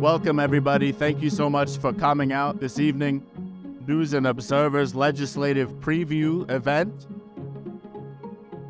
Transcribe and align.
Welcome, 0.00 0.40
everybody. 0.40 0.92
Thank 0.92 1.20
you 1.20 1.30
so 1.30 1.50
much 1.50 1.76
for 1.76 1.92
coming 1.92 2.32
out 2.32 2.58
this 2.58 2.78
evening. 2.78 3.24
News 3.86 4.14
and 4.14 4.26
Observer's 4.26 4.94
legislative 4.94 5.72
preview 5.80 6.50
event. 6.50 7.06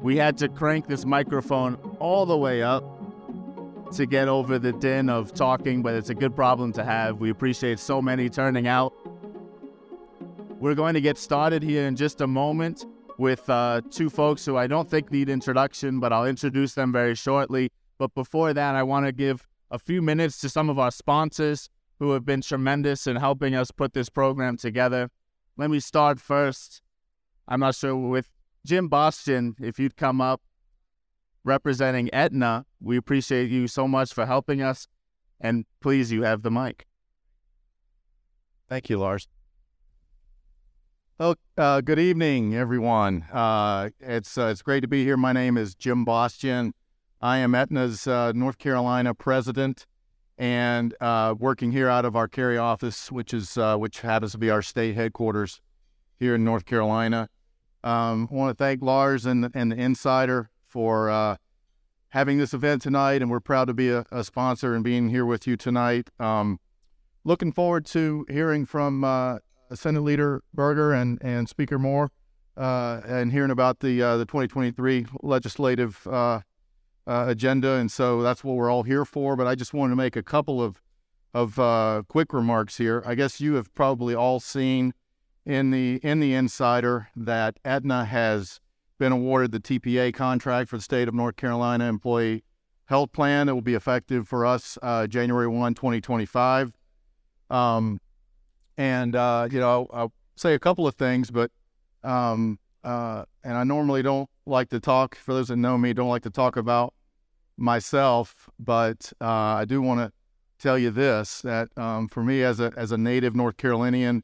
We 0.03 0.17
had 0.17 0.37
to 0.39 0.49
crank 0.49 0.89
this 0.89 1.05
microphone 1.05 1.75
all 1.99 2.27
the 2.27 2.37
way 2.37 2.63
up 2.63 2.85
to 3.93 4.07
get 4.07 4.29
over 4.29 4.59
the 4.59 4.73
din 4.73 5.09
of 5.09 5.33
talking, 5.35 5.83
but 5.83 5.95
it's 5.95 6.11
a 6.11 6.15
good 6.15 6.35
problem 6.35 6.73
to 6.73 6.85
have. 6.85 7.19
We 7.19 7.31
appreciate 7.31 7.79
so 7.79 8.01
many 8.01 8.29
turning 8.29 8.67
out. 8.67 8.93
We're 10.59 10.75
going 10.75 10.95
to 10.95 11.01
get 11.01 11.17
started 11.17 11.63
here 11.63 11.87
in 11.87 11.97
just 11.97 12.21
a 12.21 12.27
moment 12.27 12.87
with 13.19 13.49
uh, 13.49 13.83
two 13.91 14.11
folks 14.11 14.45
who 14.45 14.57
I 14.57 14.67
don't 14.67 14.89
think 14.89 15.11
need 15.11 15.29
introduction, 15.29 16.01
but 16.01 16.13
I'll 16.13 16.27
introduce 16.27 16.75
them 16.75 16.93
very 16.93 17.15
shortly. 17.15 17.71
But 18.01 18.15
before 18.15 18.55
that, 18.55 18.75
I 18.77 18.83
want 18.83 19.05
to 19.05 19.13
give 19.13 19.47
a 19.71 19.79
few 19.79 20.01
minutes 20.01 20.41
to 20.41 20.49
some 20.49 20.71
of 20.71 20.79
our 20.79 20.91
sponsors 20.91 21.69
who 21.99 22.13
have 22.13 22.25
been 22.25 22.41
tremendous 22.41 23.07
in 23.07 23.17
helping 23.17 23.55
us 23.55 23.71
put 23.71 23.93
this 23.93 24.09
program 24.09 24.57
together. 24.57 25.11
Let 25.59 25.69
me 25.69 25.81
start 25.81 26.19
first. 26.19 26.81
I'm 27.47 27.61
not 27.61 27.75
sure 27.75 27.95
with 27.95 28.31
Jim 28.65 28.89
Boston, 28.89 29.55
if 29.61 29.79
you'd 29.79 29.99
come 29.99 30.23
up 30.23 30.41
representing 31.45 32.09
Aetna. 32.15 32.65
We 32.81 32.97
appreciate 32.97 33.51
you 33.51 33.69
so 33.69 33.87
much 33.87 34.15
for 34.15 34.25
helping 34.25 34.63
us. 34.63 34.87
And 35.39 35.67
please, 35.83 36.11
you 36.11 36.23
have 36.23 36.41
the 36.41 36.51
mic. 36.51 36.87
Thank 38.67 38.89
you, 38.89 38.99
Lars. 38.99 39.29
Oh, 41.19 41.35
uh, 41.59 41.83
good 41.83 41.99
evening, 41.99 42.57
everyone. 42.57 43.27
Uh, 43.31 43.91
it's 44.01 44.39
uh, 44.39 44.47
it's 44.47 44.63
great 44.63 44.81
to 44.81 44.89
be 44.89 45.05
here. 45.05 45.19
My 45.19 45.35
name 45.35 45.59
is 45.59 45.75
Jim 45.75 46.07
Boston. 46.07 46.73
I 47.23 47.39
am 47.39 47.55
Aetna's 47.55 48.07
uh, 48.07 48.33
North 48.33 48.57
Carolina 48.57 49.15
president 49.15 49.87
and 50.39 50.95
uh, 51.03 51.35
working 51.39 51.71
here 51.71 51.87
out 51.87 52.07
of 52.07 52.17
our 52.17 52.27
Cary 52.27 52.57
office, 52.57 53.13
which 53.13 53.35
is 53.35 53.59
uh, 53.59 53.77
which 53.77 54.01
happens 54.01 54.33
to 54.33 54.39
be 54.39 54.49
our 54.49 54.63
state 54.63 54.95
headquarters 54.95 55.61
here 56.19 56.35
in 56.35 56.45
North 56.45 56.65
Carolina. 56.65 57.29
Um, 57.85 58.27
I 58.31 58.35
want 58.35 58.57
to 58.57 58.65
thank 58.65 58.81
Lars 58.81 59.27
and, 59.27 59.51
and 59.55 59.71
the 59.71 59.77
Insider 59.77 60.49
for 60.65 61.11
uh, 61.11 61.37
having 62.09 62.39
this 62.39 62.55
event 62.55 62.81
tonight, 62.81 63.21
and 63.21 63.31
we're 63.31 63.41
proud 63.41 63.67
to 63.67 63.75
be 63.75 63.91
a, 63.91 64.07
a 64.11 64.25
sponsor 64.25 64.75
and 64.75 64.83
being 64.83 65.11
here 65.11 65.27
with 65.27 65.47
you 65.47 65.59
tonight. 65.59 66.09
Um, 66.19 66.59
looking 67.25 67.53
forward 67.53 67.85
to 67.87 68.25
hearing 68.31 68.65
from 68.65 69.05
uh, 69.05 69.39
Senate 69.75 70.01
Leader 70.01 70.43
Berger 70.55 70.95
and, 70.95 71.19
and 71.21 71.51
Speaker 71.51 71.79
Moore 71.79 72.13
uh, 72.57 73.03
and 73.07 73.31
hearing 73.31 73.51
about 73.51 73.81
the 73.81 73.99
the 73.99 74.25
2023 74.25 75.05
legislative 75.23 76.07
uh, 77.11 77.25
agenda, 77.27 77.73
and 77.73 77.91
so 77.91 78.23
that's 78.23 78.45
what 78.45 78.55
we're 78.55 78.71
all 78.71 78.85
here 78.85 79.05
for. 79.05 79.35
But 79.35 79.49
I 79.49 79.57
just 79.57 79.75
wanted 79.75 79.91
to 79.91 79.97
make 79.97 80.15
a 80.15 80.23
couple 80.23 80.63
of 80.63 80.81
of 81.35 81.59
uh, 81.59 82.03
quick 82.09 82.33
remarks 82.33 82.77
here. 82.77 83.03
I 83.05 83.17
guess 83.17 83.41
you 83.41 83.55
have 83.55 83.75
probably 83.75 84.15
all 84.15 84.39
seen 84.39 84.95
in 85.45 85.73
the 85.73 85.99
in 86.05 86.21
the 86.21 86.35
Insider 86.35 87.09
that 87.17 87.59
Aetna 87.65 88.05
has 88.05 88.61
been 88.99 89.11
awarded 89.11 89.51
the 89.51 89.59
TPA 89.59 90.15
contract 90.15 90.71
for 90.71 90.77
the 90.77 90.83
state 90.83 91.09
of 91.09 91.15
North 91.15 91.35
Carolina 91.35 91.87
employee 91.89 92.45
health 92.85 93.11
plan. 93.13 93.49
It 93.49 93.53
will 93.53 93.61
be 93.61 93.75
effective 93.75 94.29
for 94.29 94.47
us 94.47 94.79
uh, 94.83 95.07
January 95.07 95.49
1, 95.49 95.75
2025. 95.75 96.73
Um, 97.49 97.99
and, 98.77 99.17
uh, 99.17 99.49
you 99.51 99.59
know, 99.59 99.89
I'll, 99.93 100.13
say 100.37 100.55
a 100.55 100.59
couple 100.59 100.87
of 100.87 100.95
things, 100.95 101.31
but, 101.31 101.51
um, 102.03 102.59
uh, 102.83 103.25
and 103.45 103.59
I 103.59 103.63
normally 103.63 104.03
don't 104.03 104.29
like 104.47 104.71
to 104.71 104.81
talk, 104.81 105.15
for 105.15 105.35
those 105.35 105.49
that 105.49 105.57
know 105.57 105.77
me, 105.77 105.93
don't 105.93 106.09
like 106.09 106.23
to 106.23 106.31
talk 106.31 106.57
about 106.57 106.95
myself, 107.57 108.49
but 108.59 109.13
uh, 109.21 109.25
I 109.25 109.65
do 109.65 109.83
want 109.83 110.01
to 110.01 110.13
tell 110.59 110.79
you 110.79 110.91
this: 110.91 111.41
that 111.43 111.69
um, 111.77 112.09
for 112.09 112.23
me, 112.23 112.43
as 112.43 112.61
a 112.61 112.73
as 112.77 112.93
a 112.93 112.99
native 112.99 113.35
North 113.35 113.57
Carolinian, 113.57 114.23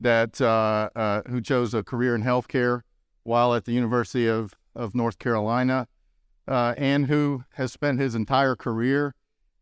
that 0.00 0.40
uh, 0.40 0.90
uh, 0.94 1.22
who 1.28 1.40
chose 1.40 1.74
a 1.74 1.82
career 1.82 2.14
in 2.14 2.22
healthcare 2.22 2.82
while 3.22 3.54
at 3.54 3.64
the 3.64 3.72
University 3.72 4.28
of 4.28 4.54
of 4.74 4.94
North 4.94 5.18
Carolina, 5.18 5.88
uh, 6.48 6.74
and 6.76 7.06
who 7.06 7.44
has 7.54 7.72
spent 7.72 8.00
his 8.00 8.14
entire 8.14 8.56
career 8.56 9.14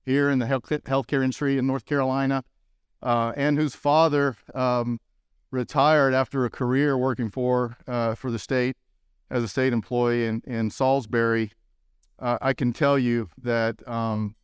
here 0.05 0.31
in 0.31 0.39
the 0.39 0.47
health 0.47 0.69
healthcare 0.69 1.23
industry 1.23 1.59
in 1.59 1.67
North 1.67 1.85
Carolina, 1.85 2.45
uh, 3.03 3.33
and 3.37 3.59
whose 3.59 3.75
father 3.75 4.37
um, 4.55 5.01
retired 5.51 6.15
after 6.15 6.45
a 6.45 6.51
career 6.51 6.97
working 6.97 7.31
for 7.31 7.77
uh, 7.87 8.15
for 8.15 8.31
the 8.31 8.39
state 8.39 8.77
as 9.31 9.43
a 9.43 9.49
state 9.49 9.73
employee 9.73 10.27
in 10.27 10.43
in 10.47 10.71
Salisbury 10.71 11.53
uh, 12.19 12.39
I 12.41 12.53
can 12.53 12.73
tell 12.73 12.99
you 12.99 13.29
that 13.43 13.87
um, 13.89 14.35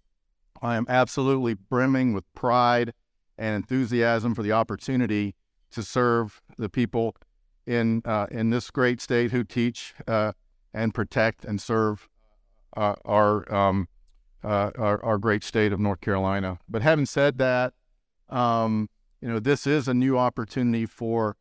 I 0.62 0.76
am 0.76 0.86
absolutely 0.88 1.54
brimming 1.54 2.12
with 2.12 2.24
pride 2.34 2.92
and 3.36 3.56
enthusiasm 3.56 4.34
for 4.34 4.42
the 4.42 4.52
opportunity 4.52 5.34
to 5.72 5.82
serve 5.82 6.40
the 6.56 6.68
people 6.68 7.16
in 7.66 8.02
uh, 8.04 8.26
in 8.30 8.50
this 8.50 8.70
great 8.70 9.00
state 9.00 9.30
who 9.30 9.42
teach 9.42 9.94
uh, 10.06 10.32
and 10.72 10.94
protect 10.94 11.44
and 11.44 11.60
serve 11.60 12.08
uh, 12.76 12.94
our, 13.04 13.52
um, 13.54 13.88
uh, 14.42 14.70
our, 14.76 15.04
our 15.04 15.18
great 15.18 15.44
state 15.44 15.72
of 15.72 15.80
North 15.80 16.00
Carolina. 16.00 16.58
But 16.68 16.82
having 16.82 17.06
said 17.06 17.38
that, 17.38 17.72
um, 18.28 18.88
you 19.20 19.28
know 19.28 19.38
this 19.38 19.66
is 19.66 19.88
a 19.88 19.94
new 19.94 20.18
opportunity 20.18 20.86
for 20.86 21.36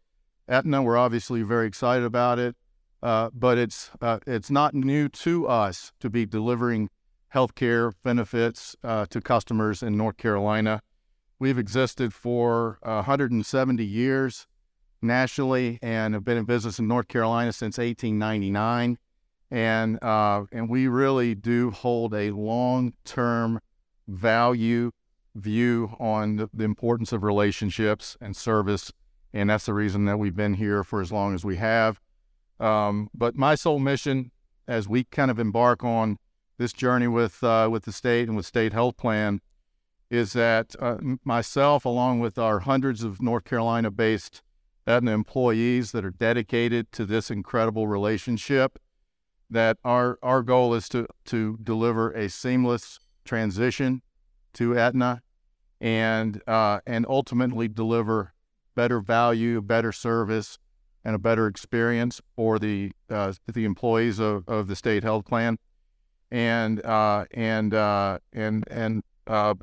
Aetna. 0.48 0.82
We're 0.82 0.98
obviously 0.98 1.44
very 1.44 1.68
excited 1.68 2.06
about 2.06 2.40
it. 2.40 2.56
Uh, 3.04 3.30
but 3.34 3.58
it's 3.58 3.92
uh, 4.02 4.18
it's 4.26 4.50
not 4.50 4.74
new 4.74 5.10
to 5.10 5.46
us 5.46 5.92
to 6.00 6.10
be 6.10 6.26
delivering 6.26 6.90
healthcare 7.36 7.92
benefits 8.02 8.78
uh, 8.82 9.06
to 9.08 9.20
customers 9.20 9.84
in 9.84 9.98
North 9.98 10.16
Carolina. 10.16 10.82
We've 11.38 11.60
existed 11.60 12.14
for 12.14 12.80
170 12.82 13.84
years 13.84 14.48
nationally 15.02 15.80
and 15.82 16.14
have 16.14 16.24
been 16.24 16.38
in 16.38 16.46
business 16.46 16.80
in 16.80 16.88
North 16.88 17.10
Carolina 17.10 17.52
since 17.52 17.78
1899. 17.78 18.98
And 19.52 20.02
uh, 20.02 20.46
and 20.54 20.70
we 20.70 20.88
really 20.88 21.36
do 21.36 21.72
hold 21.72 22.14
a 22.14 22.32
long-term 22.32 23.60
value 24.08 24.92
view 25.36 25.94
on 26.00 26.38
the, 26.38 26.50
the 26.54 26.64
importance 26.64 27.12
of 27.12 27.24
relationships 27.24 28.16
and 28.22 28.34
service, 28.34 28.94
and 29.34 29.50
that's 29.50 29.66
the 29.66 29.74
reason 29.74 30.06
that 30.06 30.18
we've 30.18 30.36
been 30.36 30.54
here 30.54 30.86
for 30.86 31.02
as 31.02 31.12
long 31.12 31.36
as 31.36 31.44
we 31.44 31.58
have. 31.58 32.00
Um, 32.64 33.10
but 33.14 33.36
my 33.36 33.56
sole 33.56 33.80
mission, 33.80 34.32
as 34.68 34.88
we 34.88 35.04
kind 35.04 35.30
of 35.30 35.38
embark 35.38 35.84
on 35.84 36.18
this 36.58 36.72
journey 36.72 37.08
with 37.08 37.44
uh, 37.44 37.68
with 37.70 37.84
the 37.84 37.92
state 37.92 38.28
and 38.30 38.38
with 38.38 38.46
state 38.46 38.72
health 38.72 38.96
plan, 38.96 39.42
is 40.10 40.32
that 40.34 40.76
uh, 40.80 40.98
myself, 41.26 41.84
along 41.84 42.22
with 42.22 42.38
our 42.38 42.60
hundreds 42.60 43.04
of 43.04 43.22
North 43.22 43.44
Carolina-based 43.44 44.42
Aetna 44.88 45.12
employees 45.12 45.92
that 45.92 46.06
are 46.06 46.12
dedicated 46.12 46.92
to 46.94 47.06
this 47.06 47.30
incredible 47.30 47.88
relationship, 47.88 48.80
that 49.50 49.78
our 49.84 50.18
our 50.24 50.42
goal 50.42 50.74
is 50.74 50.88
to 50.90 51.06
to 51.26 51.58
deliver 51.62 52.12
a 52.12 52.30
seamless 52.30 52.98
transition 53.26 54.02
to 54.54 54.78
Aetna, 54.78 55.22
and 55.82 56.42
uh, 56.48 56.80
and 56.88 57.06
ultimately 57.10 57.68
deliver 57.68 58.34
better 58.74 59.02
value, 59.02 59.62
better 59.62 59.92
service, 59.92 60.60
and 61.06 61.16
a 61.16 61.20
better 61.20 61.48
experience 61.48 62.22
for 62.36 62.60
the 62.60 62.92
uh, 63.10 63.34
the 63.52 63.66
employees 63.66 64.20
of, 64.20 64.48
of 64.48 64.68
the 64.68 64.76
state 64.76 65.04
health 65.04 65.26
plan, 65.26 65.58
and 66.32 66.84
uh, 66.86 67.26
and 67.32 67.74
uh, 67.74 68.20
and 68.32 68.64
and 68.70 69.04
uh, 69.28 69.56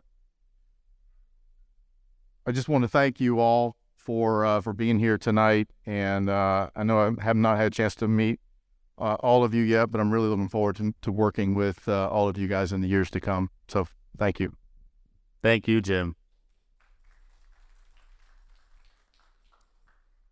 I 2.46 2.52
just 2.52 2.68
want 2.68 2.84
to 2.84 2.88
thank 2.88 3.20
you 3.20 3.40
all 3.40 3.76
for 3.96 4.44
uh, 4.44 4.60
for 4.60 4.72
being 4.72 4.98
here 4.98 5.18
tonight. 5.18 5.68
And 5.86 6.28
uh, 6.28 6.70
I 6.76 6.82
know 6.84 7.00
I 7.00 7.22
have 7.22 7.36
not 7.36 7.56
had 7.56 7.68
a 7.68 7.70
chance 7.70 7.94
to 7.96 8.08
meet 8.08 8.40
all 8.98 9.44
of 9.44 9.54
you 9.54 9.62
yet, 9.62 9.90
but 9.90 9.98
I'm 9.98 10.10
really 10.10 10.28
looking 10.28 10.50
forward 10.50 10.76
to, 10.76 10.94
to 11.00 11.10
working 11.10 11.54
with 11.54 11.88
all 11.88 12.28
of 12.28 12.36
you 12.36 12.48
guys 12.48 12.70
in 12.70 12.82
the 12.82 12.88
years 12.88 13.10
to 13.12 13.20
come. 13.20 13.48
So 13.66 13.86
thank 14.18 14.38
you. 14.38 14.52
Thank 15.42 15.66
you, 15.66 15.80
Jim. 15.80 16.16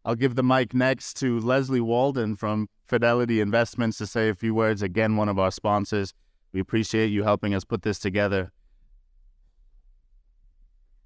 I'll 0.09 0.15
give 0.15 0.37
the 0.37 0.43
mic 0.43 0.73
next 0.73 1.19
to 1.19 1.39
Leslie 1.39 1.83
Walden 1.83 2.35
from 2.35 2.71
Fidelity 2.87 3.43
Investments 3.43 3.99
to 3.99 4.07
say 4.07 4.31
a 4.31 4.35
few 4.35 4.55
words. 4.55 4.81
Again, 4.81 5.17
one 5.17 5.29
of 5.29 5.39
our 5.39 5.51
sponsors. 5.51 6.15
We 6.51 6.61
appreciate 6.61 7.09
you 7.09 7.25
helping 7.25 7.55
us 7.55 7.63
put 7.63 7.83
this 7.83 7.99
together. 7.99 8.51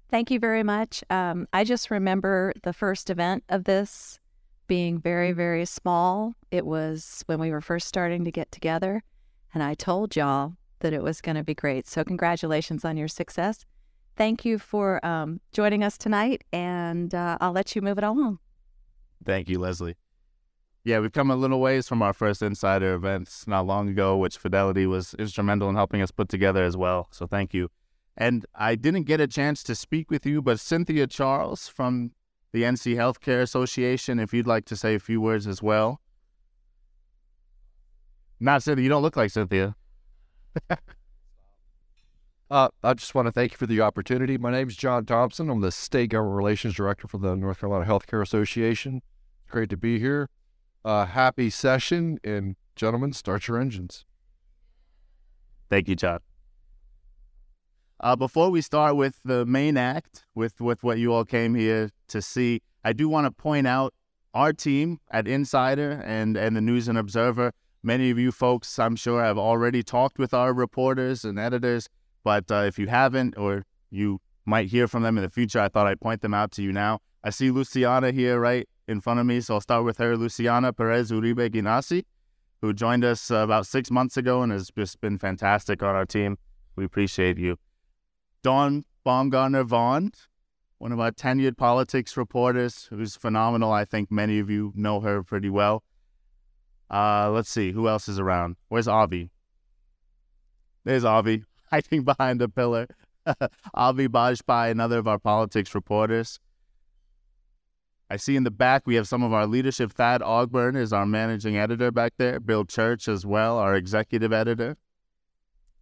Thank 0.09 0.31
you 0.31 0.39
very 0.39 0.63
much. 0.63 1.03
Um, 1.09 1.49
I 1.51 1.65
just 1.65 1.91
remember 1.91 2.53
the 2.63 2.71
first 2.71 3.09
event 3.09 3.43
of 3.49 3.65
this 3.65 4.19
being 4.67 4.99
very, 4.99 5.33
very 5.33 5.65
small. 5.65 6.35
It 6.49 6.65
was 6.65 7.23
when 7.25 7.41
we 7.41 7.51
were 7.51 7.59
first 7.59 7.89
starting 7.89 8.23
to 8.23 8.31
get 8.31 8.53
together, 8.53 9.03
and 9.53 9.61
I 9.61 9.73
told 9.73 10.15
y'all 10.15 10.53
that 10.79 10.93
it 10.93 11.03
was 11.03 11.19
going 11.19 11.35
to 11.35 11.43
be 11.43 11.53
great. 11.53 11.87
So, 11.89 12.05
congratulations 12.05 12.85
on 12.85 12.95
your 12.95 13.09
success. 13.09 13.65
Thank 14.15 14.45
you 14.45 14.57
for 14.57 15.05
um, 15.05 15.41
joining 15.51 15.83
us 15.83 15.97
tonight, 15.97 16.45
and 16.53 17.13
uh, 17.13 17.37
I'll 17.41 17.51
let 17.51 17.75
you 17.75 17.81
move 17.81 17.97
it 17.97 18.05
along. 18.05 18.39
Thank 19.23 19.49
you, 19.49 19.59
Leslie. 19.59 19.95
Yeah, 20.85 20.99
we've 20.99 21.13
come 21.13 21.31
a 21.31 21.35
little 21.35 21.61
ways 21.61 21.87
from 21.87 22.01
our 22.01 22.11
first 22.11 22.41
insider 22.41 22.93
events 22.93 23.47
not 23.47 23.65
long 23.65 23.87
ago, 23.87 24.17
which 24.17 24.37
Fidelity 24.37 24.85
was 24.85 25.13
instrumental 25.13 25.69
in 25.69 25.75
helping 25.75 26.01
us 26.01 26.11
put 26.11 26.27
together 26.27 26.63
as 26.63 26.75
well. 26.75 27.07
So, 27.11 27.25
thank 27.25 27.53
you. 27.53 27.69
And 28.17 28.45
I 28.53 28.75
didn't 28.75 29.03
get 29.03 29.21
a 29.21 29.27
chance 29.27 29.63
to 29.63 29.75
speak 29.75 30.11
with 30.11 30.25
you, 30.25 30.41
but 30.41 30.59
Cynthia 30.59 31.07
Charles 31.07 31.67
from 31.67 32.11
the 32.51 32.63
NC 32.63 32.95
Healthcare 32.95 33.41
Association, 33.41 34.19
if 34.19 34.33
you'd 34.33 34.45
like 34.45 34.65
to 34.65 34.75
say 34.75 34.93
a 34.93 34.99
few 34.99 35.19
words 35.19 35.47
as 35.47 35.63
well. 35.63 35.99
Not 38.39 38.61
Cynthia, 38.61 38.83
you 38.83 38.89
don't 38.89 39.01
look 39.01 39.15
like 39.15 39.31
Cynthia. 39.31 39.75
uh, 42.51 42.69
I 42.83 42.93
just 42.93 43.15
want 43.15 43.27
to 43.27 43.31
thank 43.31 43.53
you 43.53 43.57
for 43.57 43.65
the 43.65 43.81
opportunity. 43.81 44.37
My 44.37 44.51
name 44.51 44.67
is 44.67 44.75
John 44.75 45.05
Thompson. 45.05 45.49
I'm 45.49 45.61
the 45.61 45.71
State 45.71 46.11
Government 46.11 46.37
Relations 46.37 46.75
Director 46.75 47.07
for 47.07 47.17
the 47.17 47.35
North 47.35 47.61
Carolina 47.61 47.85
Healthcare 47.85 48.21
Association. 48.21 49.01
Great 49.53 49.69
to 49.69 49.77
be 49.77 49.99
here. 49.99 50.29
Uh, 50.83 51.05
happy 51.05 51.47
session, 51.47 52.17
and 52.23 52.55
gentlemen, 52.75 53.13
start 53.13 53.47
your 53.47 53.59
engines. 53.59 54.03
Thank 55.69 55.87
you, 55.87 55.95
John. 55.95 56.21
Uh, 57.99 58.15
before 58.15 58.49
we 58.49 58.61
start 58.61 58.95
with 58.95 59.19
the 59.23 59.45
main 59.45 59.77
act, 59.77 60.25
with, 60.33 60.59
with 60.59 60.83
what 60.83 60.97
you 60.97 61.13
all 61.13 61.23
came 61.23 61.53
here 61.53 61.91
to 62.07 62.19
see, 62.19 62.63
I 62.83 62.93
do 62.93 63.07
want 63.07 63.25
to 63.27 63.31
point 63.31 63.67
out 63.67 63.93
our 64.33 64.53
team 64.53 64.99
at 65.11 65.27
Insider 65.27 66.01
and, 66.03 66.35
and 66.35 66.57
the 66.57 66.61
News 66.61 66.87
and 66.87 66.97
Observer. 66.97 67.51
Many 67.83 68.09
of 68.09 68.17
you 68.17 68.31
folks, 68.31 68.79
I'm 68.79 68.95
sure, 68.95 69.23
have 69.23 69.37
already 69.37 69.83
talked 69.83 70.17
with 70.17 70.33
our 70.33 70.51
reporters 70.51 71.23
and 71.23 71.37
editors, 71.37 71.87
but 72.23 72.49
uh, 72.49 72.63
if 72.65 72.79
you 72.79 72.87
haven't, 72.87 73.37
or 73.37 73.67
you 73.91 74.19
might 74.47 74.69
hear 74.69 74.87
from 74.87 75.03
them 75.03 75.15
in 75.15 75.23
the 75.23 75.29
future, 75.29 75.59
I 75.59 75.67
thought 75.67 75.85
I'd 75.85 76.01
point 76.01 76.23
them 76.23 76.33
out 76.33 76.49
to 76.53 76.63
you 76.63 76.71
now. 76.71 77.01
I 77.23 77.29
see 77.29 77.51
Luciana 77.51 78.11
here 78.11 78.39
right 78.39 78.67
in 78.87 79.01
front 79.01 79.19
of 79.19 79.25
me, 79.25 79.41
so 79.41 79.55
I'll 79.55 79.61
start 79.61 79.85
with 79.85 79.97
her, 79.97 80.17
Luciana 80.17 80.73
Perez 80.73 81.11
Uribe 81.11 81.49
Guinassi, 81.49 82.03
who 82.61 82.73
joined 82.73 83.03
us 83.03 83.29
about 83.29 83.67
six 83.67 83.89
months 83.89 84.17
ago 84.17 84.41
and 84.41 84.51
has 84.51 84.69
just 84.71 84.99
been 85.01 85.17
fantastic 85.17 85.81
on 85.81 85.95
our 85.95 86.05
team. 86.05 86.37
We 86.75 86.85
appreciate 86.85 87.37
you. 87.37 87.57
Dawn 88.41 88.83
Baumgartner 89.03 89.63
Vaughn, 89.63 90.11
one 90.77 90.91
of 90.91 90.99
our 90.99 91.11
tenured 91.11 91.57
politics 91.57 92.17
reporters, 92.17 92.87
who's 92.89 93.15
phenomenal. 93.15 93.71
I 93.71 93.85
think 93.85 94.11
many 94.11 94.39
of 94.39 94.49
you 94.49 94.73
know 94.75 94.99
her 94.99 95.23
pretty 95.23 95.49
well. 95.49 95.83
Uh, 96.89 97.31
let's 97.31 97.49
see, 97.49 97.71
who 97.71 97.87
else 97.87 98.07
is 98.07 98.19
around? 98.19 98.57
Where's 98.67 98.87
Avi? 98.87 99.31
There's 100.83 101.05
Avi, 101.05 101.43
hiding 101.71 102.03
behind 102.03 102.41
a 102.41 102.49
pillar. 102.49 102.87
Avi 103.73 104.07
Bajpai, 104.07 104.71
another 104.71 104.97
of 104.97 105.07
our 105.07 105.19
politics 105.19 105.73
reporters. 105.73 106.39
I 108.09 108.17
see 108.17 108.35
in 108.35 108.43
the 108.43 108.51
back 108.51 108.85
we 108.85 108.95
have 108.95 109.07
some 109.07 109.23
of 109.23 109.33
our 109.33 109.47
leadership. 109.47 109.91
Thad 109.91 110.21
Ogburn 110.21 110.75
is 110.75 110.93
our 110.93 111.05
managing 111.05 111.57
editor 111.57 111.91
back 111.91 112.13
there. 112.17 112.39
Bill 112.39 112.65
Church 112.65 113.07
as 113.07 113.25
well, 113.25 113.57
our 113.57 113.75
executive 113.75 114.31
editor. 114.31 114.77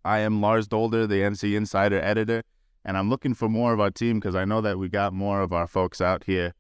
I 0.04 0.20
am 0.20 0.42
Lars 0.42 0.68
Dolder, 0.68 1.06
the 1.06 1.22
NC 1.22 1.56
Insider 1.56 2.02
editor, 2.02 2.44
and 2.84 2.98
I'm 2.98 3.10
looking 3.10 3.34
for 3.34 3.50
more 3.50 3.74
of 3.74 3.80
our 3.80 3.92
team 3.92 4.20
because 4.20 4.36
I 4.36 4.46
know 4.46 4.62
that 4.62 4.80
we 4.80 4.90
got 4.90 5.14
more 5.14 5.42
of 5.42 5.54
our 5.54 5.68
folks 5.68 6.02
out 6.02 6.24
here. 6.24 6.54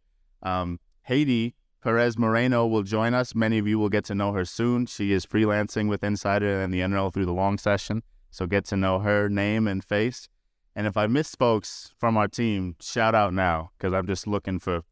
Um, 0.44 0.80
Haiti 1.04 1.56
Perez 1.81 2.18
Moreno 2.18 2.68
will 2.68 2.84
join 2.84 3.16
us. 3.16 3.34
Many 3.34 3.58
of 3.58 3.68
you 3.68 3.80
will 3.80 3.90
get 3.90 4.06
to 4.06 4.16
know 4.16 4.34
her 4.34 4.46
soon. 4.46 4.86
She 4.86 5.12
is 5.12 5.25
freelancing 5.25 5.90
with 5.90 6.04
Insider 6.04 6.62
and 6.62 6.72
the 6.72 6.81
NRL 6.81 7.12
through 7.12 7.25
the 7.25 7.34
long 7.34 7.58
session, 7.58 8.04
so 8.30 8.46
get 8.46 8.66
to 8.66 8.78
know 8.78 9.00
her 9.00 9.30
name 9.30 9.68
and 9.68 9.84
face. 9.84 10.30
And 10.75 10.86
if 10.86 10.96
I 10.96 11.08
miss 11.08 11.36
folks 11.36 11.94
from 11.98 12.18
our 12.18 12.28
team, 12.28 12.75
shout 12.80 13.16
out 13.16 13.34
now 13.34 13.72
because 13.78 13.94
I'm 13.94 14.06
just 14.06 14.28
looking 14.28 14.60
for 14.60 14.84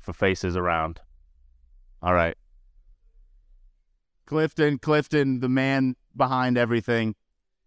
for 0.00 0.12
faces 0.12 0.56
around. 0.56 1.00
All 2.02 2.14
right. 2.14 2.36
Clifton, 4.26 4.78
Clifton, 4.78 5.40
the 5.40 5.48
man 5.48 5.96
behind 6.16 6.56
everything 6.56 7.14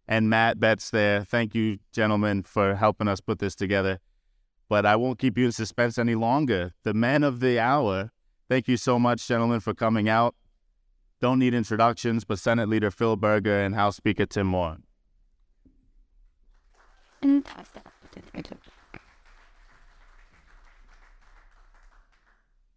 and 0.07 0.29
Matt 0.29 0.59
Betts 0.59 0.89
there. 0.89 1.23
Thank 1.23 1.55
you, 1.55 1.79
gentlemen, 1.91 2.43
for 2.43 2.75
helping 2.75 3.07
us 3.07 3.21
put 3.21 3.39
this 3.39 3.55
together. 3.55 3.99
But 4.69 4.85
I 4.85 4.95
won't 4.95 5.19
keep 5.19 5.37
you 5.37 5.45
in 5.45 5.51
suspense 5.51 5.97
any 5.97 6.15
longer. 6.15 6.73
The 6.83 6.93
men 6.93 7.23
of 7.23 7.39
the 7.39 7.59
hour, 7.59 8.11
thank 8.49 8.67
you 8.67 8.77
so 8.77 8.97
much, 8.97 9.27
gentlemen, 9.27 9.59
for 9.59 9.73
coming 9.73 10.09
out. 10.09 10.35
Don't 11.21 11.39
need 11.39 11.53
introductions, 11.53 12.25
but 12.25 12.39
Senate 12.39 12.67
Leader 12.67 12.91
Phil 12.91 13.15
Berger 13.15 13.61
and 13.61 13.75
House 13.75 13.95
Speaker 13.95 14.25
Tim 14.25 14.47
Moore. 14.47 14.77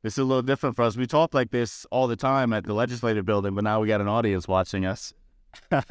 This 0.06 0.14
is 0.14 0.18
a 0.18 0.24
little 0.24 0.42
different 0.42 0.76
for 0.76 0.82
us. 0.82 0.96
We 0.96 1.08
talk 1.08 1.34
like 1.34 1.50
this 1.50 1.84
all 1.90 2.06
the 2.06 2.14
time 2.14 2.52
at 2.52 2.62
the 2.62 2.74
legislative 2.74 3.26
building, 3.26 3.56
but 3.56 3.64
now 3.64 3.80
we 3.80 3.88
got 3.88 4.00
an 4.00 4.06
audience 4.06 4.46
watching 4.46 4.86
us. 4.86 5.12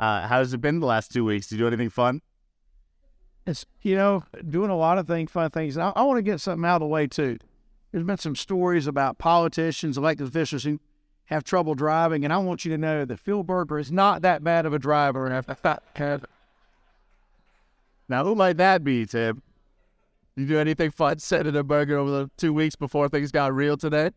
Uh, 0.00 0.28
how's 0.28 0.54
it 0.54 0.60
been 0.60 0.78
the 0.78 0.86
last 0.86 1.10
two 1.10 1.24
weeks? 1.24 1.48
Did 1.48 1.56
you 1.56 1.64
do 1.64 1.66
anything 1.66 1.90
fun? 1.90 2.22
It's 3.46 3.66
you 3.82 3.96
know 3.96 4.22
doing 4.48 4.70
a 4.70 4.76
lot 4.76 4.96
of 4.96 5.08
things, 5.08 5.32
fun 5.32 5.50
things. 5.50 5.76
I, 5.76 5.90
I 5.96 6.02
want 6.02 6.18
to 6.18 6.22
get 6.22 6.40
something 6.40 6.64
out 6.64 6.76
of 6.76 6.80
the 6.82 6.86
way 6.86 7.08
too. 7.08 7.38
There's 7.90 8.04
been 8.04 8.16
some 8.16 8.36
stories 8.36 8.86
about 8.86 9.18
politicians, 9.18 9.98
elected 9.98 10.28
officials 10.28 10.62
who 10.62 10.78
have 11.24 11.42
trouble 11.42 11.74
driving, 11.74 12.22
and 12.22 12.32
I 12.32 12.38
want 12.38 12.64
you 12.64 12.70
to 12.70 12.78
know 12.78 13.04
that 13.04 13.18
Phil 13.18 13.42
Berger 13.42 13.80
is 13.80 13.90
not 13.90 14.22
that 14.22 14.44
bad 14.44 14.66
of 14.66 14.72
a 14.72 14.78
driver. 14.78 15.42
now, 18.08 18.24
who 18.24 18.36
might 18.36 18.58
that 18.58 18.84
be, 18.84 19.04
Tim? 19.04 19.42
You 20.38 20.46
do 20.46 20.58
anything 20.60 20.92
fun 20.92 21.18
Senator 21.18 21.64
Berger 21.64 21.98
over 21.98 22.10
the 22.10 22.30
two 22.36 22.52
weeks 22.52 22.76
before 22.76 23.08
things 23.08 23.32
got 23.32 23.52
real 23.52 23.76
today? 23.76 24.12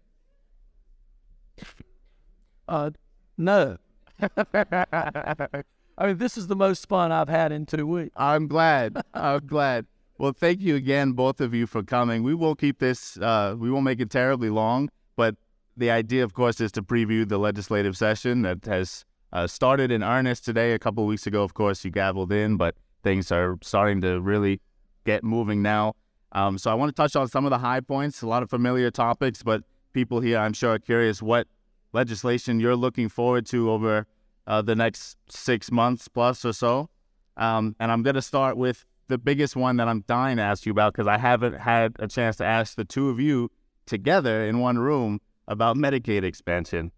Uh, 2.67 2.91
no. 3.39 3.77
I 4.53 5.63
mean, 5.99 6.19
this 6.19 6.37
is 6.37 6.45
the 6.45 6.55
most 6.55 6.87
fun 6.87 7.11
I've 7.11 7.27
had 7.27 7.51
in 7.51 7.65
two 7.65 7.87
weeks. 7.87 8.13
I'm 8.15 8.47
glad. 8.47 9.01
I'm 9.15 9.47
glad. 9.47 9.87
Well, 10.19 10.31
thank 10.31 10.61
you 10.61 10.75
again, 10.75 11.13
both 11.13 11.41
of 11.41 11.55
you, 11.55 11.65
for 11.65 11.81
coming. 11.81 12.21
We 12.21 12.35
won't 12.35 12.59
keep 12.59 12.77
this, 12.77 13.17
uh, 13.17 13.55
we 13.57 13.71
won't 13.71 13.85
make 13.85 13.99
it 13.99 14.11
terribly 14.11 14.51
long, 14.51 14.89
but 15.15 15.35
the 15.75 15.89
idea, 15.89 16.23
of 16.23 16.35
course, 16.35 16.61
is 16.61 16.71
to 16.73 16.83
preview 16.83 17.27
the 17.27 17.39
legislative 17.39 17.97
session 17.97 18.43
that 18.43 18.63
has 18.65 19.05
uh, 19.33 19.47
started 19.47 19.89
in 19.89 20.03
earnest 20.03 20.45
today. 20.45 20.73
A 20.73 20.79
couple 20.79 21.03
of 21.03 21.07
weeks 21.07 21.25
ago, 21.25 21.41
of 21.41 21.55
course, 21.55 21.83
you 21.83 21.91
gavelled 21.91 22.31
in, 22.31 22.57
but 22.57 22.75
things 23.01 23.31
are 23.31 23.57
starting 23.63 24.01
to 24.01 24.21
really 24.21 24.61
get 25.03 25.23
moving 25.23 25.63
now. 25.63 25.95
Um, 26.33 26.57
so 26.57 26.71
I 26.71 26.73
want 26.73 26.89
to 26.89 27.01
touch 27.01 27.15
on 27.15 27.27
some 27.27 27.45
of 27.45 27.49
the 27.49 27.57
high 27.57 27.81
points, 27.81 28.21
a 28.21 28.27
lot 28.27 28.43
of 28.43 28.49
familiar 28.49 28.89
topics, 28.91 29.43
but 29.43 29.63
people 29.93 30.21
here, 30.21 30.37
I'm 30.37 30.53
sure, 30.53 30.71
are 30.73 30.79
curious 30.79 31.21
what 31.21 31.47
legislation 31.93 32.59
you're 32.59 32.75
looking 32.75 33.09
forward 33.09 33.45
to 33.47 33.69
over 33.69 34.07
uh, 34.47 34.61
the 34.61 34.75
next 34.75 35.17
six 35.29 35.71
months 35.71 36.07
plus 36.07 36.45
or 36.45 36.53
so. 36.53 36.89
Um, 37.37 37.75
and 37.79 37.91
I'm 37.91 38.03
going 38.03 38.15
to 38.15 38.21
start 38.21 38.57
with 38.57 38.85
the 39.07 39.17
biggest 39.17 39.55
one 39.55 39.77
that 39.77 39.87
I'm 39.87 40.03
dying 40.07 40.37
to 40.37 40.43
ask 40.43 40.65
you 40.65 40.71
about 40.71 40.93
because 40.93 41.07
I 41.07 41.17
haven't 41.17 41.59
had 41.59 41.95
a 41.99 42.07
chance 42.07 42.37
to 42.37 42.45
ask 42.45 42.75
the 42.75 42.85
two 42.85 43.09
of 43.09 43.19
you 43.19 43.51
together 43.85 44.45
in 44.45 44.59
one 44.59 44.77
room 44.77 45.19
about 45.47 45.75
Medicaid 45.75 46.23
expansion. 46.23 46.91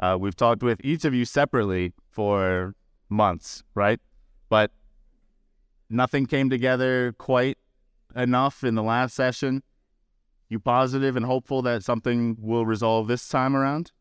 Uh, 0.00 0.16
we've 0.18 0.34
talked 0.34 0.62
with 0.62 0.80
each 0.82 1.04
of 1.04 1.14
you 1.14 1.24
separately 1.24 1.92
for 2.10 2.74
months, 3.08 3.62
right? 3.74 4.00
But 4.48 4.72
nothing 5.88 6.26
came 6.26 6.50
together 6.50 7.14
quite 7.18 7.58
enough 8.16 8.64
in 8.64 8.74
the 8.74 8.82
last 8.82 9.14
session. 9.14 9.62
You 10.48 10.58
positive 10.58 11.16
and 11.16 11.24
hopeful 11.24 11.62
that 11.62 11.84
something 11.84 12.36
will 12.40 12.66
resolve 12.66 13.06
this 13.06 13.28
time 13.28 13.56
around? 13.56 13.92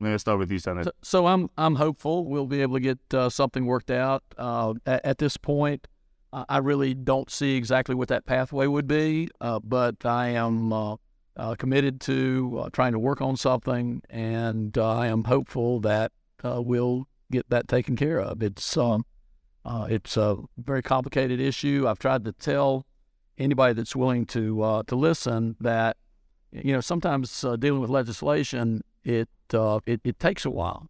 I'm 0.00 0.06
going 0.06 0.16
to 0.16 0.18
start 0.18 0.40
with 0.40 0.50
you, 0.50 0.58
Senator. 0.58 0.90
So, 1.00 1.20
so, 1.20 1.26
I'm 1.26 1.48
I'm 1.56 1.76
hopeful 1.76 2.24
we'll 2.24 2.48
be 2.48 2.60
able 2.60 2.74
to 2.74 2.80
get 2.80 2.98
uh, 3.14 3.30
something 3.30 3.66
worked 3.66 3.90
out. 3.90 4.24
Uh, 4.36 4.74
at, 4.84 5.04
at, 5.06 5.18
this 5.18 5.36
point, 5.36 5.86
I 6.32 6.58
really 6.58 6.92
don't 6.92 7.30
see 7.30 7.54
exactly 7.56 7.94
what 7.94 8.08
that 8.08 8.26
pathway 8.26 8.66
would 8.66 8.88
be, 8.88 9.28
uh, 9.40 9.60
but 9.60 10.04
I 10.04 10.30
am 10.30 10.72
uh, 10.72 10.96
uh, 11.36 11.54
committed 11.54 12.00
to 12.02 12.68
trying 12.72 12.92
to 12.92 12.98
work 12.98 13.20
on 13.20 13.36
something, 13.36 14.02
and 14.10 14.76
I 14.76 15.06
am 15.06 15.22
hopeful 15.22 15.78
that 15.82 16.10
we'll 16.42 17.06
get 17.30 17.48
that 17.50 17.68
taken 17.68 17.94
care 17.94 18.18
of. 18.18 18.42
It's 18.42 18.76
um, 18.76 19.04
it's 19.64 20.16
a 20.16 20.38
very 20.58 20.82
complicated 20.82 21.38
issue. 21.38 21.86
I've 21.86 22.00
tried 22.00 22.24
to 22.24 22.32
tell 22.32 22.86
anybody 23.38 23.72
that's 23.74 23.96
willing 23.96 24.26
to 24.26 24.82
to 24.86 24.96
listen 24.96 25.56
that 25.60 25.96
you 26.50 26.72
know 26.72 26.80
sometimes 26.80 27.44
dealing 27.58 27.80
with 27.80 27.90
legislation 27.90 28.82
it 29.04 29.28
uh, 29.52 29.80
it, 29.86 30.00
it 30.04 30.18
takes 30.18 30.44
a 30.44 30.50
while. 30.50 30.88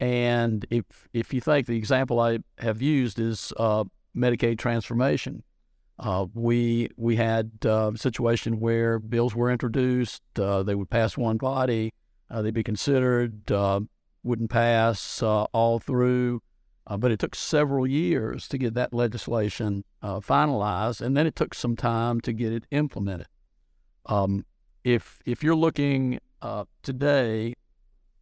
And 0.00 0.64
if 0.70 0.84
if 1.12 1.34
you 1.34 1.40
think 1.40 1.66
the 1.66 1.76
example 1.76 2.20
I 2.20 2.38
have 2.58 2.80
used 2.80 3.18
is 3.18 3.52
uh, 3.56 3.84
Medicaid 4.16 4.58
transformation, 4.58 5.42
uh, 5.98 6.26
we 6.34 6.90
we 6.96 7.16
had 7.16 7.50
uh, 7.64 7.92
a 7.94 7.98
situation 7.98 8.60
where 8.60 8.98
bills 8.98 9.34
were 9.34 9.50
introduced, 9.50 10.22
uh, 10.38 10.62
they 10.62 10.74
would 10.74 10.90
pass 10.90 11.16
one 11.16 11.36
body, 11.36 11.92
uh, 12.30 12.42
they'd 12.42 12.54
be 12.54 12.62
considered, 12.62 13.50
uh, 13.50 13.80
wouldn't 14.22 14.50
pass 14.50 15.20
all 15.22 15.80
through, 15.80 16.42
but 16.96 17.10
it 17.10 17.18
took 17.18 17.34
several 17.34 17.86
years 17.86 18.48
to 18.48 18.58
get 18.58 18.74
that 18.74 18.94
legislation 18.94 19.84
finalized, 20.02 21.00
and 21.00 21.16
then 21.16 21.26
it 21.26 21.36
took 21.36 21.54
some 21.54 21.76
time 21.76 22.20
to 22.22 22.32
get 22.32 22.52
it 22.52 22.64
implemented. 22.70 23.26
Um, 24.06 24.46
if 24.84 25.18
if 25.26 25.42
you're 25.42 25.56
looking 25.56 26.18
today 26.82 27.54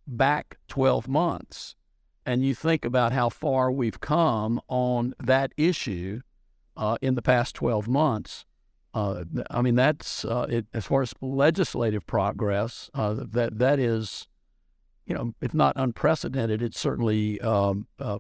back 0.07 0.59
12 0.69 1.09
months 1.09 1.77
and 2.25 2.45
you 2.45 2.55
think 2.55 2.85
about 2.85 3.13
how 3.13 3.29
far 3.29 3.71
we've 3.71 4.01
come 4.01 4.61
on 4.69 5.15
that 5.23 5.53
issue 5.57 6.21
uh, 6.77 6.97
in 7.01 7.15
the 7.15 7.23
past 7.23 7.55
12 7.55 7.89
months, 7.89 8.45
uh, 8.97 9.25
I 9.51 9.61
mean, 9.61 9.75
that's 9.75 10.25
uh, 10.25 10.47
it, 10.49 10.67
as 10.73 10.87
far 10.87 11.03
as 11.03 11.13
legislative 11.21 12.07
progress, 12.07 12.91
uh, 12.95 13.15
that 13.19 13.59
that 13.59 13.79
is, 13.79 14.27
you 15.05 15.15
know, 15.15 15.35
if 15.43 15.53
not 15.53 15.75
unprecedented, 15.77 16.63
it's 16.63 16.81
certainly 16.81 17.39
um, 17.43 17.87
uh, 17.99 18.19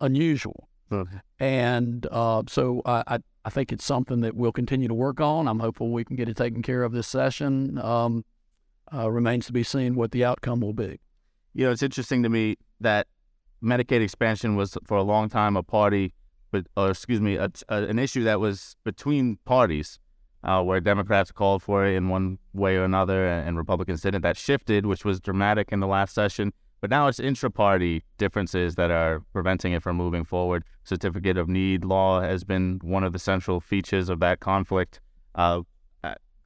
unusual. 0.00 0.68
Okay. 0.90 1.18
And 1.38 2.06
uh, 2.10 2.42
so 2.48 2.82
I, 2.86 3.18
I 3.44 3.50
think 3.50 3.72
it's 3.72 3.84
something 3.84 4.20
that 4.20 4.34
we'll 4.34 4.52
continue 4.52 4.88
to 4.88 4.94
work 4.94 5.20
on. 5.20 5.48
I'm 5.48 5.58
hopeful 5.58 5.90
we 5.90 6.04
can 6.04 6.16
get 6.16 6.28
it 6.28 6.36
taken 6.36 6.62
care 6.62 6.82
of 6.82 6.92
this 6.92 7.06
session. 7.06 7.78
Um, 7.78 8.24
uh, 8.92 9.10
remains 9.10 9.46
to 9.46 9.52
be 9.52 9.62
seen 9.62 9.94
what 9.94 10.12
the 10.12 10.24
outcome 10.24 10.60
will 10.60 10.72
be. 10.72 11.00
You 11.54 11.66
know, 11.66 11.72
it's 11.72 11.82
interesting 11.82 12.22
to 12.22 12.28
me 12.28 12.56
that 12.80 13.06
Medicaid 13.62 14.02
expansion 14.02 14.56
was 14.56 14.76
for 14.84 14.96
a 14.96 15.02
long 15.02 15.28
time 15.28 15.56
a 15.56 15.62
party, 15.62 16.14
but 16.50 16.66
or 16.76 16.90
excuse 16.90 17.20
me, 17.20 17.36
a, 17.36 17.50
a, 17.68 17.84
an 17.84 17.98
issue 17.98 18.24
that 18.24 18.40
was 18.40 18.76
between 18.84 19.38
parties, 19.44 19.98
uh, 20.44 20.62
where 20.62 20.80
Democrats 20.80 21.32
called 21.32 21.62
for 21.62 21.84
it 21.84 21.96
in 21.96 22.08
one 22.08 22.38
way 22.52 22.76
or 22.76 22.84
another, 22.84 23.26
and, 23.26 23.48
and 23.48 23.56
Republicans 23.56 24.00
didn't. 24.02 24.22
That 24.22 24.36
shifted, 24.36 24.86
which 24.86 25.04
was 25.04 25.20
dramatic 25.20 25.72
in 25.72 25.80
the 25.80 25.86
last 25.86 26.14
session. 26.14 26.52
But 26.80 26.90
now 26.90 27.08
it's 27.08 27.18
intra-party 27.18 28.04
differences 28.18 28.76
that 28.76 28.90
are 28.90 29.22
preventing 29.32 29.72
it 29.72 29.82
from 29.82 29.96
moving 29.96 30.24
forward. 30.24 30.64
Certificate 30.84 31.36
of 31.36 31.48
need 31.48 31.84
law 31.84 32.20
has 32.20 32.44
been 32.44 32.78
one 32.82 33.02
of 33.02 33.12
the 33.12 33.18
central 33.18 33.60
features 33.60 34.08
of 34.08 34.20
that 34.20 34.40
conflict. 34.40 35.00
Uh, 35.34 35.62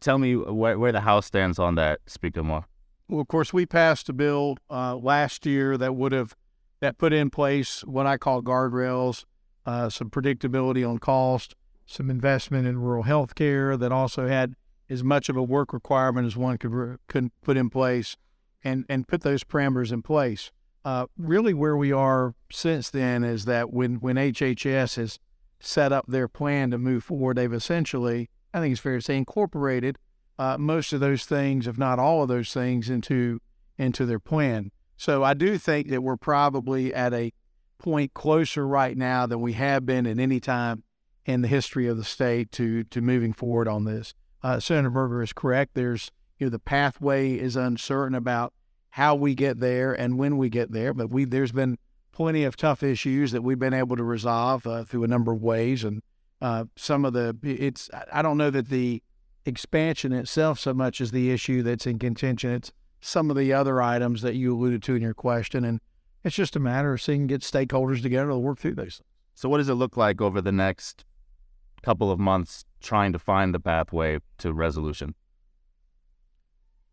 tell 0.01 0.19
me 0.19 0.37
where, 0.37 0.79
where 0.79 0.93
the 0.93 1.03
House 1.03 1.27
stands 1.27 1.59
on 1.59 1.75
that, 1.77 2.01
Speaker 2.07 2.43
Moore. 2.43 2.67
Well, 3.09 3.21
of 3.21 3.29
course, 3.29 3.53
we 3.53 3.67
passed 3.67 4.09
a 4.09 4.13
bill 4.13 4.57
uh, 4.71 4.97
last 4.97 5.45
year 5.45 5.77
that 5.77 5.95
would 5.95 6.13
have 6.13 6.35
that 6.81 6.99
put 6.99 7.13
in 7.13 7.31
place 7.31 7.83
what 7.85 8.07
I 8.07 8.17
call 8.17 8.43
guardrails, 8.43 9.25
uh, 9.67 9.89
some 9.89 10.11
predictability 10.11 10.89
on 10.89 10.99
cost, 10.99 11.55
some 11.87 12.11
investment 12.11 12.67
in 12.67 12.79
rural 12.79 13.05
health 13.05 13.35
care 13.35 13.77
that 13.77 13.93
also 13.93 14.27
had 14.27 14.55
as 14.89 15.05
much 15.05 15.29
of 15.29 15.37
a 15.37 15.43
work 15.43 15.73
requirement 15.73 16.27
as 16.27 16.37
one 16.37 16.59
could 16.59 16.99
could 17.07 17.31
put 17.43 17.57
in 17.57 17.71
place, 17.71 18.17
and 18.65 18.85
and 18.89 19.09
put 19.09 19.23
those 19.23 19.45
parameters 19.45 19.93
in 19.93 20.03
place. 20.03 20.51
Uh, 20.85 21.07
really, 21.17 21.55
where 21.55 21.77
we 21.77 21.93
are 21.93 22.35
since 22.51 22.91
then 22.91 23.23
is 23.25 23.45
that 23.45 23.73
when 23.73 23.97
when 23.97 24.17
HHS 24.17 24.97
has 24.97 25.19
set 25.61 25.93
up 25.93 26.07
their 26.09 26.29
plan 26.29 26.71
to 26.73 26.79
move 26.79 27.05
forward, 27.05 27.37
they've 27.37 27.53
essentially 27.53 28.29
I 28.55 28.61
think 28.61 28.73
it's 28.73 28.81
fair 28.81 28.97
to 28.97 29.03
say, 29.03 29.17
incorporated 29.17 29.99
uh, 30.39 30.57
most 30.59 30.93
of 30.93 31.01
those 31.01 31.25
things, 31.25 31.67
if 31.67 31.79
not 31.79 31.99
all 31.99 32.23
of 32.23 32.29
those 32.29 32.53
things, 32.53 32.91
into 32.91 33.41
into 33.79 34.07
their 34.07 34.19
plan. 34.19 34.71
So 34.97 35.23
I 35.25 35.35
do 35.35 35.59
think 35.59 35.89
that 35.89 36.03
we're 36.03 36.17
probably 36.17 36.95
at 36.95 37.13
a 37.13 37.33
point 37.79 38.15
closer 38.15 38.67
right 38.67 38.97
now 38.97 39.27
than 39.27 39.41
we 39.41 39.55
have 39.55 39.85
been 39.85 40.07
at 40.07 40.19
any 40.19 40.41
time 40.41 40.85
in 41.27 41.43
the 41.43 41.49
history 41.49 41.87
of 41.87 41.97
the 41.97 42.05
state 42.05 42.51
to 42.53 42.85
to 42.85 43.01
moving 43.01 43.33
forward 43.33 43.69
on 43.69 43.85
this. 43.85 44.15
Uh, 44.43 44.59
Senator 44.59 44.91
Berger 44.91 45.23
is 45.23 45.33
correct. 45.33 45.75
There's 45.75 46.11
you 46.43 46.47
know 46.47 46.51
the 46.51 46.59
pathway 46.59 47.35
is 47.35 47.55
uncertain 47.55 48.17
about 48.17 48.53
how 48.91 49.15
we 49.15 49.33
get 49.33 49.61
there 49.61 49.93
and 49.93 50.19
when 50.19 50.37
we 50.37 50.49
get 50.49 50.73
there, 50.73 50.93
but 50.93 51.09
we 51.09 51.25
there's 51.25 51.53
been 51.53 51.79
plenty 52.11 52.43
of 52.43 52.57
tough 52.57 52.83
issues 52.83 53.31
that 53.31 53.43
we've 53.43 53.61
been 53.61 53.73
able 53.73 53.95
to 53.95 54.03
resolve 54.03 54.67
uh, 54.67 54.83
through 54.83 55.05
a 55.05 55.07
number 55.07 55.33
of 55.33 55.41
ways, 55.41 55.85
and 55.85 56.03
uh, 56.41 56.65
some 56.75 57.05
of 57.05 57.13
the 57.13 57.37
it's 57.45 57.89
I 58.13 58.23
don't 58.23 58.37
know 58.37 58.51
that 58.51 58.71
the 58.71 59.05
expansion 59.47 60.13
itself 60.13 60.59
so 60.59 60.75
much 60.75 61.01
as 61.01 61.13
the 61.13 61.31
issue 61.31 61.63
that's 61.63 61.87
in 61.87 62.01
contention. 62.01 62.51
It's 62.51 62.73
some 63.01 63.31
of 63.31 63.37
the 63.37 63.53
other 63.53 63.81
items 63.81 64.23
that 64.23 64.35
you 64.35 64.53
alluded 64.53 64.83
to 64.83 64.97
in 64.97 65.03
your 65.03 65.15
question, 65.15 65.65
and 65.65 65.81
it's 66.25 66.35
just 66.35 66.57
a 66.57 66.61
matter 66.61 66.93
of 66.93 67.01
seeing 67.01 67.29
get 67.29 67.43
stakeholders 67.43 68.03
together 68.03 68.31
to 68.31 68.39
work 68.39 68.59
through 68.59 68.75
those. 68.75 69.01
So, 69.37 69.49
what 69.49 69.59
does 69.59 69.69
it 69.69 69.75
look 69.75 69.97
like 69.97 70.21
over 70.21 70.41
the 70.41 70.51
next 70.51 71.05
couple 71.85 72.11
of 72.11 72.19
months 72.19 72.65
trying 72.81 73.13
to 73.13 73.21
find 73.21 73.55
the 73.55 73.61
pathway 73.61 74.19
to 74.39 74.53
resolution? 74.53 75.15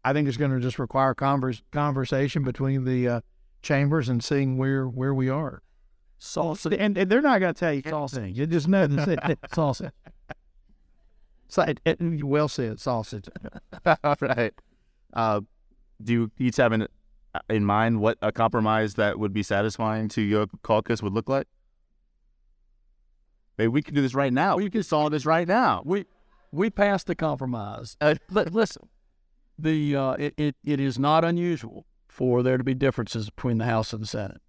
I 0.04 0.14
think 0.14 0.28
it's 0.28 0.38
going 0.38 0.52
to 0.52 0.60
just 0.60 0.80
require 0.80 1.14
converse, 1.14 1.62
conversation 1.72 2.44
between 2.44 2.86
the 2.86 3.08
uh, 3.08 3.22
chambers 3.62 4.10
and 4.10 4.24
seeing 4.24 4.58
where 4.58 4.88
where 4.88 5.14
we 5.14 5.30
are. 5.30 5.62
Sausage. 6.18 6.74
And, 6.78 6.98
and 6.98 7.10
they're 7.10 7.22
not 7.22 7.40
going 7.40 7.54
to 7.54 7.60
tell 7.60 7.74
you 7.74 7.82
sausage. 7.86 8.38
You 8.38 8.46
just 8.46 8.68
know 8.68 8.88
it's 8.90 9.56
sausage. 9.56 9.92
So, 11.48 11.64
it, 11.64 11.80
it, 11.84 12.24
well 12.24 12.48
said, 12.48 12.80
sausage. 12.80 13.28
right. 13.86 14.54
Uh, 15.14 15.42
do 16.02 16.14
you 16.14 16.32
each 16.38 16.58
have 16.58 16.74
in, 16.74 16.88
in 17.50 17.66
mind 17.66 18.02
what 18.02 18.18
a 18.22 18.32
compromise 18.32 18.94
that 18.96 19.18
would 19.18 19.34
be 19.34 19.42
satisfying 19.42 20.10
to 20.10 20.22
your 20.22 20.48
caucus 20.62 21.02
would 21.02 21.14
look 21.14 21.28
like? 21.28 21.48
Maybe 23.58 23.70
we 23.70 23.82
can 23.82 23.96
do 23.96 24.02
this 24.02 24.14
right 24.14 24.32
now. 24.32 24.58
We 24.58 24.70
can 24.70 24.84
solve 24.84 25.12
this 25.12 25.26
right 25.26 25.48
now. 25.48 25.82
We 25.86 26.06
we 26.52 26.70
passed 26.70 27.10
a 27.10 27.16
compromise. 27.16 27.98
Uh, 28.00 28.16
listen, 28.30 28.88
the 29.62 29.96
uh, 29.96 30.12
it, 30.14 30.34
it, 30.38 30.56
it 30.64 30.80
is 30.80 30.98
not 30.98 31.24
unusual 31.24 31.86
for 32.08 32.44
there 32.44 32.58
to 32.58 32.64
be 32.64 32.74
differences 32.74 33.30
between 33.30 33.58
the 33.58 33.66
House 33.66 33.94
and 33.94 34.02
the 34.02 34.08
Senate. 34.08 34.42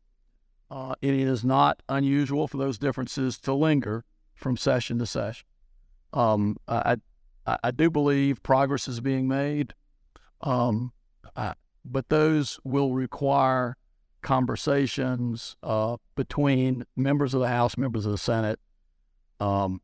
Uh, 0.70 0.94
it 1.02 1.14
is 1.14 1.44
not 1.44 1.82
unusual 1.88 2.46
for 2.46 2.56
those 2.56 2.78
differences 2.78 3.38
to 3.38 3.52
linger 3.52 4.04
from 4.34 4.56
session 4.56 4.98
to 4.98 5.06
session. 5.06 5.46
Um, 6.12 6.56
I, 6.66 6.96
I, 7.46 7.58
I, 7.64 7.70
do 7.70 7.90
believe 7.90 8.42
progress 8.42 8.88
is 8.88 9.00
being 9.00 9.28
made, 9.28 9.74
um, 10.40 10.92
I, 11.36 11.54
but 11.84 12.08
those 12.08 12.58
will 12.64 12.92
require 12.92 13.76
conversations 14.22 15.56
uh, 15.62 15.96
between 16.16 16.84
members 16.96 17.34
of 17.34 17.40
the 17.40 17.48
House, 17.48 17.76
members 17.76 18.06
of 18.06 18.12
the 18.12 18.18
Senate. 18.18 18.58
Um, 19.38 19.80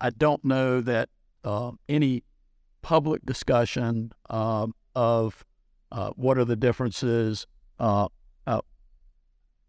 I 0.00 0.10
don't 0.10 0.44
know 0.44 0.80
that 0.80 1.08
uh, 1.44 1.72
any 1.88 2.22
public 2.82 3.24
discussion 3.24 4.12
uh, 4.28 4.66
of 4.94 5.44
uh, 5.92 6.10
what 6.10 6.38
are 6.38 6.44
the 6.44 6.56
differences 6.56 7.46
uh, 7.78 8.08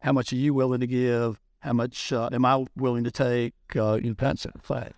how 0.01 0.11
much 0.11 0.33
are 0.33 0.37
you 0.37 0.53
willing 0.53 0.79
to 0.79 0.87
give? 0.87 1.39
How 1.59 1.73
much 1.73 2.11
uh, 2.11 2.29
am 2.31 2.43
I 2.43 2.65
willing 2.75 3.03
to 3.03 3.11
take? 3.11 3.53
Uh, 3.75 3.93
in 3.93 4.15
pension 4.15 4.51
play. 4.63 4.91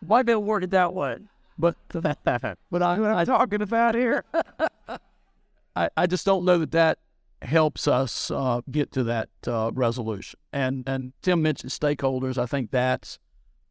Why 0.00 0.22
been 0.22 0.46
worded 0.46 0.70
that 0.70 0.94
way? 0.94 1.18
But 1.58 1.76
but 1.90 2.06
I, 2.06 2.54
what 2.70 2.82
am 2.82 3.26
talking 3.26 3.60
about 3.60 3.94
here. 3.94 4.24
I, 5.76 5.88
I 5.96 6.06
just 6.06 6.24
don't 6.24 6.44
know 6.44 6.58
that 6.58 6.70
that 6.72 6.98
helps 7.42 7.86
us 7.86 8.30
uh, 8.30 8.60
get 8.70 8.92
to 8.92 9.04
that 9.04 9.28
uh, 9.46 9.70
resolution. 9.74 10.38
And 10.52 10.84
and 10.86 11.12
Tim 11.22 11.42
mentioned 11.42 11.72
stakeholders. 11.72 12.38
I 12.38 12.46
think 12.46 12.70
that's 12.70 13.18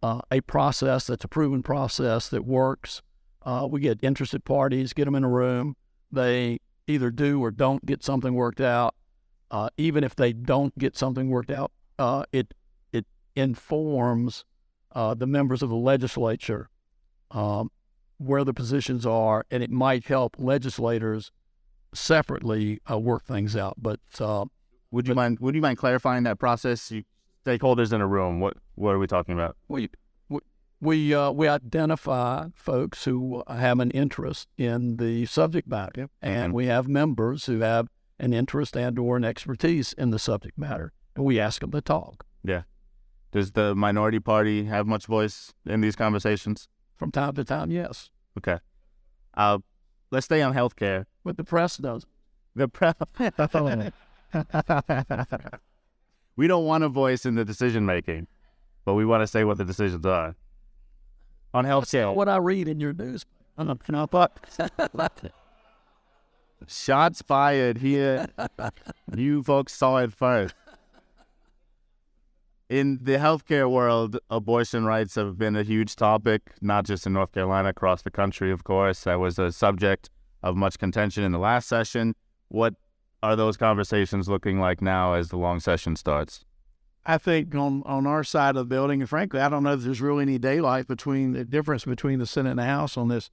uh, 0.04 0.22
a 0.30 0.42
process 0.42 1.08
that's 1.08 1.24
a 1.24 1.30
proven 1.30 1.64
process 1.64 2.28
that 2.30 2.46
works. 2.46 3.02
Uh, 3.44 3.68
we 3.70 3.80
get 3.80 4.00
interested 4.04 4.44
parties, 4.46 4.94
get 4.94 5.06
them 5.06 5.16
in 5.16 5.24
a 5.24 5.30
room. 5.30 5.76
They 6.12 6.60
either 6.88 7.10
do 7.10 7.44
or 7.44 7.52
don't 7.52 7.86
get 7.86 8.04
something 8.04 8.34
worked 8.34 8.62
out 8.62 8.96
uh, 9.52 9.70
even 9.78 10.04
if 10.04 10.16
they 10.16 10.32
don't 10.34 10.76
get 10.80 10.98
something 10.98 11.30
worked 11.30 11.52
out, 11.52 11.72
uh, 12.00 12.24
it 12.32 12.54
it 12.94 13.06
informs 13.36 14.46
uh, 14.94 15.14
the 15.14 15.28
members 15.28 15.62
of 15.62 15.70
the 15.70 15.76
legislature 15.76 16.70
um, 17.32 17.70
where 18.18 18.46
the 18.46 18.54
positions 18.54 19.06
are, 19.06 19.46
and 19.52 19.62
it 19.62 19.70
might 19.70 20.06
help 20.06 20.38
legislators 20.40 21.32
separately 21.94 22.80
uh, 22.90 22.98
work 22.98 23.26
things 23.26 23.58
out. 23.58 23.76
But 23.78 24.00
uh, 24.20 24.46
would 24.90 25.08
you 25.08 25.14
but, 25.14 25.22
mind 25.22 25.40
would 25.42 25.54
you 25.54 25.62
mind 25.62 25.78
clarifying 25.78 26.24
that 26.24 26.40
process? 26.40 26.90
You, 26.90 27.04
stakeholders 27.46 27.92
in 27.92 28.00
a 28.00 28.08
room. 28.08 28.40
What 28.40 28.56
what 28.76 28.96
are 28.96 29.00
we 29.00 29.08
talking 29.08 29.34
about? 29.34 29.58
We 29.68 29.82
we 29.82 29.90
we, 30.82 31.14
uh, 31.14 31.32
we 31.32 31.48
identify 31.48 32.48
folks 32.56 33.06
who 33.06 33.44
have 33.48 33.80
an 33.80 33.92
interest 33.92 34.48
in 34.58 34.98
the 34.98 35.28
subject 35.28 35.68
matter, 35.68 36.10
and 36.22 36.48
mm-hmm. 36.48 36.54
we 36.54 36.66
have 36.66 36.88
members 36.88 37.46
who 37.46 37.60
have 37.60 37.88
an 38.20 38.34
interest 38.34 38.76
and 38.76 38.98
or 39.00 39.16
an 39.16 39.24
expertise 39.24 39.94
in 39.94 40.10
the 40.10 40.20
subject 40.20 40.58
matter. 40.58 40.92
And 41.16 41.24
we 41.24 41.40
ask 41.40 41.62
them 41.62 41.72
to 41.72 41.82
talk. 41.82 42.26
Yeah. 42.44 42.64
Does 43.32 43.52
the 43.52 43.76
minority 43.76 44.20
party 44.20 44.66
have 44.66 44.88
much 44.88 45.06
voice 45.06 45.54
in 45.66 45.82
these 45.82 45.96
conversations? 45.96 46.68
From 46.98 47.12
time 47.12 47.34
to 47.36 47.44
time, 47.44 47.72
yes. 47.72 48.10
Okay. 48.38 48.58
Uh, 49.36 49.60
let's 50.10 50.26
stay 50.26 50.42
on 50.42 50.54
healthcare. 50.54 51.06
But 51.24 51.38
the 51.38 51.44
press 51.44 51.78
does. 51.78 52.06
The 52.56 52.68
press. 52.68 52.96
we 56.36 56.48
don't 56.48 56.66
want 56.66 56.84
a 56.84 56.90
voice 56.90 57.26
in 57.26 57.36
the 57.36 57.46
decision 57.46 57.86
making, 57.86 58.28
but 58.84 58.96
we 58.96 59.06
want 59.06 59.22
to 59.22 59.28
say 59.28 59.44
what 59.44 59.58
the 59.58 59.66
decisions 59.66 60.06
are. 60.06 60.36
On 61.54 61.66
healthcare, 61.66 62.14
What 62.16 62.30
I 62.30 62.38
read 62.38 62.68
in 62.68 62.80
your 62.80 62.94
news. 62.94 63.26
shots 66.68 67.22
fired 67.22 67.78
here. 67.80 68.28
you 69.16 69.44
folks 69.44 69.74
saw 69.74 69.98
it 69.98 70.14
first. 70.14 70.56
In 72.70 73.00
the 73.02 73.18
healthcare 73.18 73.70
world, 73.70 74.18
abortion 74.30 74.86
rights 74.86 75.16
have 75.16 75.38
been 75.38 75.58
a 75.58 75.64
huge 75.64 75.98
topic, 75.98 76.54
not 76.62 76.86
just 76.86 77.06
in 77.06 77.12
North 77.12 77.34
Carolina, 77.34 77.70
across 77.70 78.02
the 78.02 78.12
country, 78.12 78.50
of 78.50 78.64
course. 78.64 79.04
That 79.04 79.20
was 79.20 79.38
a 79.38 79.52
subject 79.52 80.10
of 80.42 80.56
much 80.56 80.80
contention 80.80 81.26
in 81.26 81.34
the 81.34 81.38
last 81.40 81.68
session. 81.68 82.16
What 82.48 82.76
are 83.22 83.36
those 83.36 83.58
conversations 83.58 84.30
looking 84.30 84.58
like 84.60 84.82
now 84.82 85.14
as 85.16 85.30
the 85.30 85.38
long 85.38 85.60
session 85.60 85.98
starts? 85.98 86.46
I 87.06 87.18
think 87.18 87.54
on 87.56 87.82
on 87.86 88.06
our 88.06 88.24
side 88.24 88.56
of 88.56 88.68
the 88.68 88.76
building, 88.76 89.02
and 89.02 89.10
frankly, 89.10 89.40
I 89.40 89.50
don't 89.50 89.64
know 89.64 89.74
if 89.74 89.82
there's 89.82 90.02
really 90.02 90.24
any 90.24 90.38
daylight 90.38 90.88
between 90.88 91.34
the 91.34 91.44
difference 91.44 91.86
between 91.86 92.20
the 92.20 92.28
Senate 92.28 92.52
and 92.52 92.60
the 92.60 92.66
House 92.66 92.96
on 92.96 93.08
this. 93.08 93.30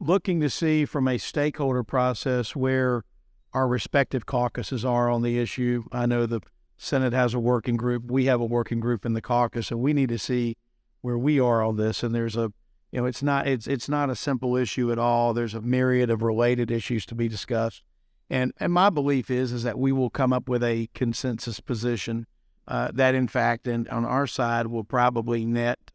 Looking 0.00 0.40
to 0.40 0.50
see 0.50 0.84
from 0.84 1.08
a 1.08 1.18
stakeholder 1.18 1.82
process 1.82 2.54
where 2.54 3.04
our 3.52 3.66
respective 3.66 4.26
caucuses 4.26 4.84
are 4.84 5.10
on 5.10 5.22
the 5.22 5.38
issue. 5.38 5.84
I 5.90 6.06
know 6.06 6.26
the 6.26 6.40
Senate 6.76 7.12
has 7.12 7.34
a 7.34 7.40
working 7.40 7.76
group. 7.76 8.10
We 8.10 8.26
have 8.26 8.40
a 8.40 8.44
working 8.44 8.78
group 8.78 9.04
in 9.04 9.14
the 9.14 9.22
caucus, 9.22 9.70
and 9.70 9.80
we 9.80 9.92
need 9.92 10.10
to 10.10 10.18
see 10.18 10.56
where 11.00 11.18
we 11.18 11.40
are 11.40 11.62
on 11.62 11.76
this. 11.76 12.02
And 12.02 12.14
there's 12.14 12.36
a, 12.36 12.52
you 12.92 13.00
know, 13.00 13.06
it's 13.06 13.22
not 13.22 13.48
it's 13.48 13.66
it's 13.66 13.88
not 13.88 14.10
a 14.10 14.16
simple 14.16 14.54
issue 14.54 14.92
at 14.92 14.98
all. 14.98 15.32
There's 15.32 15.54
a 15.54 15.62
myriad 15.62 16.10
of 16.10 16.22
related 16.22 16.70
issues 16.70 17.06
to 17.06 17.14
be 17.14 17.26
discussed. 17.26 17.82
And 18.28 18.52
and 18.60 18.72
my 18.72 18.90
belief 18.90 19.30
is 19.30 19.50
is 19.50 19.62
that 19.62 19.78
we 19.78 19.92
will 19.92 20.10
come 20.10 20.32
up 20.34 20.48
with 20.48 20.62
a 20.62 20.90
consensus 20.94 21.58
position 21.58 22.26
uh, 22.68 22.90
that, 22.92 23.14
in 23.14 23.26
fact, 23.26 23.66
and 23.66 23.88
on 23.88 24.04
our 24.04 24.26
side, 24.26 24.66
will 24.66 24.84
probably 24.84 25.44
net 25.44 25.90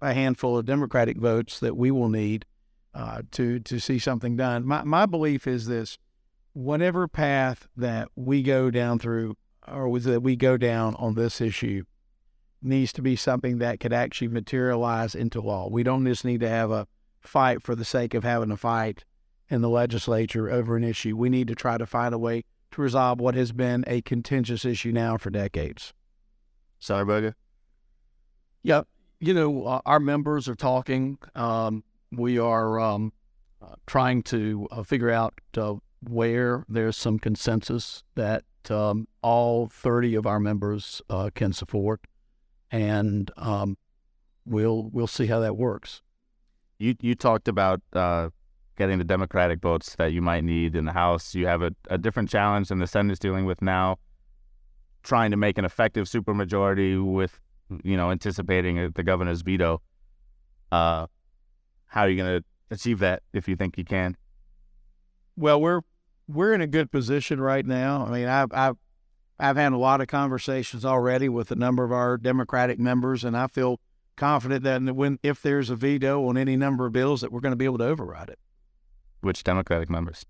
a 0.00 0.14
handful 0.14 0.56
of 0.58 0.64
Democratic 0.64 1.18
votes 1.18 1.60
that 1.60 1.76
we 1.76 1.90
will 1.90 2.08
need 2.08 2.46
uh, 2.94 3.22
to 3.30 3.60
to 3.60 3.78
see 3.78 3.98
something 3.98 4.34
done. 4.34 4.66
My 4.66 4.82
my 4.84 5.04
belief 5.04 5.46
is 5.46 5.66
this: 5.66 5.98
whatever 6.54 7.06
path 7.06 7.68
that 7.76 8.08
we 8.16 8.42
go 8.42 8.70
down 8.70 8.98
through, 8.98 9.36
or 9.68 10.00
that 10.00 10.22
we 10.22 10.34
go 10.34 10.56
down 10.56 10.94
on 10.96 11.14
this 11.14 11.42
issue, 11.42 11.84
needs 12.62 12.92
to 12.94 13.02
be 13.02 13.14
something 13.14 13.58
that 13.58 13.78
could 13.78 13.92
actually 13.92 14.28
materialize 14.28 15.14
into 15.14 15.42
law. 15.42 15.68
We 15.70 15.82
don't 15.82 16.06
just 16.06 16.24
need 16.24 16.40
to 16.40 16.48
have 16.48 16.70
a 16.70 16.88
fight 17.20 17.62
for 17.62 17.74
the 17.74 17.84
sake 17.84 18.14
of 18.14 18.24
having 18.24 18.50
a 18.50 18.56
fight 18.56 19.04
in 19.50 19.60
the 19.60 19.68
legislature 19.68 20.50
over 20.50 20.74
an 20.74 20.84
issue. 20.84 21.18
We 21.18 21.28
need 21.28 21.48
to 21.48 21.54
try 21.54 21.76
to 21.76 21.84
find 21.84 22.14
a 22.14 22.18
way 22.18 22.44
to 22.72 22.82
resolve 22.82 23.20
what 23.20 23.34
has 23.34 23.52
been 23.52 23.84
a 23.86 24.02
contentious 24.02 24.64
issue 24.64 24.92
now 24.92 25.16
for 25.16 25.30
decades. 25.30 25.92
Senator 26.78 27.04
Berger? 27.04 27.36
Yeah, 28.62 28.82
you 29.20 29.34
know, 29.34 29.64
uh, 29.64 29.80
our 29.86 30.00
members 30.00 30.48
are 30.48 30.54
talking. 30.54 31.18
Um, 31.34 31.84
we 32.10 32.38
are 32.38 32.80
um, 32.80 33.12
uh, 33.62 33.74
trying 33.86 34.22
to 34.24 34.68
uh, 34.70 34.82
figure 34.82 35.10
out 35.10 35.34
uh, 35.56 35.74
where 36.08 36.64
there's 36.68 36.96
some 36.96 37.18
consensus 37.18 38.02
that 38.14 38.44
um, 38.68 39.06
all 39.22 39.68
30 39.68 40.14
of 40.16 40.26
our 40.26 40.40
members 40.40 41.00
uh, 41.08 41.30
can 41.34 41.52
support, 41.52 42.00
and 42.70 43.30
um, 43.36 43.76
we'll 44.44 44.90
we'll 44.92 45.06
see 45.06 45.26
how 45.26 45.40
that 45.40 45.56
works. 45.56 46.02
You 46.78 46.96
you 47.00 47.14
talked 47.14 47.48
about 47.48 47.80
uh, 47.92 48.30
getting 48.76 48.98
the 48.98 49.04
Democratic 49.04 49.60
votes 49.60 49.94
that 49.96 50.12
you 50.12 50.22
might 50.22 50.44
need 50.44 50.74
in 50.74 50.84
the 50.84 50.92
House. 50.92 51.34
You 51.34 51.46
have 51.46 51.62
a, 51.62 51.72
a 51.88 51.98
different 51.98 52.28
challenge 52.28 52.68
than 52.68 52.78
the 52.78 52.86
Senate 52.86 53.12
is 53.12 53.18
dealing 53.18 53.44
with 53.44 53.62
now, 53.62 53.98
trying 55.02 55.30
to 55.30 55.36
make 55.36 55.58
an 55.58 55.64
effective 55.64 56.06
supermajority 56.06 57.02
with, 57.04 57.38
you 57.84 57.96
know, 57.96 58.10
anticipating 58.10 58.90
the 58.94 59.02
governor's 59.02 59.42
veto. 59.42 59.80
Uh, 60.70 61.06
how 61.86 62.02
are 62.02 62.08
you 62.08 62.16
going 62.16 62.40
to 62.40 62.44
achieve 62.70 62.98
that 63.00 63.22
if 63.32 63.46
you 63.46 63.56
think 63.56 63.76
you 63.76 63.84
can? 63.84 64.16
Well, 65.36 65.60
we're 65.60 65.80
we're 66.28 66.54
in 66.54 66.60
a 66.60 66.66
good 66.66 66.90
position 66.90 67.40
right 67.40 67.66
now. 67.66 68.06
I 68.06 68.10
mean, 68.10 68.28
I've 68.28 68.52
I've 68.52 68.76
I've 69.38 69.56
had 69.56 69.72
a 69.72 69.78
lot 69.78 70.00
of 70.00 70.06
conversations 70.06 70.84
already 70.84 71.28
with 71.28 71.50
a 71.50 71.56
number 71.56 71.84
of 71.84 71.92
our 71.92 72.16
Democratic 72.16 72.78
members, 72.78 73.24
and 73.24 73.36
I 73.36 73.46
feel 73.48 73.80
confident 74.16 74.62
that 74.64 74.80
when 74.94 75.18
if 75.22 75.42
there's 75.42 75.68
a 75.68 75.76
veto 75.76 76.26
on 76.28 76.36
any 76.36 76.56
number 76.56 76.86
of 76.86 76.92
bills, 76.92 77.20
that 77.22 77.32
we're 77.32 77.40
going 77.40 77.52
to 77.52 77.56
be 77.56 77.64
able 77.64 77.78
to 77.78 77.86
override 77.86 78.28
it. 78.28 78.38
Which 79.22 79.42
Democratic 79.44 79.88
members? 79.88 80.26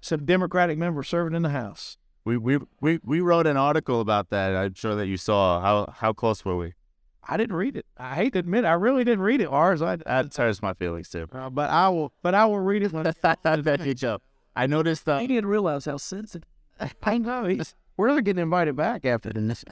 Some 0.00 0.24
Democratic 0.24 0.78
members 0.78 1.08
serving 1.08 1.34
in 1.34 1.42
the 1.42 1.50
House. 1.50 1.98
We 2.24 2.36
we 2.36 2.58
we 2.80 2.98
we 3.04 3.20
wrote 3.20 3.46
an 3.46 3.56
article 3.56 4.00
about 4.00 4.30
that. 4.30 4.56
I'm 4.56 4.74
sure 4.74 4.96
that 4.96 5.06
you 5.06 5.16
saw. 5.16 5.60
How 5.60 5.92
how 5.94 6.12
close 6.12 6.44
were 6.44 6.56
we? 6.56 6.72
I 7.28 7.36
didn't 7.36 7.56
read 7.56 7.76
it. 7.76 7.86
I 7.96 8.14
hate 8.14 8.32
to 8.34 8.38
admit, 8.38 8.64
I 8.64 8.72
really 8.74 9.02
didn't 9.02 9.22
read 9.24 9.40
it. 9.40 9.46
Ours, 9.46 9.82
I, 9.82 9.96
That 9.96 10.34
hurts 10.36 10.62
my 10.62 10.74
feelings 10.74 11.08
too. 11.08 11.26
uh, 11.32 11.50
but 11.50 11.70
I 11.70 11.88
will. 11.88 12.12
But 12.22 12.34
I 12.34 12.46
will 12.46 12.60
read 12.60 12.82
it. 12.82 12.92
When, 12.92 13.04
I 14.56 14.66
noticed 14.66 15.04
that. 15.06 15.20
He 15.20 15.26
didn't 15.26 15.46
realize 15.50 15.84
how 15.84 15.96
sensitive. 15.96 16.48
I 17.02 17.18
know 17.18 17.44
he's. 17.44 17.74
We're 17.96 18.08
not 18.08 18.24
getting 18.24 18.42
invited 18.42 18.76
back 18.76 19.04
after 19.04 19.30
this. 19.30 19.64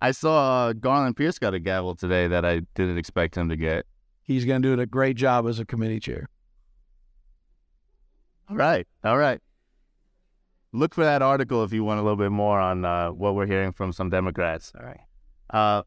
I 0.00 0.10
saw 0.12 0.66
uh, 0.68 0.72
Garland 0.74 1.16
Pierce 1.16 1.38
got 1.38 1.54
a 1.54 1.58
gavel 1.58 1.94
today 1.94 2.28
that 2.28 2.44
I 2.44 2.60
didn't 2.74 2.98
expect 2.98 3.36
him 3.36 3.48
to 3.48 3.56
get. 3.56 3.86
He's 4.24 4.46
going 4.46 4.62
to 4.62 4.76
do 4.76 4.80
a 4.80 4.86
great 4.86 5.16
job 5.16 5.46
as 5.46 5.58
a 5.58 5.66
committee 5.66 6.00
chair. 6.00 6.28
All 8.48 8.56
right, 8.56 8.86
all 9.04 9.18
right. 9.18 9.40
Look 10.72 10.94
for 10.94 11.04
that 11.04 11.22
article 11.22 11.62
if 11.62 11.72
you 11.72 11.84
want 11.84 12.00
a 12.00 12.02
little 12.02 12.16
bit 12.16 12.32
more 12.32 12.58
on 12.58 12.84
uh, 12.84 13.10
what 13.10 13.34
we're 13.34 13.46
hearing 13.46 13.72
from 13.72 13.92
some 13.92 14.10
Democrats. 14.10 14.72
All 14.78 14.84
right. 14.84 15.00
Uh, 15.50 15.82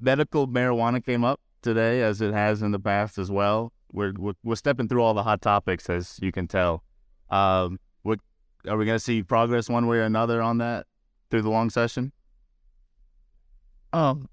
medical 0.00 0.48
marijuana 0.48 1.04
came 1.04 1.24
up 1.24 1.40
today, 1.60 2.02
as 2.02 2.20
it 2.20 2.32
has 2.32 2.62
in 2.62 2.72
the 2.72 2.80
past 2.80 3.18
as 3.18 3.30
well. 3.30 3.72
We're 3.92 4.12
we're, 4.18 4.32
we're 4.42 4.56
stepping 4.56 4.88
through 4.88 5.02
all 5.02 5.14
the 5.14 5.22
hot 5.22 5.40
topics, 5.42 5.88
as 5.88 6.18
you 6.20 6.32
can 6.32 6.48
tell. 6.48 6.82
Um, 7.30 7.78
what 8.02 8.18
are 8.66 8.76
we 8.76 8.86
going 8.86 8.96
to 8.96 9.04
see 9.04 9.22
progress 9.22 9.68
one 9.68 9.86
way 9.86 9.98
or 9.98 10.04
another 10.04 10.42
on 10.42 10.58
that 10.58 10.86
through 11.30 11.42
the 11.42 11.50
long 11.50 11.70
session? 11.70 12.12
Um, 13.92 14.28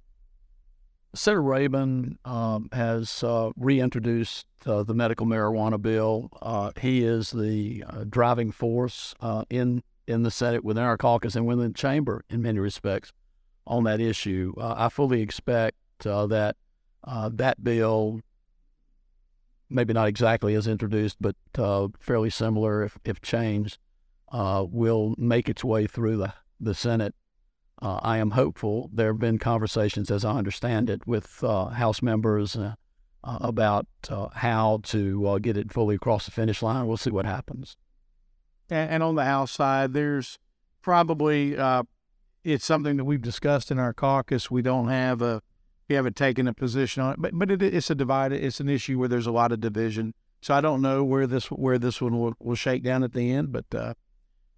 Senator 1.13 1.41
Rabon 1.41 2.17
um, 2.26 2.69
has 2.72 3.24
uh, 3.24 3.50
reintroduced 3.58 4.45
uh, 4.65 4.84
the 4.84 4.93
medical 4.93 5.26
marijuana 5.26 5.82
bill. 5.82 6.30
Uh, 6.41 6.72
he 6.80 7.04
is 7.04 7.32
the 7.32 7.84
uh, 7.88 8.04
driving 8.08 8.52
force 8.52 9.15
uh, 9.22 9.43
in 9.50 9.84
in 10.08 10.24
the 10.24 10.32
Senate, 10.32 10.63
within 10.63 10.84
our 10.84 10.98
caucus, 10.98 11.36
and 11.36 11.45
within 11.45 11.67
the 11.67 11.74
chamber 11.74 12.24
in 12.32 12.41
many 12.41 12.58
respects 12.58 13.12
on 13.67 13.84
that 13.84 14.02
issue. 14.02 14.54
Uh, 14.58 14.74
I 14.76 14.89
fully 14.89 15.22
expect 15.22 15.78
that 16.04 16.56
that 17.06 17.63
bill, 17.63 18.22
maybe 19.69 19.93
not 19.93 20.08
exactly 20.08 20.56
as 20.56 20.65
introduced, 20.65 21.17
but 21.22 21.36
fairly 22.00 22.32
similar 22.32 22.84
if, 22.84 22.98
if 23.06 23.22
changed, 23.22 23.78
will 24.34 25.13
make 25.17 25.48
its 25.48 25.63
way 25.63 25.86
through 25.86 26.17
the, 26.17 26.34
the 26.60 26.74
Senate 26.74 27.13
uh, 27.82 28.00
I 28.02 28.18
am 28.18 28.32
hopeful. 28.32 28.89
There 28.94 29.08
have 29.08 29.20
been 29.20 29.38
conversations, 29.38 30.12
as 30.12 30.26
I 30.26 30.38
understand 30.38 30.89
it, 30.89 31.08
with 31.08 31.44
uh, 31.44 31.68
House 31.68 32.02
members 32.02 32.56
uh, 32.56 32.76
about 33.24 33.88
uh, 34.10 34.30
how 34.34 34.82
to 34.84 35.28
uh, 35.28 35.38
get 35.39 35.58
it 35.58 35.72
fully 35.72 35.96
across 35.96 36.26
the 36.26 36.32
finish 36.32 36.62
line. 36.62 36.88
We'll 36.88 36.98
see 36.98 37.10
what 37.10 37.26
happens. 37.26 37.78
And, 38.70 39.02
on 39.02 39.15
the 39.15 39.26
House 39.26 39.52
side, 39.52 39.94
there's 39.94 40.38
probably 40.82 41.58
uh, 41.58 41.84
it's 42.44 42.65
something 42.65 42.98
that 42.98 43.06
we've 43.06 43.22
discussed 43.22 43.72
in 43.72 43.80
our 43.80 43.94
caucus. 43.94 44.52
We 44.52 44.62
don't 44.62 44.89
have 44.89 45.22
a 45.22 45.42
we 45.88 45.96
haven't 45.96 46.15
taken 46.15 46.48
a 46.48 46.54
position 46.54 47.02
on 47.02 47.13
it, 47.13 47.22
but 47.22 47.32
but 47.34 47.50
it, 47.50 47.63
it's 47.63 47.89
a 47.89 47.96
divided. 47.96 48.44
It's 48.44 48.60
an 48.60 48.70
issue 48.70 49.00
where 49.00 49.08
there's 49.08 49.26
a 49.26 49.32
lot 49.32 49.52
of 49.52 49.60
division. 49.60 50.13
So 50.42 50.54
I 50.54 50.62
don't 50.62 50.82
know 50.82 51.04
where 51.04 51.26
this 51.26 51.48
where 51.48 51.80
this 51.80 52.00
one 52.00 52.20
will, 52.20 52.34
will 52.39 52.56
shake 52.56 52.84
down 52.84 53.04
at 53.04 53.13
the 53.13 53.32
end, 53.32 53.52
but 53.52 53.98